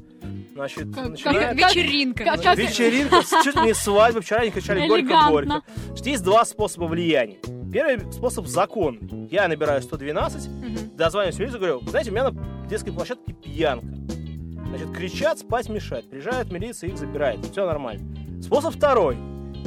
значит, 0.53 0.93
Как- 0.93 1.09
начинает- 1.09 1.59
как- 1.59 1.71
Вечеринка. 1.75 2.23
как- 2.23 2.41
как- 2.41 2.57
Вечеринка, 2.57 3.21
чуть 3.43 3.55
не 3.63 3.73
свадьба, 3.73 4.21
вчера 4.21 4.41
они 4.41 4.51
кричали 4.51 4.87
горько-горько. 4.87 5.61
Есть 6.03 6.23
два 6.23 6.45
способа 6.45 6.85
влияния. 6.85 7.37
Первый 7.71 8.11
способ 8.11 8.47
закон. 8.47 8.99
Я 9.31 9.47
набираю 9.47 9.81
112, 9.81 10.47
Мгм. 10.49 10.95
дозваниваюсь 10.97 11.35
в 11.35 11.39
милицию, 11.39 11.59
говорю, 11.59 11.79
«Вы 11.79 11.89
знаете, 11.89 12.09
у 12.11 12.13
меня 12.13 12.29
на 12.31 12.67
детской 12.67 12.91
площадке 12.91 13.33
пьянка. 13.33 13.87
Значит, 14.67 14.91
кричат, 14.91 15.39
спать 15.39 15.67
мешает. 15.69 16.09
Приезжает 16.09 16.51
милиция, 16.51 16.89
их 16.89 16.97
забирает. 16.97 17.45
Все 17.51 17.65
нормально. 17.65 18.41
Способ 18.41 18.73
второй. 18.75 19.17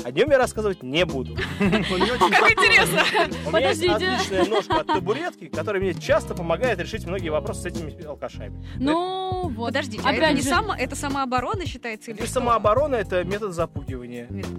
О 0.04 0.10
нем 0.10 0.30
я 0.30 0.38
рассказывать 0.38 0.82
не 0.82 1.04
буду. 1.04 1.34
Как 1.58 1.70
интересно. 1.72 3.02
У 3.46 3.50
меня 3.50 3.70
есть 3.70 3.80
Подождите. 3.80 3.94
отличная 3.94 4.44
ножка 4.46 4.76
от 4.80 4.86
табуретки, 4.86 5.46
которая 5.46 5.82
мне 5.82 5.94
часто 5.94 6.34
помогает 6.34 6.78
решить 6.80 7.06
многие 7.06 7.28
вопросы 7.28 7.62
с 7.62 7.66
этими 7.66 8.04
алкашами. 8.04 8.64
Ну, 8.76 9.48
вот. 9.48 9.66
Подождите, 9.68 10.02
а 10.04 10.12
это 10.12 10.32
не 10.32 10.42
же, 10.42 10.48
само, 10.48 10.74
это 10.74 10.96
самооборона 10.96 11.66
считается 11.66 12.10
или 12.10 12.24
самооборона— 12.26 12.94
это 12.96 13.24
метод 13.24 13.54
запугивания. 13.54 14.26
Метод. 14.30 14.50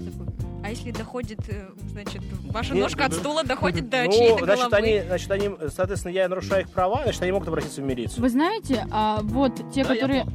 А 0.63 0.69
если 0.69 0.89
доходит, 0.91 1.39
э, 1.49 1.67
значит, 1.91 2.23
ваша 2.49 2.73
Нет, 2.73 2.83
ножка 2.83 3.05
от 3.05 3.11
ну, 3.11 3.17
стула 3.19 3.43
доходит 3.43 3.87
до 3.91 4.03
Ну, 4.05 4.11
чьей-то 4.11 4.45
значит, 4.45 4.69
головы? 4.71 4.77
они, 4.77 5.01
значит, 5.05 5.31
они, 5.31 5.49
соответственно, 5.69 6.11
я 6.13 6.27
нарушаю 6.27 6.63
их 6.63 6.71
права, 6.71 7.03
значит, 7.03 7.21
они 7.21 7.31
могут 7.33 7.47
обратиться 7.47 7.81
в 7.81 7.83
милицию. 7.85 8.21
Вы 8.21 8.29
знаете, 8.29 8.87
а, 8.89 9.19
вот 9.21 9.53
те, 9.73 9.83
Да, 9.83 9.93
которые, 9.93 10.25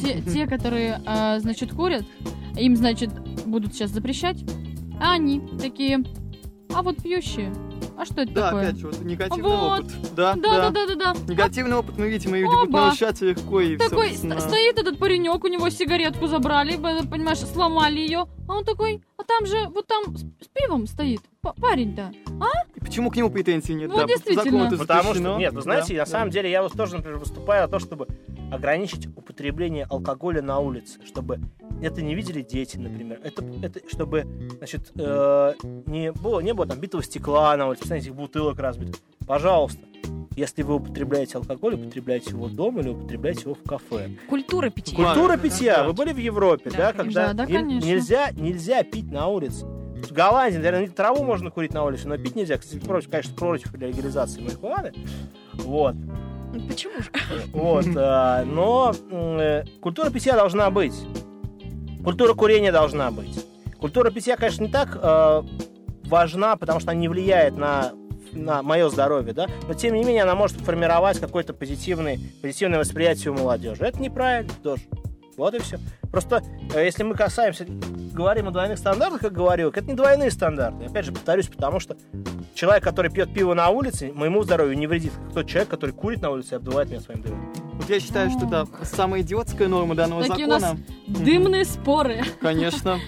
те, 0.00 0.20
те, 0.20 0.46
которые, 0.46 1.00
а, 1.06 1.40
значит, 1.40 1.72
курят, 1.72 2.04
им, 2.56 2.76
значит, 2.76 3.10
будут 3.46 3.74
сейчас 3.74 3.90
запрещать, 3.90 4.44
а 5.00 5.14
они 5.14 5.40
такие, 5.60 6.02
а 6.74 6.82
вот 6.82 7.02
пьющие, 7.02 7.52
а 7.96 8.04
что 8.04 8.22
это 8.22 8.32
Да, 8.32 8.42
такое? 8.46 8.62
опять 8.68 8.76
же, 8.78 8.86
вот 8.88 9.00
негативный 9.02 9.42
Вот. 9.50 9.80
опыт. 9.84 10.14
Да, 10.16 10.34
Да, 10.34 10.70
да, 10.70 10.70
да, 10.70 10.86
да, 10.86 10.94
да. 11.14 11.32
Негативный 11.32 11.76
опыт, 11.76 11.96
мы 11.98 12.08
видим, 12.08 12.34
и 12.34 12.40
люди 12.40 12.50
будут 12.54 12.68
Оба. 12.70 12.80
нарушаться 12.86 13.24
легко 13.24 13.60
и 13.60 13.76
Такой 13.76 14.08
собственно, 14.08 14.40
ст- 14.40 14.48
стоит 14.48 14.78
этот 14.78 14.98
паренек, 14.98 15.44
у 15.44 15.48
него 15.48 15.68
сигаретку 15.70 16.26
забрали, 16.26 16.76
понимаешь, 16.76 17.38
сломали 17.38 17.98
ее, 18.00 18.26
а 18.48 18.52
он 18.56 18.64
такой, 18.64 19.02
а 19.16 19.22
там 19.24 19.46
же, 19.46 19.68
вот 19.68 19.86
там 19.86 20.16
с, 20.16 20.20
с 20.22 20.48
пивом 20.52 20.86
стоит 20.86 21.20
па- 21.40 21.52
парень-то. 21.54 22.12
И 22.74 22.80
почему 22.80 23.10
к 23.10 23.16
нему 23.16 23.30
претензий 23.30 23.74
нет? 23.74 23.90
Ну, 23.90 23.96
да, 23.96 24.04
действительно. 24.06 24.68
Потому 24.76 25.14
что, 25.14 25.36
нет, 25.38 25.52
вы 25.52 25.62
знаете, 25.62 25.94
Да, 25.94 26.00
на 26.00 26.04
да. 26.04 26.10
самом 26.10 26.30
деле 26.30 26.50
я 26.50 26.62
вот 26.62 26.72
тоже, 26.72 26.96
например, 26.96 27.18
выступаю 27.18 27.66
за 27.66 27.70
то, 27.70 27.78
чтобы 27.78 28.08
ограничить 28.52 29.06
употребление 29.16 29.84
алкоголя 29.88 30.42
на 30.42 30.58
улице, 30.58 31.00
чтобы 31.06 31.38
это 31.84 32.02
не 32.02 32.14
видели 32.14 32.42
дети, 32.42 32.76
например. 32.76 33.20
Это, 33.22 33.44
это 33.62 33.80
чтобы, 33.88 34.26
значит, 34.58 34.92
э, 34.96 35.52
не 35.86 36.12
было, 36.12 36.40
не 36.40 36.54
было 36.54 36.66
там 36.66 36.78
битого 36.80 37.02
стекла 37.02 37.56
на 37.56 37.68
улице, 37.68 37.96
этих 37.96 38.14
бутылок 38.14 38.58
разбитых. 38.58 38.96
Пожалуйста, 39.26 39.80
если 40.36 40.62
вы 40.62 40.74
употребляете 40.76 41.38
алкоголь, 41.38 41.74
употребляйте 41.74 42.30
его 42.30 42.48
дома 42.48 42.80
или 42.80 42.88
употребляйте 42.90 43.42
его 43.42 43.54
в 43.54 43.62
кафе. 43.62 44.10
Культура 44.28 44.70
питья. 44.70 44.96
Культура 44.96 45.36
питья. 45.36 45.76
да. 45.78 45.84
Вы 45.84 45.92
были 45.92 46.12
в 46.12 46.18
Европе, 46.18 46.70
Да, 46.70 46.76
да, 46.76 46.92
когда 46.92 47.28
Да, 47.28 47.34
да, 47.34 47.46
не- 47.46 47.52
конечно. 47.52 47.86
нельзя, 47.86 48.30
нельзя 48.32 48.82
пить 48.82 49.10
на 49.10 49.28
улице. 49.28 49.64
В 49.64 50.12
Голландии, 50.12 50.56
наверное, 50.56 50.88
траву 50.88 51.24
можно 51.24 51.50
курить 51.50 51.72
на 51.72 51.84
улице, 51.84 52.08
но 52.08 52.18
пить 52.18 52.34
нельзя. 52.36 52.58
Кстати, 52.58 52.84
против, 52.84 53.10
конечно, 53.10 53.34
против 53.34 53.72
легализации 53.74 54.40
марихуаны. 54.42 54.92
Вот. 55.54 55.94
Почему 56.68 57.00
же? 57.00 57.10
Вот, 57.52 57.84
а, 57.96 58.44
но 58.44 58.94
э, 59.10 59.64
культура 59.80 60.10
питья 60.10 60.36
должна 60.36 60.70
быть. 60.70 60.94
Культура 62.04 62.34
курения 62.34 62.70
должна 62.70 63.10
быть. 63.10 63.44
Культура 63.78 64.10
питья, 64.10 64.36
конечно, 64.36 64.62
не 64.62 64.70
так 64.70 64.98
э, 65.00 65.42
важна, 66.04 66.56
потому 66.56 66.80
что 66.80 66.90
она 66.90 67.00
не 67.00 67.08
влияет 67.08 67.56
на 67.56 67.92
на 68.32 68.62
мое 68.62 68.88
здоровье, 68.88 69.32
да, 69.32 69.46
но 69.68 69.74
тем 69.74 69.94
не 69.94 70.02
менее 70.02 70.24
она 70.24 70.34
может 70.34 70.56
формировать 70.58 71.20
какое-то 71.20 71.54
позитивное, 71.54 72.18
позитивное 72.42 72.80
восприятие 72.80 73.30
у 73.30 73.34
молодежи. 73.34 73.84
Это 73.84 74.02
неправильно 74.02 74.52
тоже. 74.62 74.82
Вот 75.36 75.54
и 75.54 75.58
все. 75.58 75.78
Просто 76.10 76.42
э, 76.74 76.84
если 76.84 77.02
мы 77.02 77.14
касаемся, 77.14 77.66
говорим 77.68 78.48
о 78.48 78.50
двойных 78.50 78.78
стандартах, 78.78 79.20
как 79.20 79.32
говорил, 79.32 79.70
это 79.70 79.82
не 79.82 79.94
двойные 79.94 80.30
стандарты. 80.30 80.84
Опять 80.84 81.04
же, 81.06 81.12
повторюсь, 81.12 81.48
потому 81.48 81.80
что 81.80 81.96
человек, 82.54 82.84
который 82.84 83.10
пьет 83.10 83.32
пиво 83.34 83.54
на 83.54 83.68
улице, 83.70 84.12
моему 84.14 84.42
здоровью 84.44 84.78
не 84.78 84.86
вредит, 84.86 85.12
как 85.24 85.34
тот 85.34 85.46
человек, 85.48 85.68
который 85.68 85.90
курит 85.90 86.22
на 86.22 86.30
улице 86.30 86.54
и 86.54 86.56
обдувает 86.56 86.88
меня 86.90 87.00
своим 87.00 87.22
дымом. 87.22 87.52
Вот 87.74 87.90
я 87.90 87.98
считаю, 87.98 88.30
что 88.30 88.46
да, 88.46 88.66
самая 88.84 89.22
идиотская 89.22 89.66
норма 89.66 89.96
данного 89.96 90.22
Такие 90.24 90.46
у 90.46 90.50
нас 90.50 90.62
закона, 90.62 90.80
дымные 91.08 91.64
споры. 91.64 92.22
конечно, 92.40 93.00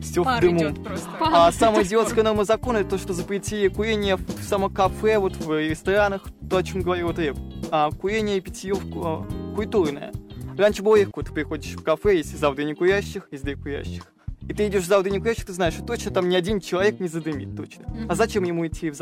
все 0.00 0.22
в 0.22 0.24
Пар 0.24 0.40
дыму. 0.40 0.58
идет 0.58 0.84
просто. 0.84 1.08
А 1.20 1.50
самая 1.50 1.82
идиотская 1.82 2.22
норма 2.22 2.44
закона 2.44 2.78
это 2.78 2.90
то, 2.90 2.98
что 2.98 3.12
запретили 3.14 3.66
курение 3.66 4.14
в 4.16 4.42
самом 4.44 4.72
кафе, 4.72 5.18
вот 5.18 5.34
в 5.36 5.58
ресторанах, 5.58 6.22
то, 6.48 6.58
о 6.58 6.62
чем 6.62 6.82
говорил 6.82 7.08
вот 7.08 7.18
Реп. 7.18 7.36
А 7.72 7.90
курение 7.90 8.36
и 8.36 8.40
питье 8.40 8.74
в- 8.74 9.04
а, 9.04 9.26
культурное. 9.56 10.12
Раньше 10.56 10.82
было 10.82 10.96
легко, 10.96 11.22
ты 11.22 11.32
приходишь 11.32 11.72
в 11.74 11.82
кафе, 11.82 12.18
есть 12.18 12.38
заводы 12.38 12.64
не 12.64 12.74
курящих, 12.74 13.28
есть 13.30 13.44
две 13.44 13.56
курящих. 13.56 14.12
И 14.48 14.54
ты 14.54 14.66
идешь 14.66 14.84
в 14.84 15.08
не 15.10 15.18
курящих, 15.20 15.46
ты 15.46 15.52
знаешь, 15.52 15.74
что 15.74 15.84
точно 15.84 16.10
там 16.10 16.28
ни 16.28 16.34
один 16.34 16.60
человек 16.60 17.00
не 17.00 17.08
задымит, 17.08 17.56
точно. 17.56 17.84
А 18.08 18.14
зачем 18.14 18.42
ему 18.44 18.66
идти 18.66 18.90
в 18.90 18.96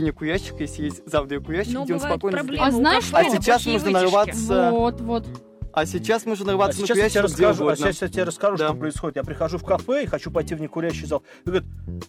не 0.00 0.10
курящих, 0.10 0.60
если 0.60 0.84
есть 0.84 1.08
заводы 1.08 1.40
курящих, 1.40 1.72
Но 1.74 1.84
где 1.84 1.94
он 1.94 2.00
спокойно 2.00 2.38
проблемы. 2.38 2.66
А 2.66 2.70
знаешь? 2.70 3.04
А 3.12 3.22
это 3.22 3.40
сейчас 3.42 3.64
можно 3.66 3.88
вытяжки. 3.88 4.04
нарваться... 4.04 4.70
Вот, 4.72 5.00
вот. 5.00 5.26
А 5.72 5.84
сейчас 5.84 6.24
можно 6.24 6.44
А 6.44 6.46
нарваться 6.48 6.80
на 6.80 6.86
сейчас, 6.86 6.96
я 6.96 7.10
тебе 7.10 7.20
расскажу, 7.20 7.68
а 7.68 7.76
сейчас 7.76 8.00
я 8.00 8.08
тебе 8.08 8.22
расскажу, 8.24 8.56
Да. 8.56 8.68
что 8.68 8.76
происходит. 8.76 9.16
Я 9.16 9.24
прихожу 9.24 9.58
в 9.58 9.64
кафе 9.64 10.04
и 10.04 10.06
хочу 10.06 10.30
пойти 10.30 10.54
в 10.54 10.60
некурящий 10.62 11.06
зал. 11.06 11.22
И 11.44 11.50
говорят, 11.50 11.64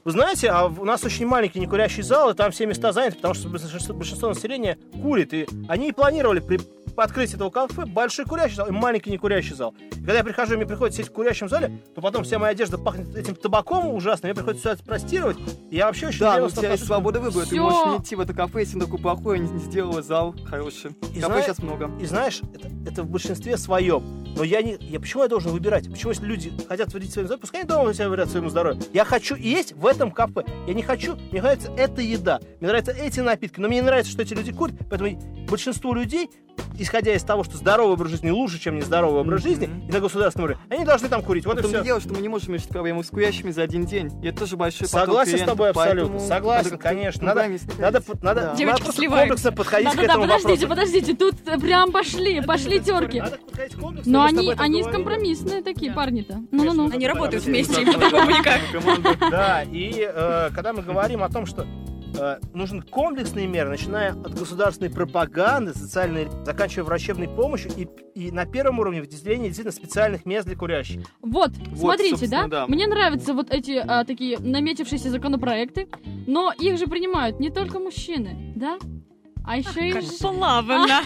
вы 0.06 0.12
знаете, 0.12 0.48
а 0.50 0.68
у 0.68 0.86
нас 0.86 1.04
очень 1.04 1.26
маленький 1.28 1.60
некурящий 1.60 2.02
зал, 2.02 2.30
и 2.30 2.34
там 2.34 2.52
все 2.52 2.66
места 2.66 2.94
заняты, 2.94 3.18
потому 3.18 3.34
что 3.34 3.50
большинство, 3.50 3.94
большинство 3.94 4.30
населения 4.30 4.78
курит. 5.02 5.34
И 5.34 5.48
они 5.68 5.90
и 5.90 5.92
планировали 5.92 6.40
при 6.40 6.62
открытии 7.04 7.36
этого 7.36 7.50
кафе 7.50 7.86
большой 7.86 8.26
курящий 8.26 8.56
зал 8.56 8.68
и 8.68 8.72
маленький 8.72 9.12
некурящий 9.12 9.56
зал. 9.56 9.76
И 9.92 9.96
когда 9.96 10.16
я 10.16 10.24
прихожу, 10.24 10.54
и 10.54 10.58
мне 10.58 10.66
приходится 10.66 10.98
сидеть 11.02 11.12
в 11.12 11.14
курящем 11.16 11.50
зале, 11.50 11.82
то 11.96 12.02
потом 12.02 12.24
вся 12.24 12.40
моя 12.40 12.52
одежда 12.52 12.78
пахнет 12.78 13.16
этим 13.16 13.36
табаком 13.36 13.88
ужасно, 13.94 14.28
мне 14.28 14.36
приходится 14.36 14.70
все 14.70 14.72
это 14.72 14.84
простировать. 14.84 15.38
И 15.70 15.76
я 15.78 15.88
вообще 15.88 16.08
очень 16.08 16.20
Да, 16.20 16.36
делаю 16.36 16.50
но 16.54 16.58
у 16.58 16.62
тебя 16.62 16.72
есть 16.72 16.86
свобода 16.86 17.20
выбора, 17.20 17.44
ты 17.44 17.50
Всё. 17.52 17.64
можешь 17.64 17.86
не 18.00 18.04
идти 18.04 18.16
в 18.16 18.20
это 18.22 18.34
кафе, 18.34 18.60
если 18.62 18.76
он 18.76 18.82
такой 18.82 19.00
плохой, 19.00 19.40
не, 19.40 19.50
не 19.50 19.60
сделала 19.60 20.02
зал 20.02 20.36
хороший. 20.46 20.92
И 21.14 21.20
Кафе 21.20 21.26
зна- 21.34 21.42
сейчас 21.44 21.60
много. 21.60 21.92
И 22.02 22.06
знаешь, 22.06 22.42
это, 22.54 22.70
это 22.90 23.04
в 23.04 23.10
большинстве 23.10 23.58
своем. 23.58 24.24
Но 24.36 24.44
я 24.44 24.62
не. 24.62 24.78
Я, 24.82 25.00
почему 25.00 25.24
я 25.24 25.30
должен 25.30 25.52
выбирать? 25.52 25.90
Почему, 25.90 26.12
если 26.12 26.26
люди 26.26 26.54
хотят 26.68 26.94
вредить 26.94 27.12
своему 27.12 27.28
здоровью, 27.28 27.42
пускай 27.42 27.62
они 27.62 27.68
дома 27.70 27.94
себя 27.94 28.08
вредят 28.10 28.30
своему 28.30 28.50
здоровью. 28.50 28.84
Я 28.94 29.04
хочу 29.04 29.36
есть 29.36 29.74
в 29.74 29.86
этом 29.88 30.12
кафе. 30.12 30.44
Я 30.68 30.74
не 30.76 30.84
хочу. 30.84 31.16
Мне 31.32 31.42
нравится 31.42 31.72
эта 31.76 32.02
еда. 32.02 32.40
Мне 32.60 32.70
нравятся 32.70 32.92
эти 32.92 33.20
напитки. 33.20 33.60
Но 33.60 33.68
мне 33.68 33.78
не 33.78 33.82
нравится, 33.84 34.12
что 34.12 34.22
эти 34.22 34.36
люди 34.36 34.52
курят. 34.52 34.76
Поэтому 34.92 35.20
большинство 35.50 35.92
людей, 35.94 36.30
исходя 36.78 37.14
из 37.14 37.24
того, 37.24 37.44
что 37.44 37.58
здоровый 37.58 37.94
образ 37.94 38.12
жизни 38.12 38.30
лучше, 38.30 38.60
чем 38.60 38.76
нездоровый 38.78 39.22
образ 39.22 39.44
жизни, 39.44 39.70
и 39.88 39.92
на 39.92 40.00
государственном 40.00 40.46
уровне, 40.50 40.64
они 40.70 40.86
должны 40.86 41.10
там 41.10 41.22
курить. 41.22 41.46
Вот 41.46 41.60
и 41.60 41.64
все. 41.64 41.84
дело, 41.84 42.00
что 42.00 42.14
мы 42.14 42.22
не 42.22 42.30
можем 42.30 42.54
решить 42.54 42.70
проблему 42.70 43.04
с 43.04 43.10
курящими 43.10 43.52
за 43.52 43.64
один 43.64 43.86
день. 43.86 44.12
И 44.24 44.28
это 44.28 44.40
тоже 44.40 44.58
большой 44.58 44.88
поток 44.88 45.02
Согласен 45.08 45.38
с 45.40 45.44
тобой 45.44 45.70
абсолютно. 45.70 46.20
Согласен, 46.20 46.72
надо 46.72 46.84
конечно. 46.84 47.26
Надо, 47.26 47.42
надо, 47.48 47.60
надо, 47.78 48.02
Да. 48.22 48.34
надо 48.46 48.58
Девочки 48.58 49.06
комплексно 49.08 49.52
подходить 49.52 49.90
к 49.92 49.96
Да-да-да, 49.96 50.14
этому 50.14 50.24
подождите, 50.26 50.68
вопросу. 50.68 50.68
подождите, 50.70 51.16
тут 51.16 51.62
прям 51.62 51.92
пошли, 51.92 52.42
пошли 52.42 52.80
терки. 52.80 53.20
Надо 53.20 53.38
подходить 53.38 53.76
комплексно, 53.76 54.12
Но 54.12 54.24
они, 54.24 54.54
они 54.58 54.84
компромиссные 54.84 55.62
такие 55.64 55.92
Да. 55.92 55.96
парни-то. 55.96 56.42
Ну-ну-ну. 56.52 56.90
Они 56.92 57.08
работают 57.08 57.44
Да, 57.44 57.50
вместе, 57.50 57.86
да, 57.86 57.92
по-другому 57.94 58.32
никак. 58.32 58.60
Да, 59.32 59.64
и 59.64 59.94
э, 60.08 60.50
когда 60.54 60.74
мы 60.74 60.82
говорим 60.82 61.24
о 61.24 61.30
том, 61.30 61.46
что 61.46 61.66
э, 62.18 62.40
нужен 62.54 62.82
комплексные 62.82 63.48
меры, 63.48 63.70
начиная 63.70 64.12
от 64.12 64.34
государственной 64.38 64.90
пропаганды, 64.90 65.74
социальной, 65.74 66.28
заканчивая 66.44 66.86
врачебной 66.86 67.28
помощью 67.28 67.72
и, 67.76 67.88
и 68.16 68.32
на 68.32 68.46
первом 68.46 68.80
уровне 68.80 69.02
выделение 69.02 69.48
действительно 69.50 69.72
специальных 69.72 70.26
мест 70.26 70.48
для 70.48 70.56
курящих. 70.56 71.04
Вот, 71.22 71.52
смотрите, 71.76 72.28
да? 72.28 72.48
да. 72.48 72.68
Мне 72.68 72.88
нравятся 72.88 73.34
вот 73.34 73.52
эти 73.52 73.84
а, 73.86 74.04
такие 74.04 74.38
наметившиеся 74.40 75.10
законопроекты, 75.10 75.88
но 76.26 76.52
их 76.58 76.78
же 76.78 76.88
принимают 76.88 77.40
не 77.40 77.50
только 77.50 77.80
мужчины, 77.80 78.54
да? 78.56 78.78
А 79.48 79.58
еще 79.58 79.90
и... 79.90 79.94
Плавно. 80.20 80.76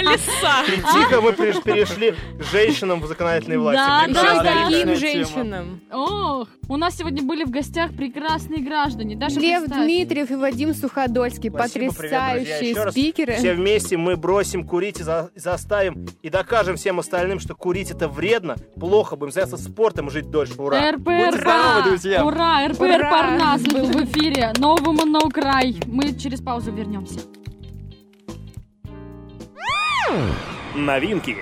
Леса. 0.00 0.64
И 0.68 0.76
тихо 0.76 1.20
мы 1.20 1.30
переш- 1.32 1.62
перешли 1.62 2.12
к 2.12 2.42
женщинам 2.50 3.00
в 3.00 3.06
законодательной 3.06 3.58
власти. 3.58 4.14
Да, 4.14 4.42
да, 4.42 4.64
Отличная 4.66 4.96
женщинам. 4.96 5.80
Ох, 5.92 6.48
у 6.68 6.76
нас 6.76 6.96
сегодня 6.96 7.22
были 7.22 7.44
в 7.44 7.50
гостях 7.50 7.92
прекрасные 7.94 8.62
граждане. 8.62 9.16
Лев. 9.16 9.66
Дмитриев 9.68 10.30
и 10.30 10.34
Вадим 10.34 10.74
Суходольский, 10.74 11.50
потрясающие 11.50 12.90
спикеры. 12.90 13.34
Все 13.36 13.52
вместе 13.54 13.96
мы 13.96 14.16
бросим 14.16 14.66
курить 14.66 15.00
и 15.00 15.02
за- 15.02 15.30
и 15.34 15.38
заставим 15.38 16.06
и 16.22 16.30
докажем 16.30 16.76
всем 16.76 16.98
остальным, 17.00 17.38
что 17.38 17.54
курить 17.54 17.90
это 17.90 18.08
вредно, 18.08 18.56
плохо, 18.80 19.16
будем 19.16 19.32
заняться 19.32 19.58
спортом 19.58 20.08
и 20.08 20.10
жить 20.10 20.30
дольше. 20.30 20.54
Ура! 20.56 20.92
РПР, 20.92 21.32
здоровы, 21.32 21.82
друзья. 21.84 22.24
Ура, 22.24 22.66
РПР 22.68 22.82
Ура! 22.82 23.10
Парнас 23.10 23.62
был 23.62 23.84
в 23.86 24.04
эфире. 24.04 24.52
Woman, 24.58 25.12
No 25.12 25.30
Cry. 25.30 25.82
Мы 25.86 26.14
через 26.18 26.40
паузу 26.40 26.72
вернемся. 26.72 27.20
Новинки. 30.74 31.36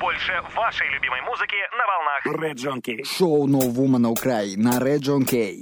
Больше 0.00 0.32
вашей 0.56 0.88
любимой 0.90 1.20
музыки 1.22 1.56
на 1.76 1.86
волнах 1.86 2.26
Red 2.26 2.54
John 2.54 2.80
Key. 2.80 3.04
Шоу 3.04 3.46
No 3.46 3.60
Woman 3.60 4.14
Cry 4.14 4.56
на 4.56 4.78
Red 4.78 5.00
John 5.00 5.24
Kay. 5.24 5.60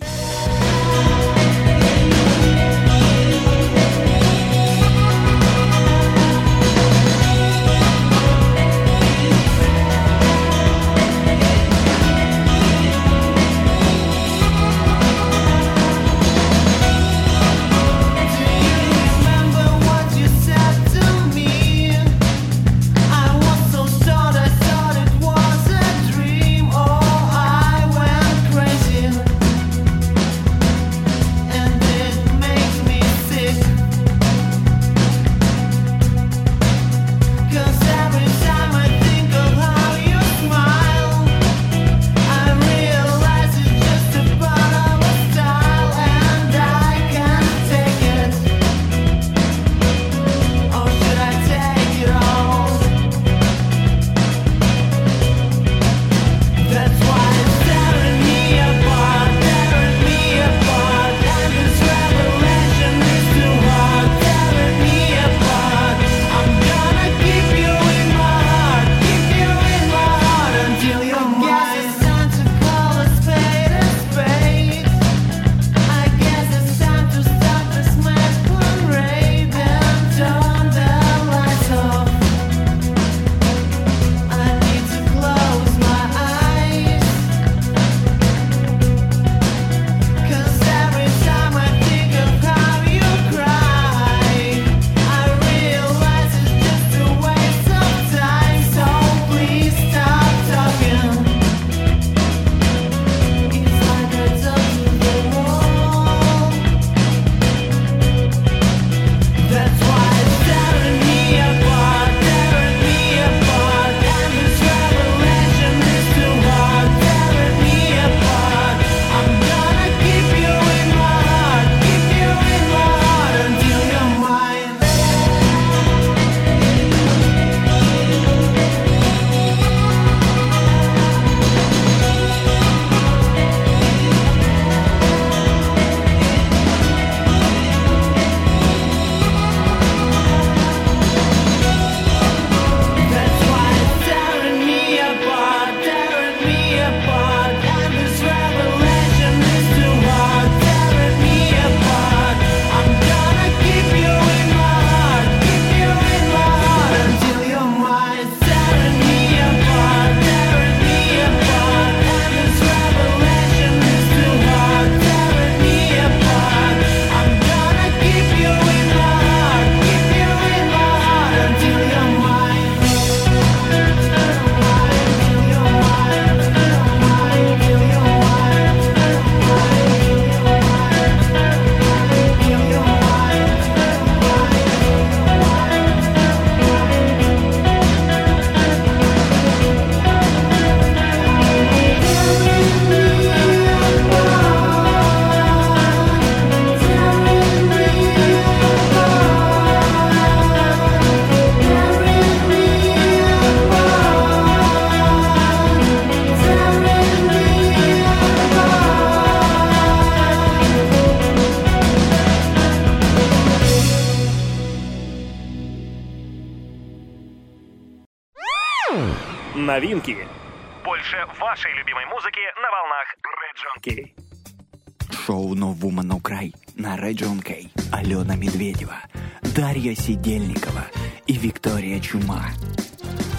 Дарья 229.89 230.03
Сидельникова 230.03 230.85
и 231.27 231.33
Виктория 231.33 231.99
Чума. 231.99 232.45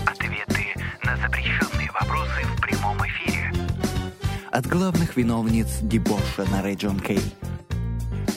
Ответы 0.08 0.66
на 1.04 1.16
запрещенные 1.18 1.92
вопросы 1.92 2.42
в 2.44 2.62
прямом 2.62 2.98
эфире. 3.06 3.54
От 4.50 4.66
главных 4.66 5.16
виновниц 5.16 5.78
дебоша 5.84 6.46
на 6.52 6.68
Region 6.68 7.00
K. 7.06 7.18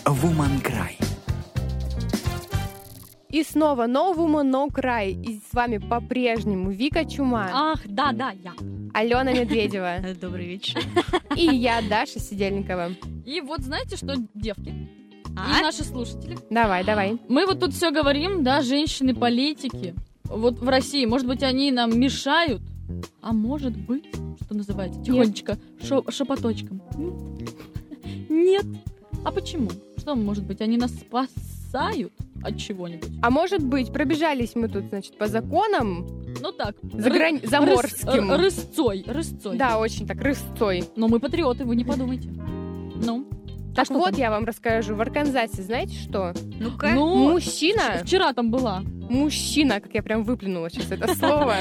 Woman 0.05 0.63
Cry. 0.63 1.03
И 3.31 3.43
снова 3.45 3.87
No 3.87 4.15
Woman 4.15 4.51
No 4.51 4.69
Cry. 4.69 5.13
И 5.13 5.41
с 5.51 5.55
вами 5.55 5.79
по-прежнему 5.79 6.71
Вика 6.71 7.07
Чума, 7.07 7.49
Ах, 7.51 7.81
да, 7.87 8.13
да, 8.13 8.33
я. 8.33 8.53
Алена 8.93 9.33
Медведева 9.33 10.01
Добрый 10.21 10.49
вечер. 10.49 10.83
и 11.35 11.47
я, 11.47 11.81
Даша 11.81 12.21
Сидельникова. 12.21 12.91
И 13.25 13.41
вот 13.41 13.63
знаете 13.63 13.97
что, 13.97 14.17
девки 14.35 15.02
А? 15.37 15.59
и 15.59 15.63
наши 15.63 15.85
слушатели, 15.85 16.37
Давай, 16.51 16.85
давай. 16.85 17.19
мы 17.29 17.47
вот 17.47 17.61
тут 17.61 17.73
все 17.73 17.91
говорим, 17.91 18.43
да, 18.45 18.61
женщины-политики, 18.63 19.95
вот 20.25 20.59
в 20.59 20.69
России, 20.69 21.05
может 21.07 21.27
быть, 21.27 21.43
они 21.43 21.71
нам 21.73 21.99
мешают, 21.99 22.63
а 23.21 23.33
может 23.33 23.77
быть, 23.77 24.05
что 24.45 24.55
называется, 24.55 25.03
тихонечко, 25.03 25.59
шо- 25.83 26.05
шепоточком. 26.11 26.83
Нет. 28.29 28.65
А 29.25 29.31
почему? 29.33 29.71
Что, 29.97 30.15
может 30.15 30.45
быть, 30.45 30.61
они 30.61 30.77
нас 30.77 30.91
спасают 30.93 32.13
от 32.43 32.57
чего-нибудь? 32.59 33.09
А 33.23 33.31
может 33.31 33.63
быть, 33.65 33.93
пробежались 33.93 34.55
мы 34.55 34.69
тут, 34.69 34.85
значит, 34.89 35.17
по 35.17 35.27
законам 35.29 36.07
Ну 36.41 36.53
так. 36.53 36.75
за 36.83 37.09
грань- 37.11 37.39
ры- 37.41 37.49
заморским. 37.49 38.33
рыс- 38.33 38.37
рысцой, 38.37 39.05
рысцой. 39.07 39.57
Да, 39.57 39.79
очень 39.79 40.07
так, 40.07 40.21
рысцой. 40.21 40.85
Но 40.97 41.09
мы 41.09 41.21
патриоты, 41.21 41.65
вы 41.65 41.77
не 41.77 41.85
подумайте. 41.85 42.29
Ну, 43.05 43.27
Так 43.75 43.87
что 43.87 43.95
вот, 43.95 44.11
там? 44.11 44.21
я 44.21 44.31
вам 44.31 44.45
расскажу. 44.45 44.95
В 44.95 45.01
Арканзасе, 45.01 45.63
знаете 45.63 45.95
что? 45.95 46.33
Ну-ка. 46.61 46.91
ну, 46.95 47.31
Мужчина, 47.33 48.01
вчера 48.05 48.33
там 48.33 48.51
была. 48.51 48.83
мужчина, 49.09 49.81
как 49.81 49.95
я 49.95 50.03
прям 50.03 50.25
выплюнула 50.25 50.71
сейчас 50.71 50.91
это 50.91 51.15
слово, 51.15 51.55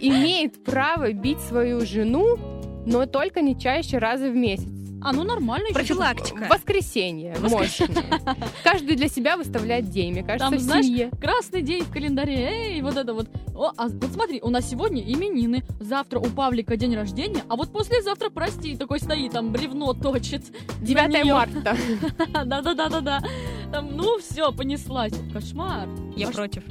имеет 0.00 0.64
право 0.64 1.12
бить 1.12 1.40
свою 1.40 1.80
жену, 1.86 2.38
но 2.86 3.06
только 3.06 3.40
не 3.40 3.58
чаще 3.58 3.98
раза 3.98 4.30
в 4.30 4.34
месяц. 4.34 4.68
А, 5.02 5.12
ну 5.12 5.24
нормально. 5.24 5.68
Профилактика. 5.72 6.46
Воскресенье, 6.50 7.36
можно. 7.40 7.86
Каждый 8.64 8.96
для 8.96 9.08
себя 9.08 9.36
выставляет 9.36 9.90
день, 9.90 10.12
мне 10.12 10.22
кажется, 10.22 10.50
Там, 10.50 10.58
в 10.58 10.60
знаешь, 10.60 10.86
семье. 10.86 11.10
Красный 11.20 11.62
день 11.62 11.84
в 11.84 11.92
календаре, 11.92 12.36
эй, 12.36 12.82
вот 12.82 12.96
это 12.96 13.14
вот. 13.14 13.28
О, 13.54 13.72
а 13.76 13.88
вот 13.88 14.12
смотри, 14.12 14.40
у 14.42 14.50
нас 14.50 14.68
сегодня 14.68 15.02
именины, 15.02 15.64
завтра 15.80 16.18
у 16.18 16.26
Павлика 16.26 16.76
день 16.76 16.94
рождения, 16.94 17.42
а 17.48 17.56
вот 17.56 17.72
послезавтра, 17.72 18.30
прости, 18.30 18.76
такой 18.76 19.00
стоит, 19.00 19.32
там 19.32 19.52
бревно 19.52 19.92
точит. 19.94 20.44
9 20.80 21.24
неё. 21.24 21.34
марта. 21.34 21.76
Да-да-да-да-да. 22.44 23.22
Там, 23.72 23.96
ну, 23.96 24.18
все, 24.18 24.52
понеслась. 24.52 25.12
Кошмар. 25.32 25.88
Я 26.16 26.28
против. 26.28 26.62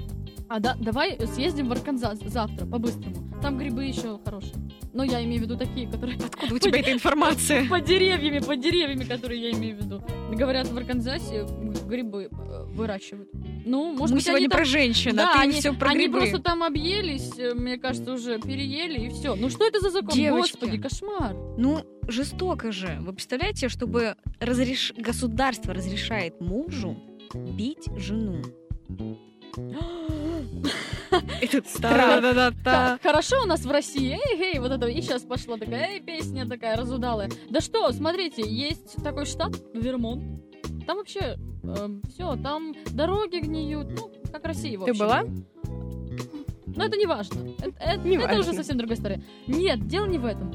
А 0.49 0.59
да, 0.59 0.75
давай 0.79 1.17
съездим 1.33 1.67
в 1.67 1.71
Арканзас 1.73 2.19
завтра, 2.25 2.65
по-быстрому. 2.65 3.15
Там 3.41 3.57
грибы 3.57 3.83
еще 3.85 4.19
хорошие. 4.23 4.55
Но 4.93 5.03
я 5.03 5.23
имею 5.23 5.41
в 5.41 5.43
виду 5.43 5.57
такие, 5.57 5.87
которые 5.87 6.17
Откуда 6.25 6.55
у 6.55 6.59
тебя 6.59 6.79
эта 6.79 6.91
информация? 6.91 7.67
под 7.67 7.83
деревьями, 7.83 8.39
под 8.39 8.59
деревьями, 8.59 9.03
которые 9.03 9.41
я 9.41 9.51
имею 9.51 9.77
в 9.77 9.83
виду. 9.83 10.03
Говорят, 10.31 10.67
в 10.67 10.77
Арканзасе 10.77 11.45
грибы 11.87 12.29
э, 12.31 12.63
выращивают. 12.67 13.29
Ну, 13.65 13.91
может 13.93 14.11
Мы 14.11 14.17
быть, 14.17 14.27
они 14.27 14.37
сегодня 14.37 14.49
там 14.49 14.57
про 14.57 14.65
женщин, 14.65 15.15
да, 15.15 15.31
а 15.31 15.33
ты 15.35 15.39
они, 15.41 15.53
все 15.53 15.73
про 15.73 15.89
они 15.89 16.05
грибы. 16.05 16.19
просто 16.19 16.39
там 16.39 16.63
объелись, 16.63 17.31
э, 17.37 17.53
мне 17.53 17.77
кажется, 17.77 18.13
уже 18.13 18.39
переели 18.39 19.07
и 19.07 19.09
все. 19.09 19.35
Ну 19.35 19.49
что 19.49 19.65
это 19.65 19.79
за 19.79 19.89
закон? 19.89 20.15
Девочки. 20.15 20.53
Господи, 20.53 20.77
кошмар. 20.77 21.35
Ну, 21.57 21.83
жестоко 22.07 22.71
же. 22.71 22.97
Вы 23.01 23.13
представляете, 23.13 23.69
чтобы 23.69 24.15
разреш... 24.39 24.93
государство 24.97 25.73
разрешает 25.73 26.39
мужу 26.39 26.97
бить 27.33 27.87
жену? 27.97 28.41
Ха- 32.63 32.99
Хорошо 33.01 33.43
у 33.43 33.45
нас 33.45 33.65
в 33.65 33.71
России, 33.71 34.17
эй, 34.33 34.53
эй, 34.55 34.59
вот 34.59 34.71
это, 34.71 34.87
и 34.87 35.01
сейчас 35.01 35.23
пошла 35.23 35.57
такая, 35.57 35.99
песня 35.99 36.47
такая 36.47 36.75
разудалая. 36.77 37.29
Да 37.49 37.61
что, 37.61 37.91
смотрите, 37.91 38.43
есть 38.47 38.95
такой 39.03 39.25
штат, 39.25 39.53
Вермонт. 39.73 40.23
Там 40.85 40.97
вообще 40.97 41.37
все, 42.09 42.35
там 42.37 42.73
дороги 42.91 43.37
гниют, 43.39 43.89
ну, 43.99 44.11
как 44.31 44.45
Россия, 44.45 44.77
в 44.79 44.85
Ты 44.85 44.91
общем. 44.91 45.05
была? 45.05 45.23
Но 46.75 46.85
это 46.85 46.95
не 46.97 47.05
важно. 47.05 47.39
Это, 47.59 47.75
это- 47.79 48.07
Не 48.07 48.17
это 48.17 48.27
важно. 48.27 48.41
уже 48.41 48.53
совсем 48.53 48.77
другая 48.77 48.97
история. 48.97 49.23
Нет, 49.47 49.87
дело 49.87 50.05
не 50.05 50.17
в 50.17 50.25
этом. 50.25 50.53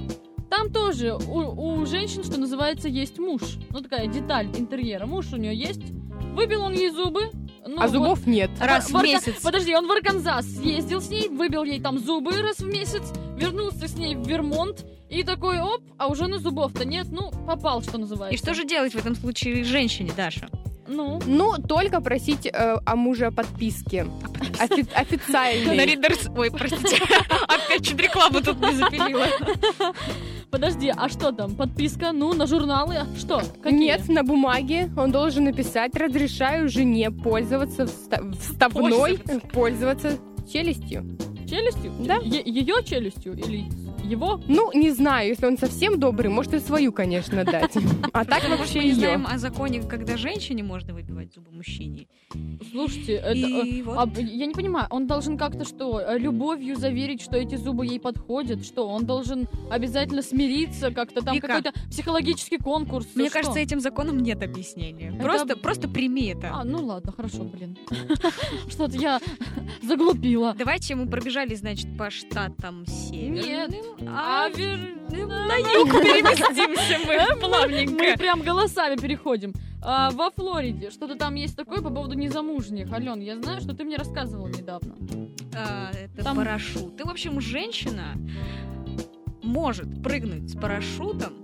Там 0.50 0.70
тоже 0.72 1.14
у, 1.14 1.80
у 1.80 1.86
женщин, 1.86 2.22
что 2.22 2.38
называется, 2.38 2.88
есть 2.88 3.18
муж. 3.18 3.40
Ну, 3.70 3.80
такая 3.80 4.06
деталь 4.06 4.46
интерьера. 4.56 5.06
Муж 5.06 5.32
у 5.32 5.36
нее 5.36 5.54
есть. 5.56 5.82
Выбил 6.34 6.62
он 6.62 6.74
ей 6.74 6.90
зубы. 6.90 7.30
Ну, 7.66 7.76
А 7.78 7.82
вот. 7.86 7.90
зубов 7.90 8.26
нет. 8.26 8.50
Раз 8.60 8.90
в 8.90 8.96
Арка- 8.96 9.06
месяц. 9.06 9.40
Подожди, 9.42 9.74
он 9.76 9.86
в 9.86 9.90
Арканзас 9.92 10.44
съездил 10.46 11.00
с 11.00 11.08
ней, 11.08 11.28
выбил 11.28 11.62
ей 11.64 11.80
там 11.80 11.98
зубы 11.98 12.32
раз 12.42 12.58
в 12.58 12.66
месяц, 12.66 13.02
вернулся 13.36 13.86
с 13.88 13.94
ней 13.94 14.16
в 14.16 14.26
Вермонт 14.26 14.84
и 15.08 15.22
такой, 15.22 15.60
оп, 15.60 15.80
а 15.98 16.08
у 16.08 16.14
жены 16.14 16.38
зубов-то 16.38 16.84
нет, 16.84 17.06
ну, 17.10 17.30
попал, 17.46 17.82
что 17.82 17.98
называется. 17.98 18.34
И 18.34 18.38
что 18.38 18.54
же 18.54 18.64
делать 18.66 18.94
в 18.94 18.98
этом 18.98 19.14
случае 19.14 19.62
женщине, 19.64 20.10
Даша? 20.16 20.48
Ну, 20.88 21.20
Ну, 21.26 21.54
только 21.56 22.00
просить 22.00 22.46
э, 22.46 22.50
о 22.84 22.96
муже 22.96 23.30
подписки. 23.30 24.04
Офи- 24.58 24.88
На 24.92 25.00
официальной. 25.00 25.86
Ридерс... 25.86 26.28
Ой, 26.36 26.50
простите. 26.50 27.00
Опять 27.48 27.86
чуть 27.86 27.98
рекламу 28.00 28.40
тут 28.42 28.58
не 28.60 28.74
запилила. 28.74 29.26
подожди, 30.52 30.92
а 30.94 31.08
что 31.08 31.32
там, 31.32 31.56
подписка, 31.56 32.12
ну, 32.12 32.34
на 32.34 32.46
журналы, 32.46 32.96
а 32.98 33.06
что? 33.18 33.42
Какие? 33.62 33.80
Нет, 33.80 34.08
на 34.08 34.22
бумаге 34.22 34.90
он 34.96 35.10
должен 35.10 35.44
написать 35.44 35.96
«Разрешаю 35.96 36.68
жене 36.68 37.10
пользоваться 37.10 37.84
вста- 37.84 38.32
вставной, 38.38 39.18
пользоваться 39.52 40.18
челюстью». 40.52 41.18
Челюстью? 41.48 41.92
Да. 42.00 42.16
ее 42.18 42.84
челюстью 42.84 43.32
или 43.36 43.64
его? 44.02 44.40
Ну, 44.48 44.72
не 44.72 44.90
знаю, 44.90 45.28
если 45.28 45.46
он 45.46 45.58
совсем 45.58 45.98
добрый, 45.98 46.30
может 46.30 46.54
и 46.54 46.58
свою, 46.58 46.92
конечно, 46.92 47.44
дать. 47.44 47.72
А 48.12 48.24
так 48.24 48.48
вообще 48.48 48.82
мы 48.82 48.94
знаем 48.94 49.26
о 49.26 49.38
законе, 49.38 49.82
когда 49.82 50.16
женщине 50.16 50.62
можно 50.62 50.92
выбивать 50.92 51.32
зубы 51.34 51.50
мужчине. 51.50 52.06
Слушайте, 52.70 53.14
это... 53.14 53.38
Э, 53.38 54.22
я 54.22 54.46
не 54.46 54.54
понимаю, 54.54 54.86
он 54.90 55.06
должен 55.06 55.38
как-то 55.38 55.64
что, 55.64 56.00
э, 56.00 56.18
любовью 56.18 56.76
заверить, 56.76 57.22
что 57.22 57.36
эти 57.36 57.54
зубы 57.56 57.86
ей 57.86 58.00
подходят? 58.00 58.64
Что, 58.64 58.88
он 58.88 59.06
должен 59.06 59.48
обязательно 59.70 60.22
смириться 60.22 60.90
как-то? 60.90 61.22
Там 61.22 61.38
какой-то 61.38 61.72
психологический 61.90 62.58
конкурс? 62.58 63.06
Мне 63.14 63.30
кажется, 63.30 63.58
этим 63.58 63.80
законом 63.80 64.18
нет 64.18 64.42
объяснения. 64.42 65.12
Просто, 65.12 65.56
просто 65.56 65.88
прими 65.88 66.28
это. 66.28 66.50
А, 66.52 66.64
ну 66.64 66.84
ладно, 66.84 67.12
хорошо, 67.12 67.44
блин. 67.44 67.78
Что-то 68.68 68.96
я 68.96 69.20
заглупила. 69.82 70.54
Давайте 70.56 70.94
мы 70.94 71.06
пробежали, 71.06 71.54
значит, 71.54 71.96
по 71.96 72.10
штатам 72.10 72.86
северным, 72.86 73.91
А 73.91 73.91
а 74.06 74.48
вер- 74.50 74.98
на 75.10 75.56
юг 75.56 75.90
переместимся 76.00 76.98
мы 77.06 77.34
Мы 77.34 77.40
плавненько. 77.40 78.18
прям 78.18 78.42
голосами 78.42 78.96
переходим. 78.96 79.52
А, 79.84 80.10
во 80.10 80.30
Флориде 80.30 80.90
что-то 80.90 81.16
там 81.16 81.34
есть 81.34 81.56
такое 81.56 81.82
по 81.82 81.90
поводу 81.90 82.14
незамужних. 82.14 82.92
Ален, 82.92 83.20
я 83.20 83.36
знаю, 83.40 83.60
что 83.60 83.74
ты 83.74 83.84
мне 83.84 83.96
рассказывала 83.96 84.46
недавно. 84.48 84.94
А, 85.54 85.90
это 85.92 86.24
Там- 86.24 86.36
парашют. 86.36 86.98
И, 87.00 87.02
в 87.02 87.08
общем, 87.10 87.40
женщина 87.40 88.14
может 89.42 90.02
прыгнуть 90.02 90.50
с 90.50 90.54
парашютом, 90.54 91.34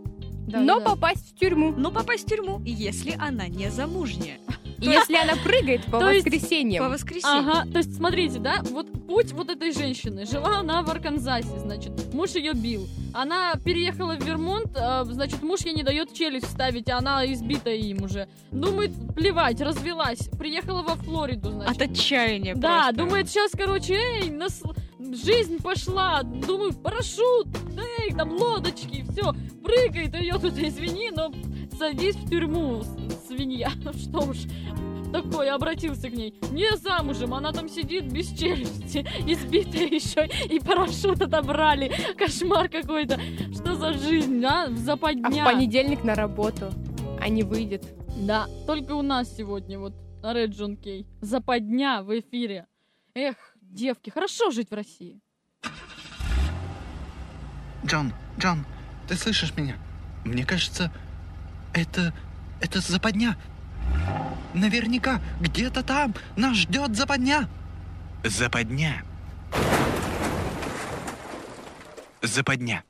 Да, 0.48 0.60
Но 0.60 0.78
да. 0.78 0.84
попасть 0.86 1.34
в 1.34 1.38
тюрьму. 1.38 1.72
но 1.76 1.90
попасть 1.90 2.24
в 2.24 2.28
тюрьму, 2.30 2.60
если 2.64 3.14
она 3.18 3.48
не 3.48 3.70
замужняя. 3.70 4.38
Если 4.80 5.16
она 5.16 5.34
прыгает 5.36 5.84
по 5.86 5.98
воскресеньям. 6.00 6.84
По 6.84 6.90
воскресеньям. 6.90 7.48
Ага, 7.48 7.70
то 7.70 7.78
есть 7.78 7.96
смотрите, 7.96 8.38
да, 8.38 8.60
вот 8.62 8.86
путь 9.06 9.32
вот 9.32 9.50
этой 9.50 9.72
женщины. 9.72 10.24
Жила 10.26 10.58
она 10.58 10.82
в 10.82 10.90
Арканзасе, 10.90 11.58
значит, 11.58 12.12
муж 12.14 12.30
ее 12.30 12.52
бил. 12.52 12.86
Она 13.12 13.54
переехала 13.64 14.16
в 14.16 14.24
Вермонт, 14.24 14.76
а, 14.76 15.04
значит, 15.04 15.42
муж 15.42 15.60
ей 15.60 15.74
не 15.74 15.82
дает 15.82 16.12
челюсть 16.12 16.50
ставить, 16.50 16.88
а 16.90 16.98
она 16.98 17.30
избита 17.32 17.70
им 17.70 18.04
уже. 18.04 18.28
Думает, 18.52 18.92
плевать, 19.14 19.60
развелась. 19.60 20.28
Приехала 20.38 20.82
во 20.82 20.94
Флориду, 20.96 21.50
значит. 21.50 21.76
От 21.76 21.90
отчаяния 21.90 22.54
Да, 22.54 22.84
просто. 22.84 22.96
думает, 22.96 23.28
сейчас, 23.28 23.50
короче, 23.52 23.94
эй, 23.94 24.30
нас... 24.30 24.62
жизнь 24.98 25.60
пошла, 25.62 26.22
думаю, 26.22 26.72
парашют, 26.74 27.48
эй, 28.00 28.14
там 28.14 28.32
лодочки, 28.32 29.04
все, 29.10 29.32
прыгает, 29.64 30.14
ее 30.14 30.34
тут, 30.34 30.58
извини, 30.58 31.10
но 31.10 31.32
садись 31.78 32.16
в 32.16 32.28
тюрьму, 32.28 32.82
свинья, 33.26 33.70
что 33.94 34.30
уж 34.30 34.38
такое, 35.12 35.54
обратился 35.54 36.10
к 36.10 36.12
ней. 36.12 36.34
Не 36.50 36.76
замужем, 36.76 37.34
она 37.34 37.52
там 37.52 37.68
сидит 37.68 38.12
без 38.12 38.28
челюсти, 38.28 39.06
избитая 39.26 39.86
еще, 39.86 40.26
и 40.26 40.58
парашют 40.58 41.22
отобрали. 41.22 41.92
Кошмар 42.16 42.68
какой-то. 42.68 43.18
Что 43.52 43.76
за 43.76 43.92
жизнь, 43.94 44.44
а? 44.44 44.64
А 44.64 44.70
в 44.70 44.76
Западня. 44.76 45.44
понедельник 45.44 46.02
на 46.02 46.14
работу. 46.14 46.72
А 47.20 47.28
не 47.28 47.42
выйдет. 47.42 47.84
Да, 48.16 48.46
только 48.66 48.92
у 48.92 49.02
нас 49.02 49.34
сегодня 49.34 49.78
вот 49.78 49.94
на 50.22 50.32
Red 50.32 50.48
John 50.48 50.76
Кей. 50.76 51.06
Западня 51.20 52.02
в 52.02 52.18
эфире. 52.18 52.66
Эх, 53.14 53.36
девки, 53.62 54.10
хорошо 54.10 54.50
жить 54.50 54.70
в 54.70 54.74
России. 54.74 55.20
Джон, 57.86 58.12
Джон, 58.38 58.66
ты 59.06 59.14
слышишь 59.14 59.56
меня? 59.56 59.76
Мне 60.24 60.44
кажется, 60.44 60.92
это... 61.72 62.12
это 62.60 62.80
западня. 62.80 63.36
Наверняка 64.54 65.20
где-то 65.40 65.82
там 65.82 66.14
нас 66.36 66.56
ждет 66.56 66.96
западня. 66.96 67.48
Западня. 68.24 69.02
Западня. 72.22 72.82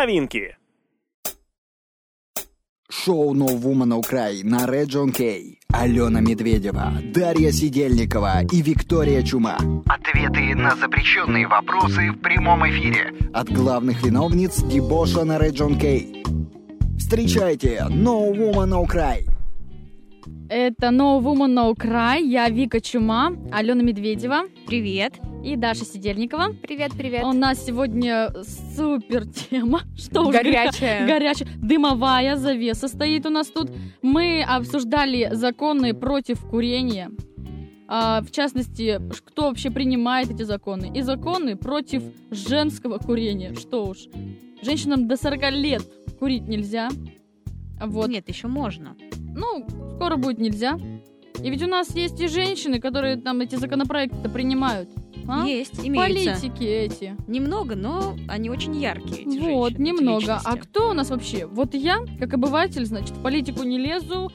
Новинки. 0.00 0.56
Шоу 2.88 3.34
No 3.34 3.48
Woman 3.48 3.92
Украй 3.98 4.42
на 4.42 4.66
Region 4.66 5.12
K. 5.12 5.58
Алена 5.68 6.20
Медведева, 6.20 6.90
Дарья 7.14 7.52
Сидельникова 7.52 8.44
и 8.50 8.62
Виктория 8.62 9.22
Чума. 9.22 9.58
Ответы 9.84 10.54
на 10.54 10.74
запрещенные 10.76 11.46
вопросы 11.46 12.12
в 12.12 12.18
прямом 12.22 12.66
эфире. 12.70 13.12
От 13.34 13.50
главных 13.50 14.02
виновниц 14.02 14.62
дебоша 14.62 15.24
на 15.24 15.36
Region 15.36 15.78
K. 15.78 16.24
Встречайте 16.98 17.84
No 17.90 18.32
Woman 18.32 18.74
Украй. 18.82 19.26
Это 20.52 20.88
No 20.88 21.22
Woman 21.22 21.54
No 21.54 21.76
Cry. 21.76 22.20
Я 22.20 22.48
Вика 22.48 22.80
Чума, 22.80 23.32
Алена 23.52 23.84
Медведева. 23.84 24.46
Привет. 24.66 25.14
И 25.44 25.54
Даша 25.54 25.84
Сидельникова. 25.84 26.56
Привет, 26.60 26.90
привет. 26.98 27.22
У 27.22 27.32
нас 27.32 27.64
сегодня 27.64 28.32
супер 28.76 29.26
тема. 29.26 29.82
Что 29.96 30.22
уж 30.22 30.34
Горячая. 30.34 31.06
Горячая. 31.06 31.48
Дымовая 31.58 32.34
завеса 32.34 32.88
стоит 32.88 33.26
у 33.26 33.30
нас 33.30 33.46
тут. 33.46 33.70
Мы 34.02 34.42
обсуждали 34.42 35.28
законы 35.34 35.94
против 35.94 36.40
курения. 36.40 37.12
А, 37.86 38.20
в 38.20 38.32
частности, 38.32 39.00
кто 39.24 39.50
вообще 39.50 39.70
принимает 39.70 40.32
эти 40.32 40.42
законы. 40.42 40.90
И 40.92 41.02
законы 41.02 41.54
против 41.54 42.02
женского 42.32 42.98
курения. 42.98 43.54
Что 43.54 43.86
уж. 43.86 43.98
Женщинам 44.62 45.06
до 45.06 45.16
40 45.16 45.52
лет 45.52 45.82
курить 46.18 46.48
нельзя. 46.48 46.88
Вот. 47.80 48.08
Нет, 48.08 48.28
еще 48.28 48.48
можно. 48.48 48.96
Ну, 49.34 49.66
скоро 49.96 50.16
будет 50.16 50.38
нельзя. 50.38 50.78
И 51.42 51.48
ведь 51.50 51.62
у 51.62 51.66
нас 51.66 51.94
есть 51.94 52.20
и 52.20 52.28
женщины, 52.28 52.80
которые 52.80 53.16
там 53.16 53.40
эти 53.40 53.56
законопроекты 53.56 54.28
принимают. 54.28 54.90
А? 55.26 55.46
Есть, 55.46 55.78
имеются. 55.84 56.32
Политики 56.32 56.64
эти. 56.64 57.16
Немного, 57.28 57.76
но 57.76 58.16
они 58.28 58.50
очень 58.50 58.76
яркие. 58.76 59.22
эти 59.22 59.38
Вот, 59.38 59.72
женщины, 59.72 59.88
эти 59.88 59.98
немного. 59.98 60.34
А 60.34 60.38
личности. 60.38 60.68
кто 60.68 60.90
у 60.90 60.92
нас 60.92 61.10
вообще? 61.10 61.46
Вот 61.46 61.74
я, 61.74 61.98
как 62.18 62.34
обыватель, 62.34 62.84
значит, 62.84 63.10
в 63.10 63.22
политику 63.22 63.62
не 63.62 63.78
лезу, 63.78 64.30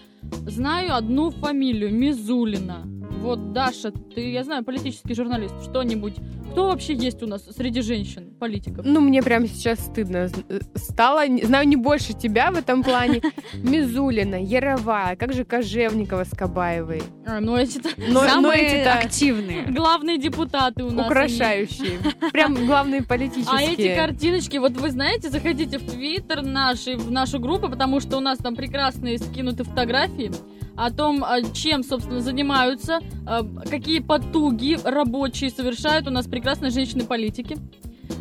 знаю 0.48 0.96
одну 0.96 1.32
фамилию, 1.32 1.94
Мизулина. 1.94 2.88
Вот, 3.10 3.54
Даша, 3.54 3.92
ты, 3.92 4.32
я 4.32 4.44
знаю, 4.44 4.64
политический 4.64 5.16
журналист, 5.16 5.56
что-нибудь. 5.64 6.16
Кто 6.52 6.68
вообще 6.68 6.94
есть 6.94 7.22
у 7.22 7.28
нас 7.28 7.44
среди 7.44 7.82
женщин, 7.82 8.34
политиков? 8.40 8.86
Ну, 8.86 9.02
мне 9.02 9.22
прямо 9.22 9.48
сейчас 9.48 9.80
стыдно 9.80 10.30
э, 10.48 10.60
стало. 10.76 11.24
Знаю 11.44 11.68
не 11.68 11.76
больше 11.76 12.14
тебя 12.14 12.52
в 12.52 12.56
этом 12.56 12.82
плане. 12.82 13.22
Мизулина, 13.56 14.42
Яровая, 14.42 15.16
как 15.18 15.34
же 15.34 15.44
Кожевникова 15.44 16.24
с 16.24 16.30
Кабаевой. 16.30 17.04
А, 17.26 17.42
ну 17.42 17.58
эти-то 17.58 17.90
Самые 18.14 18.62
эти-то 18.62 18.94
активные. 18.94 19.66
главные 19.66 20.18
депутаты 20.18 20.84
у 20.84 20.92
нас. 20.92 21.08
украшающие. 21.08 22.00
Прям 22.32 22.56
главные 22.66 23.04
политические. 23.04 23.46
А 23.56 23.62
эти 23.62 23.96
картиночки, 23.96 24.58
вот 24.58 24.74
вы 24.74 24.92
знаете, 24.92 25.30
заходите 25.30 25.78
в 25.78 25.92
Твиттер 25.92 26.44
наш 26.44 26.88
и 26.88 26.96
в 26.96 27.12
нашу 27.12 27.40
группу, 27.40 27.70
потому 27.70 28.00
что 28.00 28.18
у 28.18 28.22
нас 28.22 28.38
там 28.38 28.56
прекрасные 28.56 29.18
скинуты 29.18 29.64
фотографии 29.64 30.32
о 30.76 30.92
том, 30.92 31.24
а, 31.24 31.42
чем, 31.42 31.84
собственно, 31.84 32.22
занимаются, 32.22 33.00
а, 33.26 33.44
какие 33.70 34.00
потуги 34.00 34.78
рабочие 34.84 35.50
совершают 35.50 36.08
у 36.08 36.12
нас 36.12 36.28
прекрасные 36.28 36.72
женщины-политики. 36.72 37.58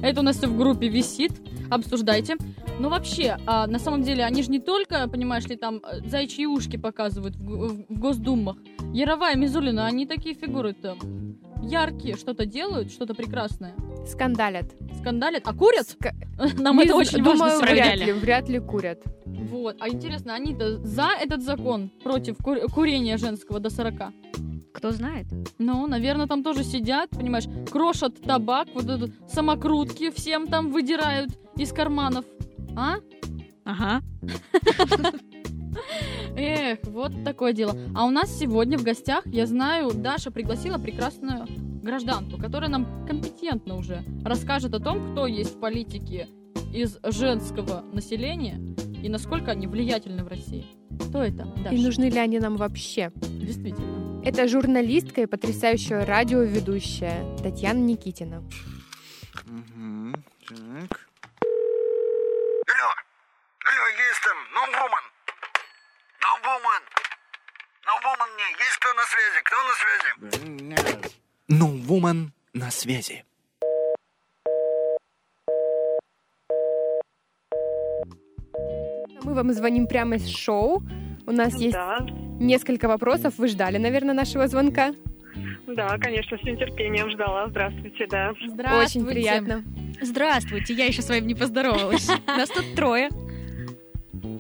Это 0.03 0.21
у 0.21 0.23
нас 0.23 0.37
все 0.37 0.47
в 0.47 0.57
группе 0.57 0.89
висит, 0.89 1.33
обсуждайте. 1.71 2.37
Но 2.81 2.89
вообще, 2.91 3.37
а, 3.47 3.67
на 3.67 3.79
самом 3.79 4.03
деле, 4.03 4.25
они 4.25 4.43
же 4.43 4.51
не 4.51 4.59
только, 4.59 5.09
понимаешь 5.09 5.47
ли, 5.47 5.57
там 5.57 5.77
э, 5.77 6.01
зайчьи 6.09 6.47
ушки 6.47 6.77
показывают 6.77 7.37
в, 7.37 7.45
г- 7.45 7.85
в 7.89 7.99
госдумах. 7.99 8.57
Яровая, 8.93 9.37
Мизулина, 9.37 9.87
они 9.87 10.07
такие 10.07 10.35
фигуры-то 10.35 10.97
яркие, 11.63 12.17
что-то 12.17 12.45
делают, 12.47 12.91
что-то 12.91 13.15
прекрасное. 13.15 13.75
Скандалят. 14.07 14.67
Скандалят? 15.01 15.43
А 15.47 15.55
курят? 15.55 15.87
Ска- 15.87 16.15
Нам 16.61 16.77
Не 16.77 16.85
это 16.85 16.97
очень 16.97 17.19
Думаю, 17.23 17.39
важно 17.39 17.67
вряд 17.67 17.97
ли, 17.97 18.13
вряд 18.13 18.49
ли 18.49 18.59
курят. 18.59 19.03
Вот. 19.25 19.77
А 19.81 19.89
интересно, 19.89 20.35
они-то 20.35 20.79
за 20.85 21.09
этот 21.21 21.43
закон 21.43 21.91
против 22.03 22.37
ку- 22.39 22.69
курения 22.75 23.17
женского 23.17 23.61
до 23.61 23.71
40? 23.71 23.95
Кто 24.75 24.91
знает? 24.91 25.27
Ну, 25.59 25.87
наверное, 25.87 26.27
там 26.27 26.43
тоже 26.43 26.65
сидят, 26.65 27.11
понимаешь, 27.11 27.45
крошат 27.71 28.21
табак, 28.21 28.69
вот 28.75 28.85
этот 28.87 29.13
самокрутки 29.31 30.11
всем 30.11 30.49
там 30.49 30.71
выдирают 30.73 31.31
из 31.57 31.73
карманов. 31.73 32.25
А? 32.77 32.97
Ага. 33.65 34.03
Эх, 36.37 36.79
вот 36.85 37.13
такое 37.25 37.53
дело. 37.53 37.77
А 37.95 38.05
у 38.07 38.11
нас 38.11 38.37
сегодня 38.39 38.77
в 38.79 38.83
гостях, 38.83 39.25
я 39.27 39.47
знаю, 39.47 39.93
Даша 39.95 40.31
пригласила 40.31 40.79
прекрасную 40.79 41.47
гражданку, 41.83 42.39
которая 42.39 42.71
нам 42.71 43.07
компетентно 43.07 43.77
уже 43.77 44.03
расскажет 44.25 44.75
о 44.75 44.81
том, 44.81 45.13
кто 45.13 45.27
есть 45.27 45.55
в 45.57 45.61
политике 45.61 46.29
из 46.73 46.99
женского 47.05 47.83
населения 47.93 48.61
и 49.03 49.09
насколько 49.09 49.53
они 49.53 49.67
влиятельны 49.67 50.25
в 50.25 50.29
России. 50.29 50.67
Кто 51.09 51.23
это, 51.23 51.45
Даша? 51.63 51.75
И 51.75 51.83
нужны 51.83 52.09
ли 52.11 52.19
они 52.19 52.39
нам 52.39 52.57
вообще? 52.57 53.13
Действительно. 53.17 54.23
Это 54.25 54.49
журналистка 54.49 55.23
и 55.23 55.27
потрясающая 55.27 56.05
радиоведущая 56.05 57.37
Татьяна 57.43 57.79
Никитина. 57.79 58.43
Мгм, 59.47 60.15
Так. 60.49 61.09
Есть 63.97 64.23
там, 64.25 64.37
Новвумен? 64.55 65.05
Новвумен? 66.25 66.83
Новвумен 67.87 68.35
мне, 68.35 68.49
есть 68.59 68.77
кто 68.79 68.93
на 68.95 69.05
связи? 69.13 69.39
Кто 69.45 69.57
на 69.63 69.75
связи? 69.81 70.51
Нет. 70.63 71.13
Ну, 71.49 71.67
вумен 71.87 72.33
на 72.55 72.71
связи. 72.71 73.25
Мы 79.23 79.35
вам 79.35 79.53
звоним 79.53 79.87
прямо 79.87 80.17
из 80.17 80.29
шоу. 80.29 80.83
У 81.27 81.33
нас 81.33 81.55
есть 81.59 81.73
Да, 81.75 81.99
несколько 82.41 82.89
вопросов. 82.89 83.35
Вы 83.39 83.49
ждали, 83.49 83.79
наверное, 83.79 84.15
нашего 84.15 84.47
звонка? 84.49 84.93
да, 85.67 85.99
конечно, 85.99 86.37
с 86.39 86.43
нетерпением 86.43 87.11
ждала. 87.11 87.49
Здравствуйте, 87.49 88.07
да. 88.09 88.33
Здравствуйте. 88.47 88.99
Очень 88.99 89.07
приятно. 89.07 89.65
Здравствуйте, 90.01 90.75
я 90.75 90.87
еще 90.87 91.03
с 91.03 91.09
вами 91.09 91.21
не 91.27 91.35
поздоровалась. 91.35 92.09
Нас 92.27 92.49
тут 92.51 92.75
трое. 92.77 93.09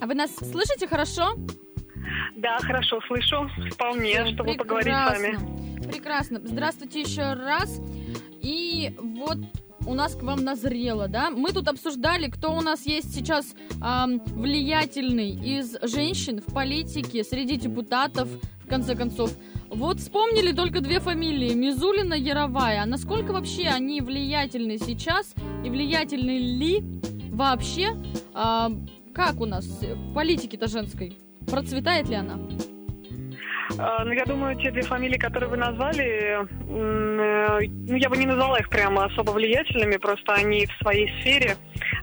А 0.01 0.07
вы 0.07 0.14
нас 0.14 0.35
слышите 0.37 0.87
хорошо? 0.87 1.35
Да, 2.37 2.59
хорошо, 2.61 3.01
слышу. 3.07 3.49
Вполне, 3.72 4.24
Всё, 4.24 4.35
чтобы 4.35 4.55
поговорить 4.55 4.93
с 4.93 5.07
вами. 5.11 5.37
прекрасно. 5.37 5.89
Прекрасно. 5.93 6.41
Здравствуйте 6.45 7.01
еще 7.01 7.32
раз. 7.35 7.80
И 8.43 8.95
вот 8.99 9.39
у 9.87 9.95
нас 9.95 10.14
к 10.14 10.22
вам 10.22 10.45
назрело, 10.45 11.09
да? 11.09 11.30
Мы 11.30 11.53
тут 11.53 11.68
обсуждали, 11.68 12.28
кто 12.28 12.55
у 12.55 12.61
нас 12.61 12.87
есть 12.87 13.14
сейчас 13.14 13.55
ам, 13.80 14.20
влиятельный 14.26 15.30
из 15.30 15.76
женщин 15.82 16.41
в 16.41 16.53
политике, 16.53 17.22
среди 17.24 17.57
депутатов, 17.57 18.28
в 18.64 18.68
конце 18.68 18.95
концов. 18.95 19.30
Вот 19.68 19.99
вспомнили 20.01 20.53
только 20.53 20.80
две 20.80 21.01
фамилии, 21.01 21.53
Мизулина, 21.55 22.14
Яровая. 22.14 22.82
А 22.82 22.87
насколько 22.87 23.32
вообще 23.32 23.68
они 23.68 24.01
влиятельны 24.01 24.78
сейчас 24.78 25.35
и 25.64 25.68
влиятельны 25.70 26.39
ли 26.39 26.82
вообще? 27.30 27.97
А, 28.35 28.70
как 29.15 29.41
у 29.41 29.47
нас 29.47 29.65
в 29.65 30.15
политике-то 30.15 30.67
женской? 30.67 31.17
Процветает 31.51 32.09
ли 32.09 32.17
она? 32.17 32.39
А, 33.79 34.05
Ну, 34.05 34.12
я 34.12 34.25
думаю, 34.25 34.57
те 34.57 34.71
две 34.71 34.83
фамилии, 34.83 35.19
которые 35.19 35.49
вы 35.49 35.57
назвали, 35.57 36.05
э, 36.05 37.69
ну, 37.89 37.97
я 37.97 38.09
бы 38.09 38.17
не 38.17 38.27
назвала 38.27 38.59
их 38.59 38.69
прямо 38.69 39.05
особо 39.05 39.31
влиятельными, 39.31 39.97
просто 39.97 40.35
они 40.35 40.67
в 40.67 40.83
своей 40.83 41.09
сфере 41.21 41.57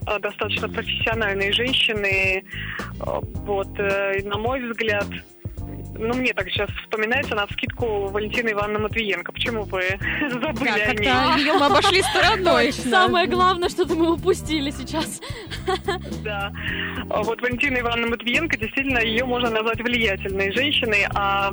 э, 0.07 0.19
достаточно 0.19 0.69
профессиональные 0.69 1.51
женщины. 1.53 2.43
Э, 2.99 3.19
Вот, 3.45 3.79
э, 3.79 4.21
на 4.23 4.37
мой 4.37 4.67
взгляд, 4.69 5.07
ну, 5.97 6.13
мне 6.13 6.33
так 6.33 6.49
сейчас 6.49 6.69
вспоминается 6.83 7.35
на 7.35 7.45
вскидку 7.47 8.07
Валентина 8.07 8.49
Ивановна 8.49 8.79
Матвиенко. 8.79 9.31
Почему 9.31 9.63
вы 9.63 9.81
забыли 10.29 10.65
Да, 10.65 10.73
о 10.73 10.93
ней? 10.93 11.05
как-то 11.05 11.37
ее 11.39 11.53
мы 11.53 11.65
обошли 11.65 12.01
стороной. 12.01 12.71
Самое 12.71 13.27
главное, 13.27 13.69
что-то 13.69 13.95
мы 13.95 14.13
упустили 14.13 14.71
сейчас. 14.71 15.21
Да. 16.23 16.51
А 17.09 17.23
Вот 17.23 17.41
Валентина 17.41 17.79
Ивановна 17.79 18.07
Матвиенко, 18.07 18.57
действительно, 18.57 18.99
ее 18.99 19.25
можно 19.25 19.49
назвать 19.49 19.81
влиятельной 19.81 20.51
женщиной, 20.53 21.05
а 21.13 21.51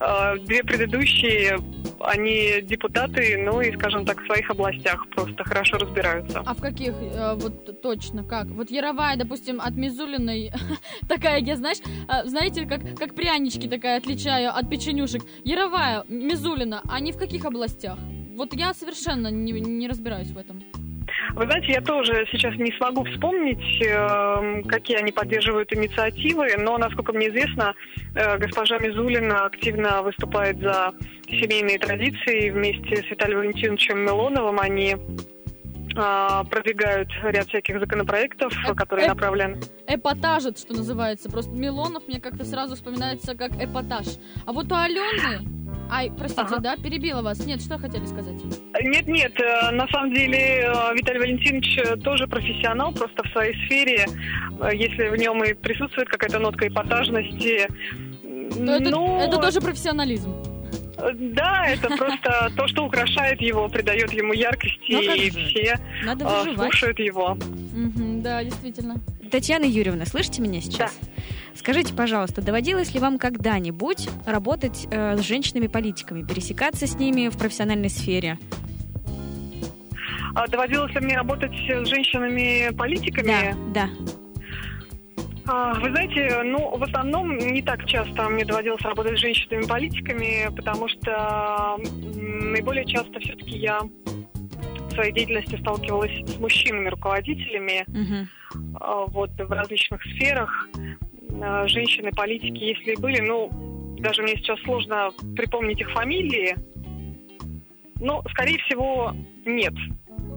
э, 0.00 0.36
две 0.40 0.62
предыдущие, 0.64 1.58
они 2.00 2.60
депутаты, 2.62 3.36
ну 3.38 3.60
и, 3.60 3.72
скажем 3.72 4.04
так, 4.04 4.20
в 4.22 4.26
своих 4.26 4.50
областях 4.50 5.06
просто 5.10 5.44
хорошо 5.44 5.78
разбираются. 5.78 6.42
А 6.44 6.54
в 6.54 6.60
каких, 6.60 6.92
э, 6.92 7.34
вот 7.34 7.80
точно, 7.82 8.24
как? 8.24 8.46
Вот 8.48 8.70
Яровая, 8.70 9.16
допустим, 9.16 9.60
от 9.60 9.74
Мизулиной, 9.74 10.52
такая, 11.08 11.40
я, 11.40 11.56
знаешь, 11.56 11.78
э, 11.80 12.28
знаете, 12.28 12.66
как, 12.66 12.80
как 12.98 13.14
прянички 13.14 13.68
такая 13.68 13.98
отличаю 13.98 14.54
от 14.54 14.68
печенюшек. 14.68 15.22
Яровая, 15.44 16.04
Мизулина, 16.08 16.82
они 16.88 17.12
в 17.12 17.18
каких 17.18 17.44
областях? 17.44 17.98
Вот 18.36 18.52
я 18.54 18.74
совершенно 18.74 19.28
не, 19.28 19.52
не 19.52 19.88
разбираюсь 19.88 20.28
в 20.28 20.38
этом. 20.38 20.62
Вы 21.34 21.44
знаете, 21.44 21.72
я 21.72 21.80
тоже 21.80 22.26
сейчас 22.30 22.54
не 22.56 22.72
смогу 22.72 23.04
вспомнить, 23.04 23.82
э, 23.82 24.62
какие 24.68 24.98
они 24.98 25.12
поддерживают 25.12 25.72
инициативы, 25.72 26.48
но, 26.58 26.78
насколько 26.78 27.12
мне 27.12 27.28
известно, 27.28 27.74
э, 28.14 28.38
госпожа 28.38 28.78
Мизулина 28.78 29.46
активно 29.46 30.02
выступает 30.02 30.58
за 30.58 30.94
семейные 31.28 31.78
традиции. 31.78 32.50
Вместе 32.50 32.96
с 32.96 33.10
Виталием 33.10 33.40
Валентиновичем 33.40 33.98
Милоновым 33.98 34.60
они 34.60 34.96
продвигают 35.94 37.08
ряд 37.22 37.48
всяких 37.48 37.78
законопроектов, 37.80 38.52
которые 38.76 39.06
э, 39.06 39.08
направлены 39.08 39.60
Эпатажит, 39.86 40.58
что 40.58 40.74
называется. 40.74 41.30
Просто 41.30 41.52
Милонов 41.52 42.06
мне 42.08 42.20
как-то 42.20 42.44
сразу 42.44 42.74
вспоминается 42.74 43.34
как 43.34 43.52
эпатаж. 43.62 44.06
А 44.44 44.52
вот 44.52 44.70
у 44.70 44.74
Алены... 44.74 45.56
Ай, 45.88 46.10
простите, 46.18 46.42
Ага. 46.42 46.58
да, 46.58 46.76
перебила 46.76 47.22
вас. 47.22 47.46
Нет, 47.46 47.62
что 47.62 47.78
хотели 47.78 48.04
сказать? 48.06 48.34
Нет, 48.80 49.06
нет, 49.06 49.32
э, 49.40 49.70
на 49.70 49.86
самом 49.88 50.12
деле 50.12 50.64
э, 50.66 50.94
Виталий 50.94 51.20
Валентинович 51.20 51.78
э, 51.78 51.96
тоже 51.98 52.26
профессионал, 52.26 52.92
просто 52.92 53.22
в 53.22 53.30
своей 53.30 53.54
сфере, 53.66 54.04
э, 54.60 54.70
если 54.74 55.08
в 55.08 55.16
нем 55.16 55.44
и 55.44 55.54
присутствует 55.54 56.08
какая-то 56.08 56.40
нотка 56.40 56.66
эпатажности, 56.66 57.68
это, 58.24 58.90
ну, 58.90 59.20
это 59.20 59.38
тоже 59.38 59.60
профессионализм. 59.60 60.34
Да, 60.98 61.66
это 61.66 61.88
просто 61.96 62.50
то, 62.56 62.66
что 62.68 62.84
украшает 62.86 63.40
его, 63.40 63.68
придает 63.68 64.12
ему 64.12 64.32
яркости, 64.32 64.92
Ну, 64.92 65.02
и 65.14 65.30
все 65.30 65.78
э, 66.04 66.14
выживать. 66.14 66.56
слушают 66.56 66.98
его. 66.98 67.36
Да, 68.22 68.42
действительно. 68.42 68.96
Татьяна 69.30 69.64
Юрьевна, 69.64 70.06
слышите 70.06 70.40
меня 70.40 70.60
сейчас? 70.60 70.98
Скажите, 71.54 71.92
пожалуйста, 71.94 72.42
доводилось 72.42 72.92
ли 72.94 73.00
вам 73.00 73.18
когда-нибудь 73.18 74.08
работать 74.26 74.86
э, 74.90 75.16
с 75.16 75.20
женщинами-политиками, 75.20 76.22
пересекаться 76.22 76.86
с 76.86 76.94
ними 76.96 77.28
в 77.28 77.36
профессиональной 77.38 77.90
сфере? 77.90 78.38
А 80.34 80.46
доводилось 80.48 80.92
ли 80.94 81.00
мне 81.00 81.16
работать 81.16 81.50
с 81.52 81.88
женщинами-политиками? 81.88 83.56
Да, 83.72 83.84
А, 83.84 84.25
Вы 85.46 85.90
знаете, 85.90 86.42
ну, 86.42 86.76
в 86.76 86.82
основном 86.82 87.36
не 87.38 87.62
так 87.62 87.86
часто 87.86 88.28
мне 88.28 88.44
доводилось 88.44 88.82
работать 88.82 89.16
с 89.16 89.20
женщинами-политиками, 89.20 90.54
потому 90.56 90.88
что 90.88 91.78
наиболее 92.14 92.84
часто 92.84 93.20
все-таки 93.20 93.56
я 93.58 93.80
в 93.80 94.90
своей 94.92 95.12
деятельности 95.12 95.56
сталкивалась 95.60 96.10
с 96.26 96.38
мужчинами-руководителями, 96.40 97.84
а, 98.80 99.06
вот, 99.06 99.30
в 99.38 99.50
различных 99.52 100.02
сферах. 100.02 100.68
А, 101.40 101.68
Женщины-политики, 101.68 102.64
если 102.64 102.92
и 102.92 103.00
были, 103.00 103.20
ну, 103.20 103.48
даже 104.00 104.22
мне 104.22 104.36
сейчас 104.36 104.58
сложно 104.62 105.10
припомнить 105.36 105.80
их 105.80 105.90
фамилии, 105.92 106.56
ну, 108.00 108.20
скорее 108.30 108.58
всего, 108.58 109.14
нет. 109.44 109.74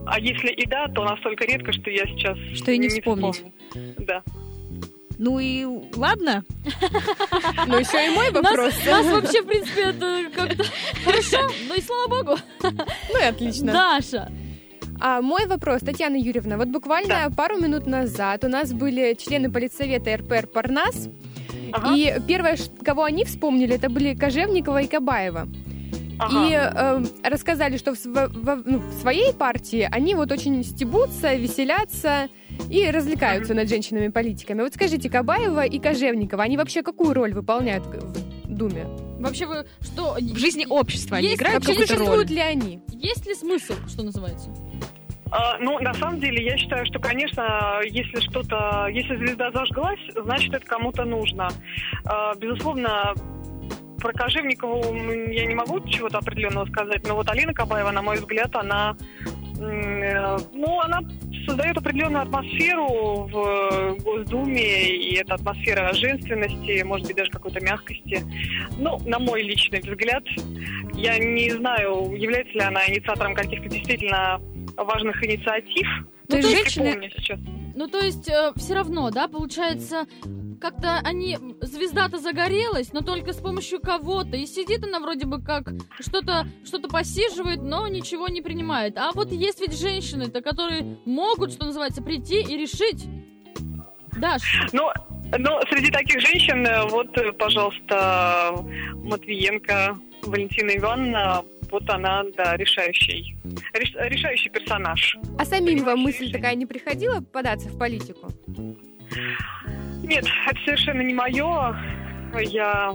А 0.06 0.20
если 0.20 0.50
и 0.52 0.66
да, 0.66 0.86
то 0.88 1.04
настолько 1.04 1.44
редко, 1.46 1.72
что 1.72 1.90
я 1.90 2.06
сейчас 2.06 2.38
Что 2.54 2.70
и 2.70 2.78
не 2.78 2.88
вспомнить. 2.88 3.34
вспомню. 3.34 3.94
Да. 3.98 4.22
Ну 5.22 5.38
и 5.38 5.66
ладно. 5.96 6.44
Ну, 7.66 7.78
еще 7.78 8.06
и 8.06 8.08
мой 8.08 8.30
вопрос. 8.30 8.72
нас 8.86 9.06
вообще, 9.06 9.42
в 9.42 9.46
принципе, 9.46 9.82
это 9.82 10.24
как-то 10.34 10.64
хорошо, 11.04 11.36
ну 11.68 11.74
и 11.74 11.82
слава 11.82 12.08
богу. 12.08 12.38
Ну 12.62 13.18
и 13.20 13.24
отлично. 13.24 13.70
Даша, 13.70 14.32
А 14.98 15.20
мой 15.20 15.46
вопрос, 15.46 15.82
Татьяна 15.82 16.16
Юрьевна, 16.16 16.56
вот 16.56 16.68
буквально 16.68 17.30
пару 17.36 17.58
минут 17.60 17.86
назад 17.86 18.44
у 18.44 18.48
нас 18.48 18.72
были 18.72 19.14
члены 19.14 19.52
политсовета 19.52 20.16
РПР 20.16 20.46
Парнас, 20.46 21.10
и 21.92 22.16
первое, 22.26 22.56
кого 22.82 23.04
они 23.04 23.26
вспомнили, 23.26 23.74
это 23.74 23.90
были 23.90 24.14
Кожевникова 24.14 24.80
и 24.80 24.86
Кабаева. 24.86 25.48
И 26.30 26.52
э, 26.52 27.02
рассказали, 27.24 27.76
что 27.76 27.94
в, 27.94 28.04
во- 28.04 28.56
ну, 28.56 28.78
в 28.78 28.92
своей 29.00 29.32
партии 29.32 29.88
они 29.90 30.14
вот 30.14 30.32
очень 30.32 30.62
стебутся, 30.64 31.34
веселятся 31.34 32.28
и 32.68 32.90
развлекаются 32.90 33.54
над 33.54 33.68
женщинами-политиками. 33.68 34.62
Вот 34.62 34.74
скажите, 34.74 35.08
Кабаева 35.08 35.64
и 35.64 35.78
Кожевникова, 35.78 36.42
они 36.42 36.56
вообще 36.56 36.82
какую 36.82 37.14
роль 37.14 37.32
выполняют 37.32 37.84
в 37.86 38.48
Думе? 38.48 38.86
вообще 39.18 39.46
вы 39.46 39.66
что? 39.80 40.16
В 40.18 40.38
жизни 40.38 40.66
общества 40.68 41.18
они 41.18 41.28
Есть 41.28 41.38
играют 41.40 41.64
вообще 41.66 41.72
какую-то 41.72 41.94
роль. 41.94 42.06
Существуют 42.06 42.30
ли 42.30 42.40
они? 42.40 42.80
Есть 42.88 43.26
ли 43.26 43.34
смысл, 43.34 43.74
что 43.88 44.02
называется? 44.02 44.50
А, 45.32 45.58
ну, 45.58 45.78
на 45.78 45.94
самом 45.94 46.18
деле, 46.20 46.44
я 46.44 46.56
считаю, 46.56 46.84
что, 46.86 46.98
конечно, 46.98 47.80
если 47.84 48.18
что-то, 48.20 48.88
если 48.90 49.16
звезда 49.16 49.52
зажглась, 49.52 50.00
значит, 50.24 50.52
это 50.52 50.66
кому-то 50.66 51.04
нужно. 51.04 51.48
А, 52.04 52.34
безусловно, 52.34 53.14
про 54.00 54.12
Кожевникову 54.12 54.94
я 55.30 55.46
не 55.46 55.54
могу 55.54 55.80
чего-то 55.88 56.18
определенного 56.18 56.66
сказать, 56.66 57.06
но 57.06 57.14
вот 57.14 57.28
Алина 57.28 57.54
Кабаева, 57.54 57.90
на 57.90 58.02
мой 58.02 58.16
взгляд, 58.16 58.54
она, 58.56 58.96
э, 59.60 60.38
ну, 60.54 60.80
она 60.80 61.00
создает 61.46 61.76
определенную 61.76 62.22
атмосферу 62.22 62.86
в 63.32 63.96
Госдуме, 64.02 64.88
и 64.96 65.14
эта 65.16 65.34
атмосфера 65.34 65.92
женственности, 65.94 66.82
может 66.82 67.06
быть, 67.06 67.16
даже 67.16 67.30
какой-то 67.30 67.60
мягкости. 67.60 68.24
Ну, 68.78 68.98
на 69.06 69.18
мой 69.18 69.42
личный 69.42 69.80
взгляд, 69.80 70.24
я 70.94 71.18
не 71.18 71.50
знаю, 71.50 72.14
является 72.16 72.52
ли 72.54 72.60
она 72.60 72.80
инициатором 72.88 73.34
каких-то 73.34 73.68
действительно 73.68 74.40
важных 74.76 75.22
инициатив. 75.24 75.86
То 76.28 76.36
есть 76.36 76.48
женщины- 76.50 76.92
припомню 76.92 77.10
сейчас. 77.16 77.40
Ну, 77.80 77.88
то 77.88 77.98
есть, 77.98 78.30
все 78.56 78.74
равно, 78.74 79.08
да, 79.10 79.26
получается, 79.26 80.06
как-то 80.60 81.00
они... 81.02 81.38
Звезда-то 81.62 82.18
загорелась, 82.18 82.92
но 82.92 83.00
только 83.00 83.32
с 83.32 83.38
помощью 83.38 83.80
кого-то. 83.80 84.36
И 84.36 84.44
сидит 84.44 84.84
она 84.84 85.00
вроде 85.00 85.24
бы 85.24 85.40
как 85.40 85.70
что-то 85.98 86.46
что 86.62 86.78
посиживает, 86.78 87.62
но 87.62 87.88
ничего 87.88 88.28
не 88.28 88.42
принимает. 88.42 88.98
А 88.98 89.12
вот 89.14 89.32
есть 89.32 89.62
ведь 89.62 89.80
женщины-то, 89.80 90.42
которые 90.42 90.98
могут, 91.06 91.52
что 91.52 91.64
называется, 91.64 92.02
прийти 92.02 92.42
и 92.42 92.58
решить. 92.58 93.06
Даш, 94.12 94.42
Ну, 94.74 94.90
ну, 95.38 95.58
среди 95.70 95.90
таких 95.90 96.20
женщин, 96.20 96.66
э, 96.66 96.86
вот, 96.86 97.16
э, 97.16 97.32
пожалуйста, 97.32 98.62
Матвиенко 98.96 99.96
Валентина 100.24 100.76
Ивановна, 100.76 101.44
вот 101.70 101.88
она, 101.90 102.24
да, 102.36 102.56
решающий, 102.56 103.36
реш- 103.74 104.08
решающий 104.08 104.50
персонаж. 104.50 105.16
А 105.38 105.44
самим 105.44 105.84
вам 105.84 106.00
мысль 106.00 106.30
такая 106.32 106.54
не 106.54 106.66
приходила 106.66 107.20
податься 107.20 107.68
в 107.68 107.78
политику? 107.78 108.30
Нет, 110.02 110.24
это 110.48 110.60
совершенно 110.64 111.02
не 111.02 111.14
мое. 111.14 111.76
Я 112.40 112.94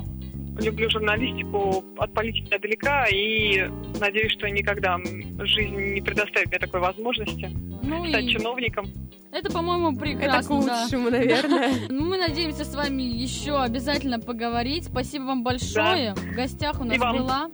люблю 0.59 0.89
журналистику, 0.89 1.83
от 1.97 2.13
политики 2.13 2.57
далека, 2.57 3.07
и 3.07 3.69
надеюсь, 3.99 4.31
что 4.33 4.49
никогда 4.49 4.97
жизнь 5.39 5.75
не 5.75 6.01
предоставит 6.01 6.47
мне 6.49 6.59
такой 6.59 6.79
возможности 6.79 7.51
ну 7.83 8.07
стать 8.07 8.23
и 8.23 8.29
чиновником. 8.29 8.85
это, 9.31 9.51
по-моему, 9.51 9.97
прекрасно. 9.97 10.55
Это 10.55 10.63
к 10.63 10.65
да. 10.65 10.81
лучшему, 10.83 11.09
наверное. 11.09 11.71
Ну, 11.89 12.05
мы 12.05 12.17
надеемся 12.17 12.63
с 12.63 12.73
вами 12.73 13.03
еще 13.03 13.61
обязательно 13.61 14.19
поговорить. 14.19 14.85
Спасибо 14.85 15.23
вам 15.23 15.43
большое. 15.43 16.13
В 16.15 16.35
гостях 16.35 16.79
у 16.79 16.85
нас 16.85 16.95
И 16.95 16.99
вам. 16.99 17.17
была. 17.17 17.49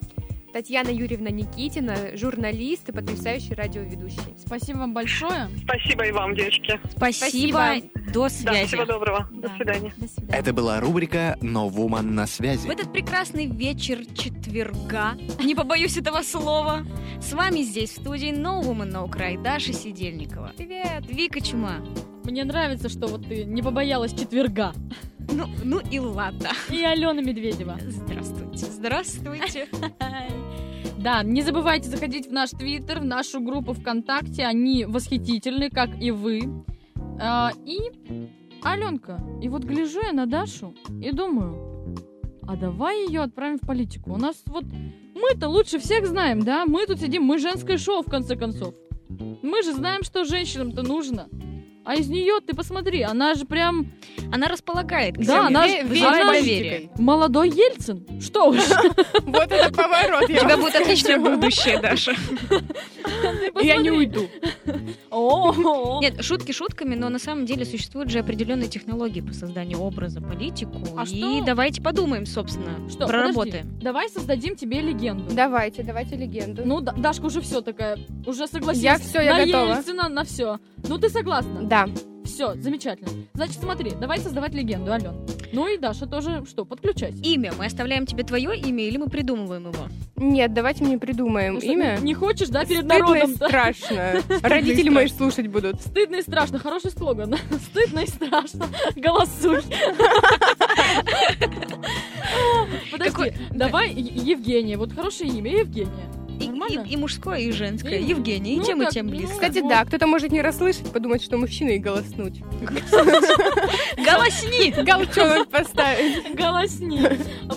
Татьяна 0.53 0.89
Юрьевна 0.89 1.29
Никитина, 1.29 2.15
журналист 2.17 2.89
и 2.89 2.91
потрясающий 2.91 3.53
радиоведущий. 3.53 4.19
Спасибо 4.37 4.79
вам 4.79 4.93
большое. 4.93 5.49
Спасибо 5.63 6.05
и 6.05 6.11
вам, 6.11 6.35
девочки. 6.35 6.79
Спасибо. 6.95 7.75
До 8.13 8.23
Да, 8.23 8.29
связи. 8.29 8.67
всего 8.67 8.85
доброго. 8.85 9.29
До 9.31 9.47
свидания. 9.55 9.93
До 9.95 10.07
свидания. 10.07 10.37
Это 10.37 10.51
была 10.53 10.79
рубрика 10.81 11.37
«No 11.41 11.69
Woman 11.71 12.01
на 12.01 12.27
связи». 12.27 12.67
В 12.67 12.69
этот 12.71 12.91
прекрасный 12.91 13.45
вечер 13.45 13.99
четверга, 14.13 15.13
не 15.41 15.55
побоюсь 15.55 15.95
этого 15.95 16.21
слова, 16.21 16.85
с 17.21 17.31
вами 17.31 17.61
здесь 17.61 17.91
в 17.91 18.01
студии 18.01 18.33
No 18.33 18.61
Woman 18.61 18.91
No 18.91 19.09
Cry 19.09 19.41
Даша 19.41 19.71
Сидельникова. 19.71 20.51
Привет! 20.57 21.05
Вика 21.07 21.39
Чума. 21.39 21.77
Мне 22.25 22.43
нравится, 22.43 22.89
что 22.89 23.07
вот 23.07 23.25
ты 23.27 23.45
не 23.45 23.61
побоялась 23.61 24.11
четверга. 24.13 24.73
Ну, 25.29 25.45
ну 25.63 25.79
и 25.79 25.99
ладно. 25.99 26.49
И 26.69 26.83
Алена 26.83 27.21
Медведева. 27.21 27.77
Здравствуйте. 27.87 28.65
Здравствуйте. 28.65 29.67
Да, 30.97 31.23
не 31.23 31.41
забывайте 31.41 31.89
заходить 31.89 32.27
в 32.27 32.31
наш 32.31 32.51
твиттер, 32.51 32.99
в 32.99 33.05
нашу 33.05 33.39
группу 33.39 33.73
ВКонтакте. 33.73 34.45
Они 34.45 34.85
восхитительны, 34.85 35.71
как 35.71 35.89
и 35.99 36.11
вы. 36.11 36.63
А, 37.19 37.51
и 37.65 37.79
Аленка. 38.61 39.19
И 39.41 39.49
вот 39.49 39.63
гляжу 39.63 39.99
я 40.01 40.13
на 40.13 40.27
Дашу 40.27 40.75
и 41.01 41.11
думаю, 41.11 41.95
а 42.47 42.55
давай 42.55 43.07
ее 43.07 43.21
отправим 43.21 43.57
в 43.57 43.65
политику. 43.65 44.13
У 44.13 44.17
нас 44.17 44.43
вот 44.45 44.65
мы-то 45.15 45.49
лучше 45.49 45.79
всех 45.79 46.05
знаем, 46.05 46.41
да? 46.41 46.65
Мы 46.65 46.85
тут 46.85 46.99
сидим, 46.99 47.23
мы 47.23 47.39
женское 47.39 47.77
шоу, 47.77 48.03
в 48.03 48.09
конце 48.09 48.35
концов. 48.35 48.75
Мы 49.41 49.63
же 49.63 49.73
знаем, 49.73 50.03
что 50.03 50.23
женщинам-то 50.23 50.83
нужно. 50.83 51.27
А 51.83 51.95
из 51.95 52.07
нее 52.09 52.39
ты 52.45 52.53
посмотри, 52.55 53.01
она 53.01 53.33
же 53.33 53.45
прям... 53.45 53.87
Она 54.31 54.47
располагает. 54.47 55.15
к 55.15 55.19
Да, 55.19 55.23
себе. 55.25 55.37
она, 55.57 55.67
Ве- 55.67 56.05
она 56.05 56.25
политикой. 56.27 56.89
молодой 56.97 57.49
Ельцин. 57.49 58.05
Что 58.21 58.49
уж. 58.49 58.59
Вот 59.23 59.51
это 59.51 59.71
поворот. 59.73 60.23
У 60.23 60.27
тебя 60.27 60.57
будет 60.57 60.75
отличное 60.75 61.17
будущее, 61.17 61.79
Даша. 61.81 62.13
Я 63.61 63.77
не 63.77 63.91
уйду. 63.91 64.27
О, 65.09 65.99
Нет, 66.01 66.23
шутки 66.23 66.51
шутками, 66.51 66.95
но 66.95 67.09
на 67.09 67.19
самом 67.19 67.45
деле 67.45 67.65
существуют 67.65 68.09
же 68.09 68.19
определенные 68.19 68.69
технологии 68.69 69.21
по 69.21 69.33
созданию 69.33 69.79
образа 69.79 70.21
политику. 70.21 70.79
А 70.97 71.03
и 71.07 71.41
давайте 71.45 71.81
подумаем, 71.81 72.25
собственно, 72.25 72.89
Что, 72.89 73.07
проработаем. 73.07 73.79
давай 73.81 74.09
создадим 74.09 74.55
тебе 74.55 74.81
легенду. 74.81 75.33
Давайте, 75.33 75.83
давайте 75.83 76.15
легенду. 76.15 76.61
Ну, 76.65 76.81
Да- 76.81 76.93
Дашка 76.93 77.25
уже 77.25 77.41
все 77.41 77.61
такая, 77.61 77.97
уже 78.25 78.47
согласилась. 78.47 78.77
Я 78.83 78.97
всё, 78.97 79.19
я 79.21 79.37
на 79.37 79.45
готова. 79.45 79.73
Ельцина, 79.75 80.09
на 80.09 80.23
все. 80.23 80.59
Ну, 80.87 80.97
ты 80.97 81.09
согласна? 81.09 81.61
Да. 81.71 81.87
Все, 82.25 82.53
замечательно. 82.55 83.09
Значит, 83.33 83.61
смотри, 83.61 83.91
давай 83.91 84.19
создавать 84.19 84.53
легенду, 84.53 84.91
Ален. 84.91 85.25
Ну 85.53 85.73
и 85.73 85.77
Даша 85.77 86.05
тоже, 86.05 86.43
что, 86.45 86.65
подключайся. 86.65 87.17
Имя. 87.23 87.53
Мы 87.57 87.65
оставляем 87.65 88.05
тебе 88.05 88.25
твое 88.25 88.57
имя 88.57 88.83
или 88.83 88.97
мы 88.97 89.07
придумываем 89.07 89.69
его? 89.69 89.87
Нет, 90.17 90.53
давайте 90.53 90.83
мне 90.83 90.99
придумаем 90.99 91.53
Ну 91.53 91.61
что, 91.61 91.71
имя. 91.71 91.97
Не 92.01 92.13
хочешь, 92.13 92.49
да, 92.49 92.65
перед 92.65 92.79
Стыдно 92.79 92.93
и 92.93 92.99
народом-то? 92.99 93.47
страшно. 93.47 94.21
Родители 94.43 94.89
мои 94.89 95.07
слушать 95.07 95.47
будут. 95.47 95.79
Стыдно 95.79 96.17
и 96.17 96.21
страшно. 96.21 96.59
Хороший 96.59 96.91
слоган. 96.91 97.37
Стыдно 97.71 97.99
и 97.99 98.07
страшно. 98.07 98.67
Голосуй. 98.97 99.61
Подожди, 102.91 103.31
давай 103.51 103.93
Евгения. 103.93 104.77
Вот 104.77 104.91
хорошее 104.91 105.29
имя, 105.29 105.59
Евгения. 105.59 106.20
И, 106.41 106.73
и- 106.75 106.93
и 106.93 106.97
мужское, 106.97 107.39
и 107.39 107.51
женское. 107.51 107.97
И- 107.99 108.03
Евгений, 108.05 108.55
и 108.55 108.57
ну 108.59 108.63
тем, 108.65 108.81
и 108.81 108.85
так, 108.85 108.93
тем 108.93 109.05
ну, 109.07 109.11
близко. 109.11 109.33
Кстати, 109.33 109.61
да, 109.67 109.85
кто-то 109.85 110.07
может 110.07 110.31
не 110.31 110.41
расслышать, 110.41 110.91
подумать, 110.91 111.21
что 111.23 111.37
мужчина 111.37 111.69
и 111.69 111.77
голоснуть. 111.79 112.41
Голосни! 113.97 114.71
Галчонок 114.83 115.49
поставить. 115.49 116.35
Голосни. 116.35 116.99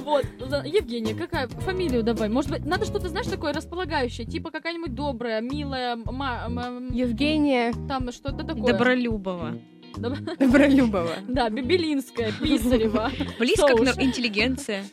Вот. 0.05 0.24
Евгения, 0.64 1.14
какая 1.14 1.49
фамилию 1.49 2.03
давай? 2.03 2.28
Может 2.28 2.51
быть, 2.51 2.64
надо 2.64 2.85
что-то, 2.85 3.09
знаешь, 3.09 3.26
такое 3.26 3.53
располагающее, 3.53 4.26
типа 4.26 4.51
какая-нибудь 4.51 4.95
добрая, 4.95 5.41
милая, 5.41 5.97
Евгения 5.97 7.72
там 7.89 8.11
что-то 8.12 8.45
такое. 8.45 8.72
Добролюбова. 8.72 9.59
Доб- 9.97 10.37
Добролюбова. 10.39 11.12
Да, 11.28 11.49
Бибелинская, 11.51 12.32
Писарева. 12.32 13.11
Близко 13.39 13.68
к 13.76 14.03
интеллигенция. 14.03 14.85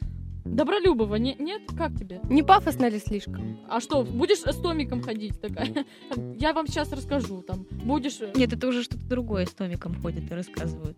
Добролюбова, 0.52 1.16
не- 1.16 1.36
нет? 1.40 1.62
Как 1.78 1.96
тебе? 1.98 2.20
Не 2.30 2.44
пафосно 2.44 2.90
ли 2.90 3.00
слишком? 3.00 3.58
А 3.70 3.80
что, 3.80 4.04
будешь 4.04 4.40
с 4.40 4.56
Томиком 4.58 5.02
ходить 5.02 5.40
такая? 5.40 5.86
Я 6.38 6.54
вам 6.54 6.68
сейчас 6.68 6.92
расскажу, 6.92 7.42
там, 7.42 7.66
будешь... 7.84 8.20
э, 8.20 8.32
Нет, 8.36 8.52
это 8.54 8.68
уже 8.68 8.84
что-то 8.84 9.06
другое 9.06 9.46
с 9.46 9.52
Томиком 9.52 9.96
ходят 10.02 10.30
и 10.30 10.34
рассказывают. 10.34 10.98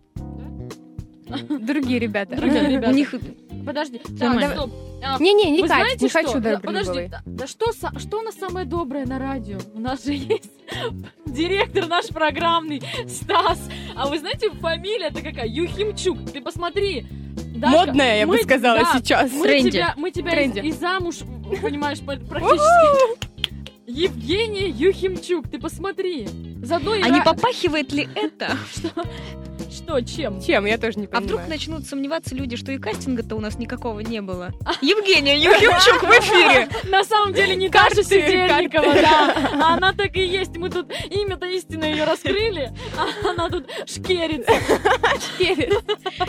Другие 1.48 1.98
ребята. 1.98 2.36
Другие 2.36 2.68
ребята. 2.68 2.90
У 2.90 2.94
них 2.94 3.14
Подожди. 3.64 3.98
Так, 4.18 4.52
стоп. 4.52 4.70
А, 5.02 5.18
Не-не, 5.18 5.50
не 5.50 5.62
Вы 5.62 5.68
Кать, 5.68 5.78
знаете 5.78 6.04
не 6.04 6.08
что? 6.08 6.22
хочу. 6.22 6.60
Подожди, 6.60 7.08
да, 7.08 7.22
да 7.24 7.46
что, 7.46 7.66
что 7.72 8.18
у 8.18 8.22
нас 8.22 8.34
самое 8.34 8.66
доброе 8.66 9.06
на 9.06 9.18
радио? 9.18 9.58
У 9.72 9.80
нас 9.80 10.04
же 10.04 10.12
есть 10.14 10.50
директор 11.26 11.86
наш 11.86 12.08
программный, 12.08 12.82
Стас. 13.08 13.68
А 13.94 14.08
вы 14.08 14.18
знаете, 14.18 14.50
фамилия-то 14.50 15.22
какая? 15.22 15.46
Юхимчук. 15.46 16.30
Ты 16.32 16.40
посмотри. 16.40 17.06
Дашка, 17.64 17.86
Модная, 17.86 18.18
я 18.20 18.26
бы 18.26 18.34
мы- 18.36 18.42
сказала, 18.42 18.78
да, 18.80 18.98
сейчас. 18.98 19.30
Мы 19.32 19.46
Тренде. 19.46 19.70
тебя, 19.70 19.94
мы 19.96 20.10
тебя 20.10 20.30
Тренде. 20.32 20.60
и, 20.60 20.68
и 20.68 20.72
замуж, 20.72 21.16
понимаешь, 21.62 21.98
по- 22.00 22.16
практически. 22.16 23.24
Евгения 23.86 24.68
Юхимчук, 24.68 25.48
ты 25.50 25.58
посмотри. 25.58 26.26
Заодно 26.62 26.94
и 26.94 27.02
А 27.02 27.08
не 27.10 27.20
ра- 27.20 27.24
попахивает 27.24 27.92
ли 27.92 28.08
это? 28.14 28.56
Что, 28.74 29.04
чем? 30.06 30.40
Чем? 30.40 30.64
Я 30.66 30.78
тоже 30.78 30.98
не 30.98 31.04
А 31.06 31.08
понимаю. 31.08 31.24
вдруг 31.26 31.48
начнут 31.48 31.86
сомневаться 31.86 32.34
люди, 32.34 32.56
что 32.56 32.72
и 32.72 32.78
кастинга-то 32.78 33.34
у 33.36 33.40
нас 33.40 33.58
никакого 33.58 34.00
не 34.00 34.20
было? 34.20 34.52
Евгения 34.80 35.36
Юхимчук 35.38 36.02
в 36.02 36.10
эфире! 36.20 36.68
На 36.90 37.04
самом 37.04 37.34
деле 37.34 37.56
не 37.56 37.68
Даша 37.68 38.02
Сидельникова, 38.02 38.92
да. 38.94 39.50
А 39.60 39.74
Она 39.74 39.92
так 39.92 40.16
и 40.16 40.24
есть. 40.24 40.56
Мы 40.56 40.70
тут 40.70 40.92
имя-то 41.10 41.46
истинное 41.46 41.90
ее 41.92 42.04
раскрыли, 42.04 42.72
а 42.96 43.30
она 43.30 43.48
тут 43.50 43.68
шкерится. 43.86 44.52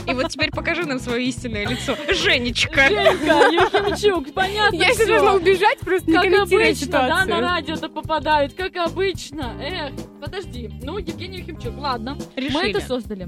И 0.08 0.14
вот 0.14 0.30
теперь 0.30 0.52
покажи 0.52 0.84
нам 0.86 1.00
свое 1.00 1.26
истинное 1.26 1.66
лицо. 1.68 1.96
Женечка! 2.12 2.88
Женька, 2.88 3.50
Юхимчук, 3.52 4.34
понятно 4.34 4.76
Я 4.76 4.94
сейчас 4.94 5.08
должна 5.08 5.34
убежать, 5.34 5.80
просто 5.80 6.08
не 6.10 6.14
Как 6.16 6.24
комментируя 6.24 6.68
обычно, 6.68 6.88
да, 6.92 7.08
на 7.08 7.24
ситуацию. 7.24 7.42
радио-то 7.42 7.90
попадают, 7.90 8.54
как 8.54 8.76
обычно. 8.78 9.54
Эх, 9.62 9.92
подожди. 10.22 10.72
Ну, 10.82 10.98
Евгений 10.98 11.40
Юхимчук, 11.40 11.78
ладно. 11.78 12.18
Мы 12.36 12.42
Решили. 12.42 12.70
это 12.72 12.82
создали. 12.82 13.28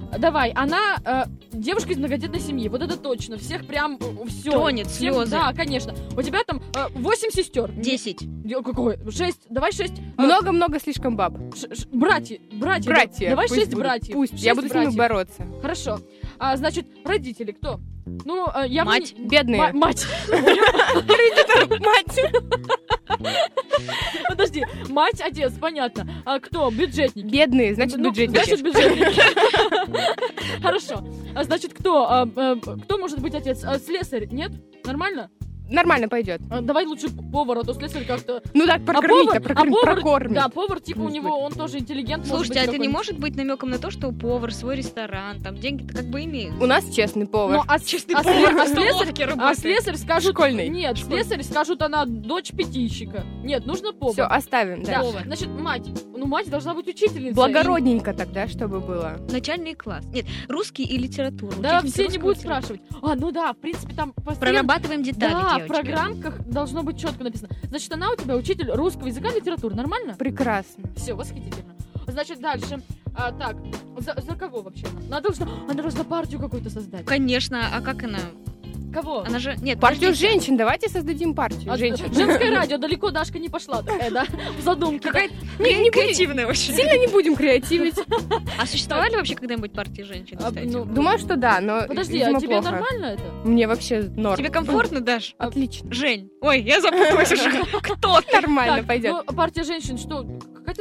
Давай, 0.17 0.51
она 0.51 0.97
э, 1.05 1.23
девушка 1.53 1.91
из 1.93 1.97
многодетной 1.97 2.39
семьи, 2.39 2.67
вот 2.69 2.81
это 2.81 2.97
точно. 2.97 3.37
Всех 3.37 3.65
прям 3.65 3.97
все. 4.27 4.51
Тронет 4.51 4.89
слезы. 4.89 5.31
Да, 5.31 5.53
конечно. 5.53 5.93
У 6.17 6.21
тебя 6.21 6.43
там 6.43 6.61
э, 6.75 6.87
8 6.95 7.29
сестер. 7.31 7.71
Десять. 7.71 8.21
Ё- 8.43 8.61
Какое? 8.61 8.99
Шесть. 9.09 9.41
Давай 9.49 9.71
шесть. 9.71 9.93
Э, 10.17 10.21
Много-много 10.21 10.79
слишком 10.79 11.15
баб. 11.15 11.33
ш- 11.55 11.73
ш- 11.73 11.87
братья, 11.91 12.39
братья. 12.53 12.89
Братья. 12.89 13.29
Давай 13.29 13.47
пусть 13.47 13.59
шесть 13.59 13.71
будут. 13.71 13.85
братьев. 13.85 14.13
Пусть. 14.13 14.33
Шесть 14.33 14.43
Я 14.43 14.55
буду 14.55 14.67
с 14.67 14.71
ними 14.73 14.83
братьев. 14.95 14.97
бороться. 14.97 15.47
Хорошо. 15.61 15.99
А, 16.39 16.57
значит, 16.57 16.87
родители 17.05 17.51
кто? 17.51 17.79
Ну, 18.25 18.47
э, 18.53 18.65
я 18.67 18.83
Мать. 18.83 19.13
Бедные. 19.17 19.61
Ма- 19.61 19.71
мать. 19.73 20.05
Мать. 21.79 22.19
Подожди, 24.27 24.65
мать, 24.89 25.21
отец, 25.21 25.53
понятно. 25.59 26.07
А 26.25 26.39
кто? 26.39 26.69
Бюджетники. 26.71 27.25
Бедные, 27.25 27.75
значит, 27.75 27.97
Ну, 27.97 28.09
бюджетники. 28.09 28.37
Значит, 28.43 28.63
бюджетники. 28.63 29.21
Хорошо. 30.61 31.03
А 31.35 31.43
значит, 31.43 31.73
кто? 31.73 32.09
А, 32.09 32.27
а, 32.35 32.55
кто 32.55 32.97
может 32.97 33.19
быть 33.19 33.35
отец? 33.35 33.63
А, 33.63 33.79
слесарь? 33.79 34.27
Нет? 34.31 34.51
Нормально? 34.85 35.29
Нормально 35.71 36.09
пойдет. 36.09 36.41
А, 36.49 36.61
давай 36.61 36.85
лучше 36.85 37.07
повар, 37.09 37.59
а 37.59 37.63
то 37.63 37.73
слесарь 37.73 38.05
как-то... 38.05 38.41
Ну 38.53 38.65
так, 38.65 38.81
А 38.81 38.85
прокормить, 38.85 39.25
повар, 39.27 39.37
а 39.37 39.41
прокормить, 39.41 39.75
а 39.75 39.85
повар- 39.85 39.95
прокормить. 40.01 40.33
Да, 40.35 40.49
повар, 40.49 40.79
типа, 40.81 40.99
у 40.99 41.09
него, 41.09 41.37
он 41.39 41.53
тоже 41.53 41.79
интеллигент. 41.79 42.27
Слушайте, 42.27 42.59
быть, 42.59 42.67
а 42.67 42.71
это 42.71 42.77
не 42.77 42.87
может 42.89 43.17
быть 43.19 43.35
намеком 43.35 43.69
на 43.69 43.77
то, 43.79 43.89
что 43.89 44.09
у 44.09 44.11
повар 44.11 44.53
свой 44.53 44.75
ресторан, 44.75 45.41
там 45.41 45.55
деньги-то 45.55 45.93
как 45.95 46.05
бы 46.07 46.23
имеет. 46.25 46.53
У 46.61 46.65
нас 46.65 46.89
честный 46.93 47.25
повар. 47.25 47.57
Ну, 47.57 47.63
а, 47.67 47.79
с- 47.79 47.83
Честный 47.85 48.15
а 48.15 48.23
повар 48.23 48.55
а 48.57 48.67
слесарь, 48.67 49.35
а 49.39 49.55
слесарь 49.55 49.95
скажут... 49.95 50.33
Школьный. 50.33 50.67
Нет, 50.69 50.97
Школьный. 50.97 51.23
слесарь 51.23 51.43
скажут, 51.43 51.81
она 51.81 52.05
дочь 52.05 52.51
пятищика. 52.51 53.23
Нет, 53.43 53.65
нужно 53.65 53.93
повар. 53.93 54.13
Все, 54.13 54.23
оставим 54.23 54.83
Да, 54.83 55.01
дальше. 55.01 55.23
значит, 55.25 55.47
мать. 55.49 55.87
Ну, 56.15 56.25
мать 56.27 56.49
должна 56.49 56.73
быть 56.73 56.87
учительницей. 56.87 57.33
Благородненько 57.33 58.13
тогда, 58.13 58.47
чтобы 58.47 58.79
было. 58.79 59.17
Начальный 59.29 59.73
класс. 59.73 60.05
Нет, 60.13 60.25
русский 60.49 60.83
и 60.83 60.97
литература. 60.97 61.53
Да, 61.59 61.81
все 61.81 62.07
не 62.07 62.17
будут 62.17 62.39
спрашивать. 62.39 62.81
А, 63.01 63.15
ну 63.15 63.31
да, 63.31 63.53
в 63.53 63.57
принципе, 63.57 63.93
там... 63.95 64.13
постоянно- 64.13 64.39
Прорабатываем 64.67 65.03
детали, 65.03 65.31
Да, 65.33 65.60
в 65.65 65.67
девочки. 65.67 65.91
программках 65.91 66.47
должно 66.47 66.83
быть 66.83 66.99
четко 66.99 67.23
написано. 67.23 67.49
Значит, 67.63 67.91
она 67.93 68.11
у 68.11 68.15
тебя 68.15 68.35
учитель 68.35 68.69
русского 68.71 69.07
языка 69.07 69.29
и 69.29 69.35
литературы. 69.39 69.75
Нормально? 69.75 70.15
Прекрасно. 70.15 70.89
Все, 70.95 71.13
восхитительно. 71.13 71.73
Значит, 72.07 72.39
дальше. 72.39 72.81
А, 73.15 73.31
так, 73.31 73.57
за, 73.97 74.15
за 74.21 74.35
кого 74.35 74.61
вообще? 74.61 74.85
она? 74.87 74.99
Она 75.07 75.21
должна, 75.21 75.47
она 75.69 75.73
должна 75.73 76.03
партию 76.03 76.39
какую-то 76.39 76.69
создать. 76.69 77.05
Конечно, 77.05 77.69
а 77.73 77.81
как 77.81 78.03
она? 78.03 78.19
Кого? 78.93 79.23
Она 79.25 79.39
же... 79.39 79.55
Нет, 79.61 79.79
Партию 79.79 80.09
подождите. 80.09 80.31
женщин, 80.31 80.57
давайте 80.57 80.89
создадим 80.89 81.33
партию 81.33 81.71
А, 81.71 81.77
женщин. 81.77 82.13
Женское 82.13 82.51
радио 82.51 82.77
далеко 82.77 83.09
Дашка 83.11 83.39
не 83.39 83.49
пошла 83.49 83.81
такая, 83.81 84.11
да? 84.11 84.25
В 84.57 84.61
задумке. 84.61 85.07
Какая-то 85.07 85.33
креативная 85.57 86.45
вообще. 86.45 86.73
сильно 86.73 86.97
не 86.97 87.07
будем 87.07 87.35
креативить. 87.35 87.95
А 88.59 88.65
существовали 88.65 89.15
вообще 89.15 89.35
когда-нибудь 89.35 89.71
партии 89.73 90.01
женщин, 90.03 90.37
А, 90.41 90.49
кстати? 90.49 90.65
ну, 90.67 90.85
Думаю, 90.85 91.17
что 91.19 91.35
да, 91.35 91.59
но 91.61 91.83
Подожди, 91.87 92.19
а 92.21 92.33
тебе 92.39 92.59
нормально 92.61 93.05
это? 93.05 93.23
Мне 93.43 93.67
вообще 93.67 94.01
норм. 94.15 94.37
Тебе 94.37 94.49
комфортно, 94.49 94.99
Даш? 95.01 95.35
Отлично. 95.37 95.91
Жень. 95.93 96.29
Ой, 96.41 96.61
я 96.61 96.81
запуталась 96.81 97.31
уже. 97.31 97.49
Кто? 97.81 98.19
Нормально 98.33 98.83
пойдет. 98.83 99.23
ну, 99.27 99.33
партия 99.35 99.63
женщин, 99.63 99.97
что? 99.97 100.25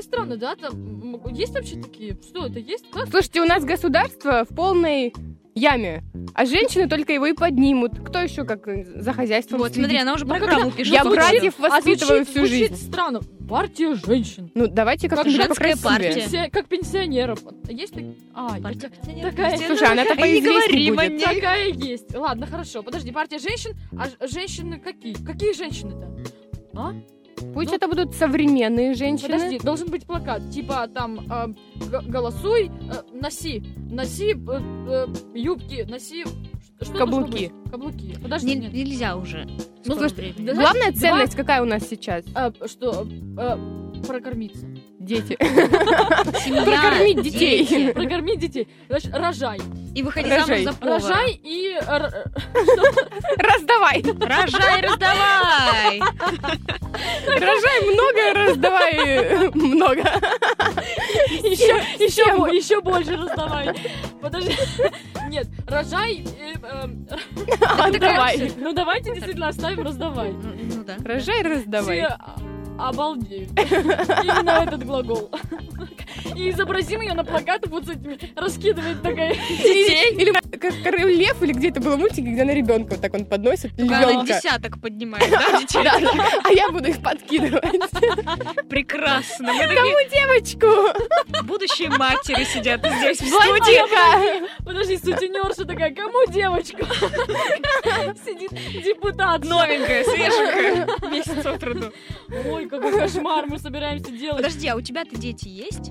Какая-то 0.01 0.02
странная, 0.02 0.36
да? 0.36 0.56
Там 0.56 1.35
есть 1.35 1.52
вообще 1.55 1.77
такие? 1.81 2.16
Что 2.22 2.47
это 2.47 2.59
есть? 2.59 2.85
Как? 2.93 3.09
Слушайте, 3.09 3.40
у 3.40 3.44
нас 3.47 3.64
государство 3.64 4.44
в 4.48 4.55
полной 4.55 5.12
яме, 5.55 6.02
а 6.35 6.47
женщины 6.47 6.89
только 6.89 7.12
его 7.12 7.27
и 7.27 7.32
поднимут. 7.32 7.98
Кто 8.06 8.20
еще 8.20 8.44
как 8.44 8.66
э, 8.68 8.85
за 8.85 9.12
хозяйством 9.12 9.59
Вот, 9.59 9.72
смотри, 9.72 9.85
следит? 9.90 10.02
она 10.02 10.14
уже 10.14 10.24
Ну, 10.24 10.31
программу 10.31 10.60
когда- 10.66 10.77
пишет. 10.77 10.94
Я 10.94 11.02
звучит- 11.02 11.18
братьев 11.18 11.55
а 11.59 11.62
воспитываю 11.68 12.24
звучит- 12.24 12.28
всю 12.28 12.47
звучит 12.47 12.70
жизнь. 12.70 12.89
странно. 12.89 13.20
Партия 13.48 13.94
женщин. 13.94 14.51
Ну, 14.55 14.68
давайте 14.68 15.09
Как 15.09 15.18
как-нибудь 15.18 15.43
женская 15.44 15.77
покрасивее. 15.77 16.12
партия. 16.14 16.20
Пенсия- 16.20 16.51
как 16.51 16.68
пенсионеров. 16.68 17.40
Есть 17.68 17.93
так... 17.94 18.05
А, 18.32 18.60
Партия 18.60 18.86
акционеров. 18.86 19.31
такая... 19.35 19.56
Слушай, 19.59 19.89
она-то 19.93 20.10
Ай, 20.12 20.16
не 20.16 20.22
поизвестнее 20.40 20.93
говори 20.93 21.10
будет. 21.10 21.27
мне. 21.27 21.35
Такая 21.35 21.68
есть. 21.72 22.14
Ладно, 22.14 22.47
хорошо. 22.47 22.82
Подожди, 22.85 23.10
партия 23.10 23.39
женщин. 23.40 23.72
А 23.98 24.06
ж- 24.06 24.31
женщины 24.32 24.78
какие? 24.78 25.14
Какие 25.14 25.52
женщины-то? 25.52 26.09
А? 26.74 26.94
Пусть 27.55 27.70
Ну, 27.70 27.77
это 27.77 27.89
будут 27.89 28.15
современные 28.15 28.94
женщины. 28.94 29.32
Подожди, 29.35 29.59
должен 29.59 29.89
быть 29.89 30.05
плакат. 30.07 30.51
Типа 30.51 30.86
там 30.89 31.20
э, 31.31 32.01
голосуй, 32.09 32.66
э, 32.69 33.02
носи. 33.12 33.62
Носи 33.90 34.32
э, 34.32 34.36
э, 34.36 35.07
юбки, 35.35 35.86
носи... 35.89 36.24
Что 36.82 36.94
Каблуки. 36.94 37.52
Каблуки. 37.70 38.16
Подожди, 38.23 38.55
нет. 38.57 38.73
Нельзя 38.73 39.16
уже. 39.16 39.47
Ну, 39.85 39.94
слушай, 39.97 40.35
Главная 40.39 40.93
ценность 40.93 41.35
какая 41.35 41.61
у 41.62 41.66
нас 41.66 41.86
сейчас? 41.89 42.24
э, 42.35 42.52
что? 42.66 43.07
э, 43.39 43.57
прокормиться. 44.07 44.66
Дети. 45.01 45.35
Семья, 46.44 46.62
Прокормить 46.62 47.22
детей. 47.22 47.64
дети. 47.64 47.93
Прокормить 47.93 48.39
детей. 48.39 48.68
Значит, 48.86 49.16
рожай. 49.16 49.59
И 49.94 50.02
выходи 50.02 50.28
Рожай. 50.28 50.62
замуж 50.64 50.64
за 50.64 50.72
повара. 50.74 50.98
Рожай 51.01 51.40
и... 51.43 51.78
э, 51.81 51.85
р- 51.86 52.24
Раздавай. 53.39 54.02
Рожай, 54.02 54.82
раздавай. 54.82 56.01
Рожай 57.27 57.81
много, 57.93 58.35
раздавай 58.35 58.93
э, 58.94 59.51
много. 59.55 60.01
еще, 61.48 61.77
еще, 61.98 62.22
еще 62.55 62.81
больше 62.82 63.16
раздавай. 63.16 63.74
Подожди. 64.20 64.55
Нет, 65.28 65.47
рожай... 65.66 66.27
э, 66.39 66.55
э, 66.62 66.86
Отдавай. 67.78 68.52
Ну 68.59 68.74
давайте 68.74 69.14
действительно 69.14 69.48
оставим 69.48 69.81
раздавай. 69.82 70.32
Ну 70.32 70.52
ну 70.77 70.85
да. 70.85 70.97
Рожай, 71.02 71.43
раздавай. 71.43 72.06
Обалдеют. 72.81 73.51
Именно 73.59 74.51
этот 74.51 74.85
глагол. 74.85 75.31
И 76.36 76.51
изобразим 76.51 77.01
ее 77.01 77.15
на 77.15 77.24
плакатах 77.24 77.70
вот 77.70 77.86
с 77.86 77.90
этими, 77.90 78.19
раскидывает 78.36 79.02
такая 79.02 79.35
Детей. 79.35 80.15
Или 80.15 80.32
как 80.32 80.74
король 80.82 81.12
лев, 81.12 81.43
или 81.43 81.52
где 81.52 81.69
это 81.69 81.81
было 81.81 81.97
мультик, 81.97 82.24
где 82.24 82.44
на 82.44 82.52
ребенка 82.52 82.93
вот 82.93 83.01
так 83.01 83.15
он 83.15 83.24
подносит 83.24 83.70
Она 83.78 84.02
львенка. 84.02 84.35
десяток 84.35 84.81
поднимает, 84.81 85.31
да, 85.31 85.59
детей? 85.61 85.82
А 86.44 86.51
я 86.52 86.70
буду 86.70 86.89
их 86.89 87.02
подкидывать. 87.02 87.62
Прекрасно. 88.69 89.47
Кому 89.47 89.97
девочку? 90.11 90.66
будущие 91.44 91.90
матери 91.90 92.44
сидят 92.44 92.81
здесь 92.81 93.20
в 93.20 93.27
студии. 93.27 94.65
Подожди, 94.65 94.97
сутенерша 94.97 95.65
такая, 95.65 95.94
кому 95.94 96.27
девочку? 96.31 96.85
Сидит 98.24 98.52
депутат. 98.85 99.44
Новенькая, 99.44 100.05
свеженькая. 100.05 101.11
Месяц 101.11 101.44
от 101.47 101.62
роду. 101.62 101.93
Ой, 102.47 102.66
какой 102.70 102.92
кошмар 102.92 103.47
мы 103.47 103.59
собираемся 103.59 104.10
делать. 104.12 104.38
Подожди, 104.38 104.68
а 104.68 104.76
у 104.76 104.80
тебя-то 104.80 105.16
дети 105.16 105.48
есть? 105.48 105.90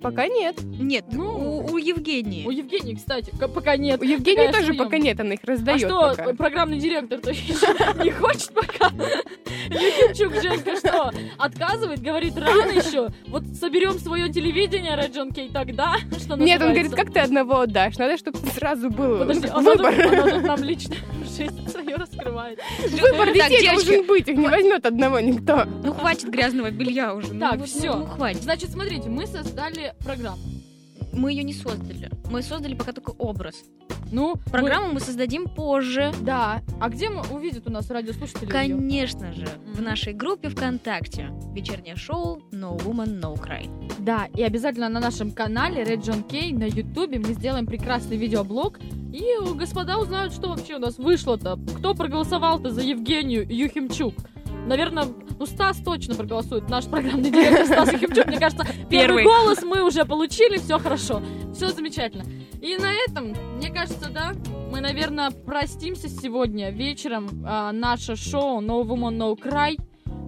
Пока 0.00 0.26
нет. 0.26 0.56
Нет, 0.62 1.04
у, 1.14 1.72
у 1.72 1.76
Евгении. 1.76 2.46
У 2.46 2.50
Евгении, 2.50 2.94
кстати, 2.94 3.32
пока 3.38 3.76
нет. 3.76 4.00
У 4.00 4.04
Евгении 4.04 4.46
Такая 4.46 4.60
тоже 4.62 4.74
пока 4.74 4.98
нет, 4.98 5.20
она 5.20 5.34
их 5.34 5.40
А 5.44 5.46
раздает 5.50 5.80
что, 5.80 6.14
пока. 6.16 6.34
программный 6.34 6.78
директор-то 6.78 7.30
еще 7.30 7.66
не 8.02 8.10
хочет 8.10 8.50
пока? 8.54 8.90
Юхимчук 9.68 10.42
Женька 10.42 10.76
что, 10.76 11.12
отказывает? 11.38 12.00
Говорит, 12.00 12.36
рано 12.36 12.70
еще. 12.70 13.08
Вот 13.28 13.44
соберем 13.58 13.98
свое 13.98 14.32
телевидение, 14.32 14.96
Реджон 14.96 15.32
Кей, 15.32 15.50
тогда, 15.50 15.96
что 16.18 16.36
Нет, 16.36 16.60
он 16.62 16.70
говорит, 16.72 16.94
как 16.94 17.12
ты 17.12 17.20
одного 17.20 17.60
отдашь? 17.60 17.98
Надо, 17.98 18.16
чтобы 18.16 18.38
сразу 18.54 18.90
был 18.90 19.18
Подожди, 19.18 19.48
она 19.48 19.72
тут, 19.72 19.80
выбор. 19.80 20.06
она 20.06 20.30
тут 20.30 20.42
нам 20.44 20.64
лично 20.64 20.94
жизнь 21.36 21.68
свою 21.68 21.96
раскрывает. 21.96 22.58
Выбор 22.78 23.26
Так, 23.26 23.34
детей 23.34 23.60
девочки, 23.62 23.86
должен 23.86 24.06
быть, 24.06 24.28
их 24.28 24.36
не 24.36 24.48
возьмет 24.48 24.86
одного 24.86 25.20
никто. 25.20 25.64
Ну 25.84 25.92
хватит 25.92 26.28
грязного 26.30 26.70
белья 26.70 27.14
уже. 27.14 27.32
ну 27.34 27.40
Так, 27.40 27.58
вот, 27.60 27.68
всё. 27.68 27.96
Ну, 27.96 28.06
хватит. 28.06 28.42
Значит, 28.42 28.70
смотрите, 28.70 29.08
мы 29.08 29.26
создали 29.26 29.89
программу. 30.04 30.42
мы 31.12 31.32
ее 31.32 31.42
не 31.42 31.52
создали. 31.54 32.10
Мы 32.30 32.42
создали 32.42 32.74
пока 32.74 32.92
только 32.92 33.10
образ. 33.10 33.56
Ну, 34.12 34.34
Программу 34.50 34.92
мы 34.92 35.00
создадим 35.00 35.46
позже. 35.46 36.12
Да. 36.22 36.62
А 36.80 36.88
где 36.88 37.10
мы 37.10 37.22
увидят 37.30 37.68
у 37.68 37.70
нас 37.70 37.88
радиослушатели? 37.90 38.48
Конечно 38.48 39.32
же, 39.32 39.46
в 39.72 39.80
нашей 39.80 40.14
группе 40.14 40.48
ВКонтакте. 40.48 41.30
Вечернее 41.54 41.94
шоу 41.96 42.40
No 42.50 42.76
Woman, 42.78 43.20
No 43.20 43.34
Cry. 43.40 43.68
Да, 44.00 44.26
и 44.34 44.42
обязательно 44.42 44.88
на 44.88 44.98
нашем 45.00 45.30
канале 45.30 45.82
Red 45.82 46.02
John 46.02 46.28
K 46.28 46.52
на 46.56 46.64
Ютубе 46.64 47.18
мы 47.20 47.34
сделаем 47.34 47.66
прекрасный 47.66 48.16
видеоблог. 48.16 48.80
И 49.12 49.24
господа 49.54 49.98
узнают, 49.98 50.32
что 50.32 50.48
вообще 50.48 50.76
у 50.76 50.78
нас 50.80 50.98
вышло-то. 50.98 51.58
Кто 51.78 51.94
проголосовал-то 51.94 52.70
за 52.70 52.80
Евгению 52.80 53.46
Юхимчук? 53.48 54.14
Наверное, 54.66 55.06
ну 55.38 55.46
Стас 55.46 55.78
точно 55.78 56.14
проголосует. 56.14 56.68
Наш 56.68 56.86
программный 56.86 57.30
директор 57.30 57.66
Стас 57.66 57.92
Юхимчук. 57.92 58.26
Мне 58.26 58.38
кажется, 58.38 58.64
первый 58.88 59.22
Первый. 59.22 59.24
голос 59.24 59.62
мы 59.62 59.82
уже 59.82 60.04
получили, 60.04 60.58
все 60.58 60.78
хорошо. 60.78 61.22
Все 61.54 61.68
замечательно. 61.68 62.24
И 62.60 62.76
на 62.76 62.92
этом, 62.92 63.34
мне 63.56 63.70
кажется, 63.70 64.10
да, 64.10 64.32
мы, 64.70 64.80
наверное, 64.80 65.30
простимся 65.30 66.08
сегодня 66.08 66.70
вечером. 66.70 67.44
А, 67.46 67.72
наше 67.72 68.16
шоу 68.16 68.60
No 68.60 68.84
Woman, 68.84 69.16
No 69.16 69.36
Cry. 69.36 69.78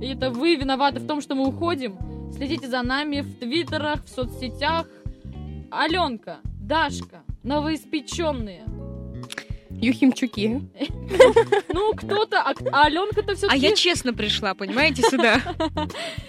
И 0.01 0.07
это 0.07 0.31
вы 0.31 0.57
виноваты 0.57 0.99
в 0.99 1.07
том, 1.07 1.21
что 1.21 1.35
мы 1.35 1.47
уходим. 1.47 1.97
Следите 2.35 2.67
за 2.67 2.83
нами 2.83 3.21
в 3.21 3.39
твиттерах, 3.39 4.05
в 4.05 4.09
соцсетях. 4.09 4.87
Аленка, 5.71 6.39
Дашка, 6.61 7.23
новоиспеченные. 7.43 8.65
Юхимчуки. 9.83 10.63
Ну, 11.73 11.93
кто-то, 11.95 12.41
а, 12.41 12.55
а 12.73 12.87
Аленка-то 12.87 13.35
все 13.35 13.49
А 13.51 13.57
я 13.57 13.75
честно 13.75 14.15
пришла, 14.15 14.55
понимаете, 14.55 15.03
сюда. 15.03 15.41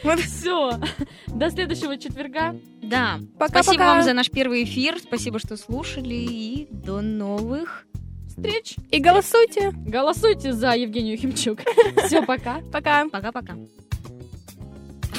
Все. 0.17 0.79
До 1.27 1.49
следующего 1.51 1.97
четверга. 1.97 2.55
Да. 2.81 3.19
Пока-пока. 3.37 3.63
Спасибо 3.63 3.83
вам 3.83 4.03
за 4.03 4.13
наш 4.13 4.29
первый 4.29 4.63
эфир. 4.63 4.97
Спасибо, 4.99 5.39
что 5.39 5.55
слушали. 5.55 6.15
И 6.15 6.67
до 6.71 7.01
новых 7.01 7.85
встреч. 8.27 8.75
И 8.89 8.99
голосуйте. 8.99 9.71
Голосуйте 9.71 10.53
за 10.53 10.73
Евгению 10.73 11.17
Химчук. 11.17 11.59
Все, 12.05 12.23
пока. 12.23 12.61
Пока. 12.71 13.07
Пока-пока. 13.09 13.55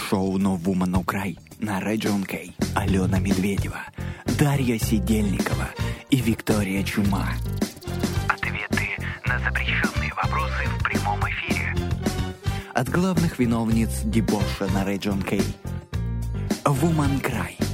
Шоу 0.09 0.39
No 0.39 0.61
Woman 0.61 0.91
No 0.91 1.05
Cry 1.05 1.39
на 1.61 1.81
Region 1.81 2.25
K. 2.25 2.53
Алена 2.75 3.19
Медведева, 3.21 3.81
Дарья 4.39 4.79
Сидельникова 4.79 5.71
и 6.11 6.17
Виктория 6.17 6.83
Чума. 6.83 7.31
На 9.27 9.39
запрещенные 9.39 10.13
вопросы 10.15 10.65
в 10.67 10.83
прямом 10.83 11.19
эфире. 11.29 11.75
От 12.75 12.89
главных 12.91 13.39
виновниц 13.39 14.03
дебоша 14.05 14.67
на 14.75 14.85
Region 14.85 15.23
K. 15.23 15.39
Woman 16.65 17.23
Cry. 17.23 17.74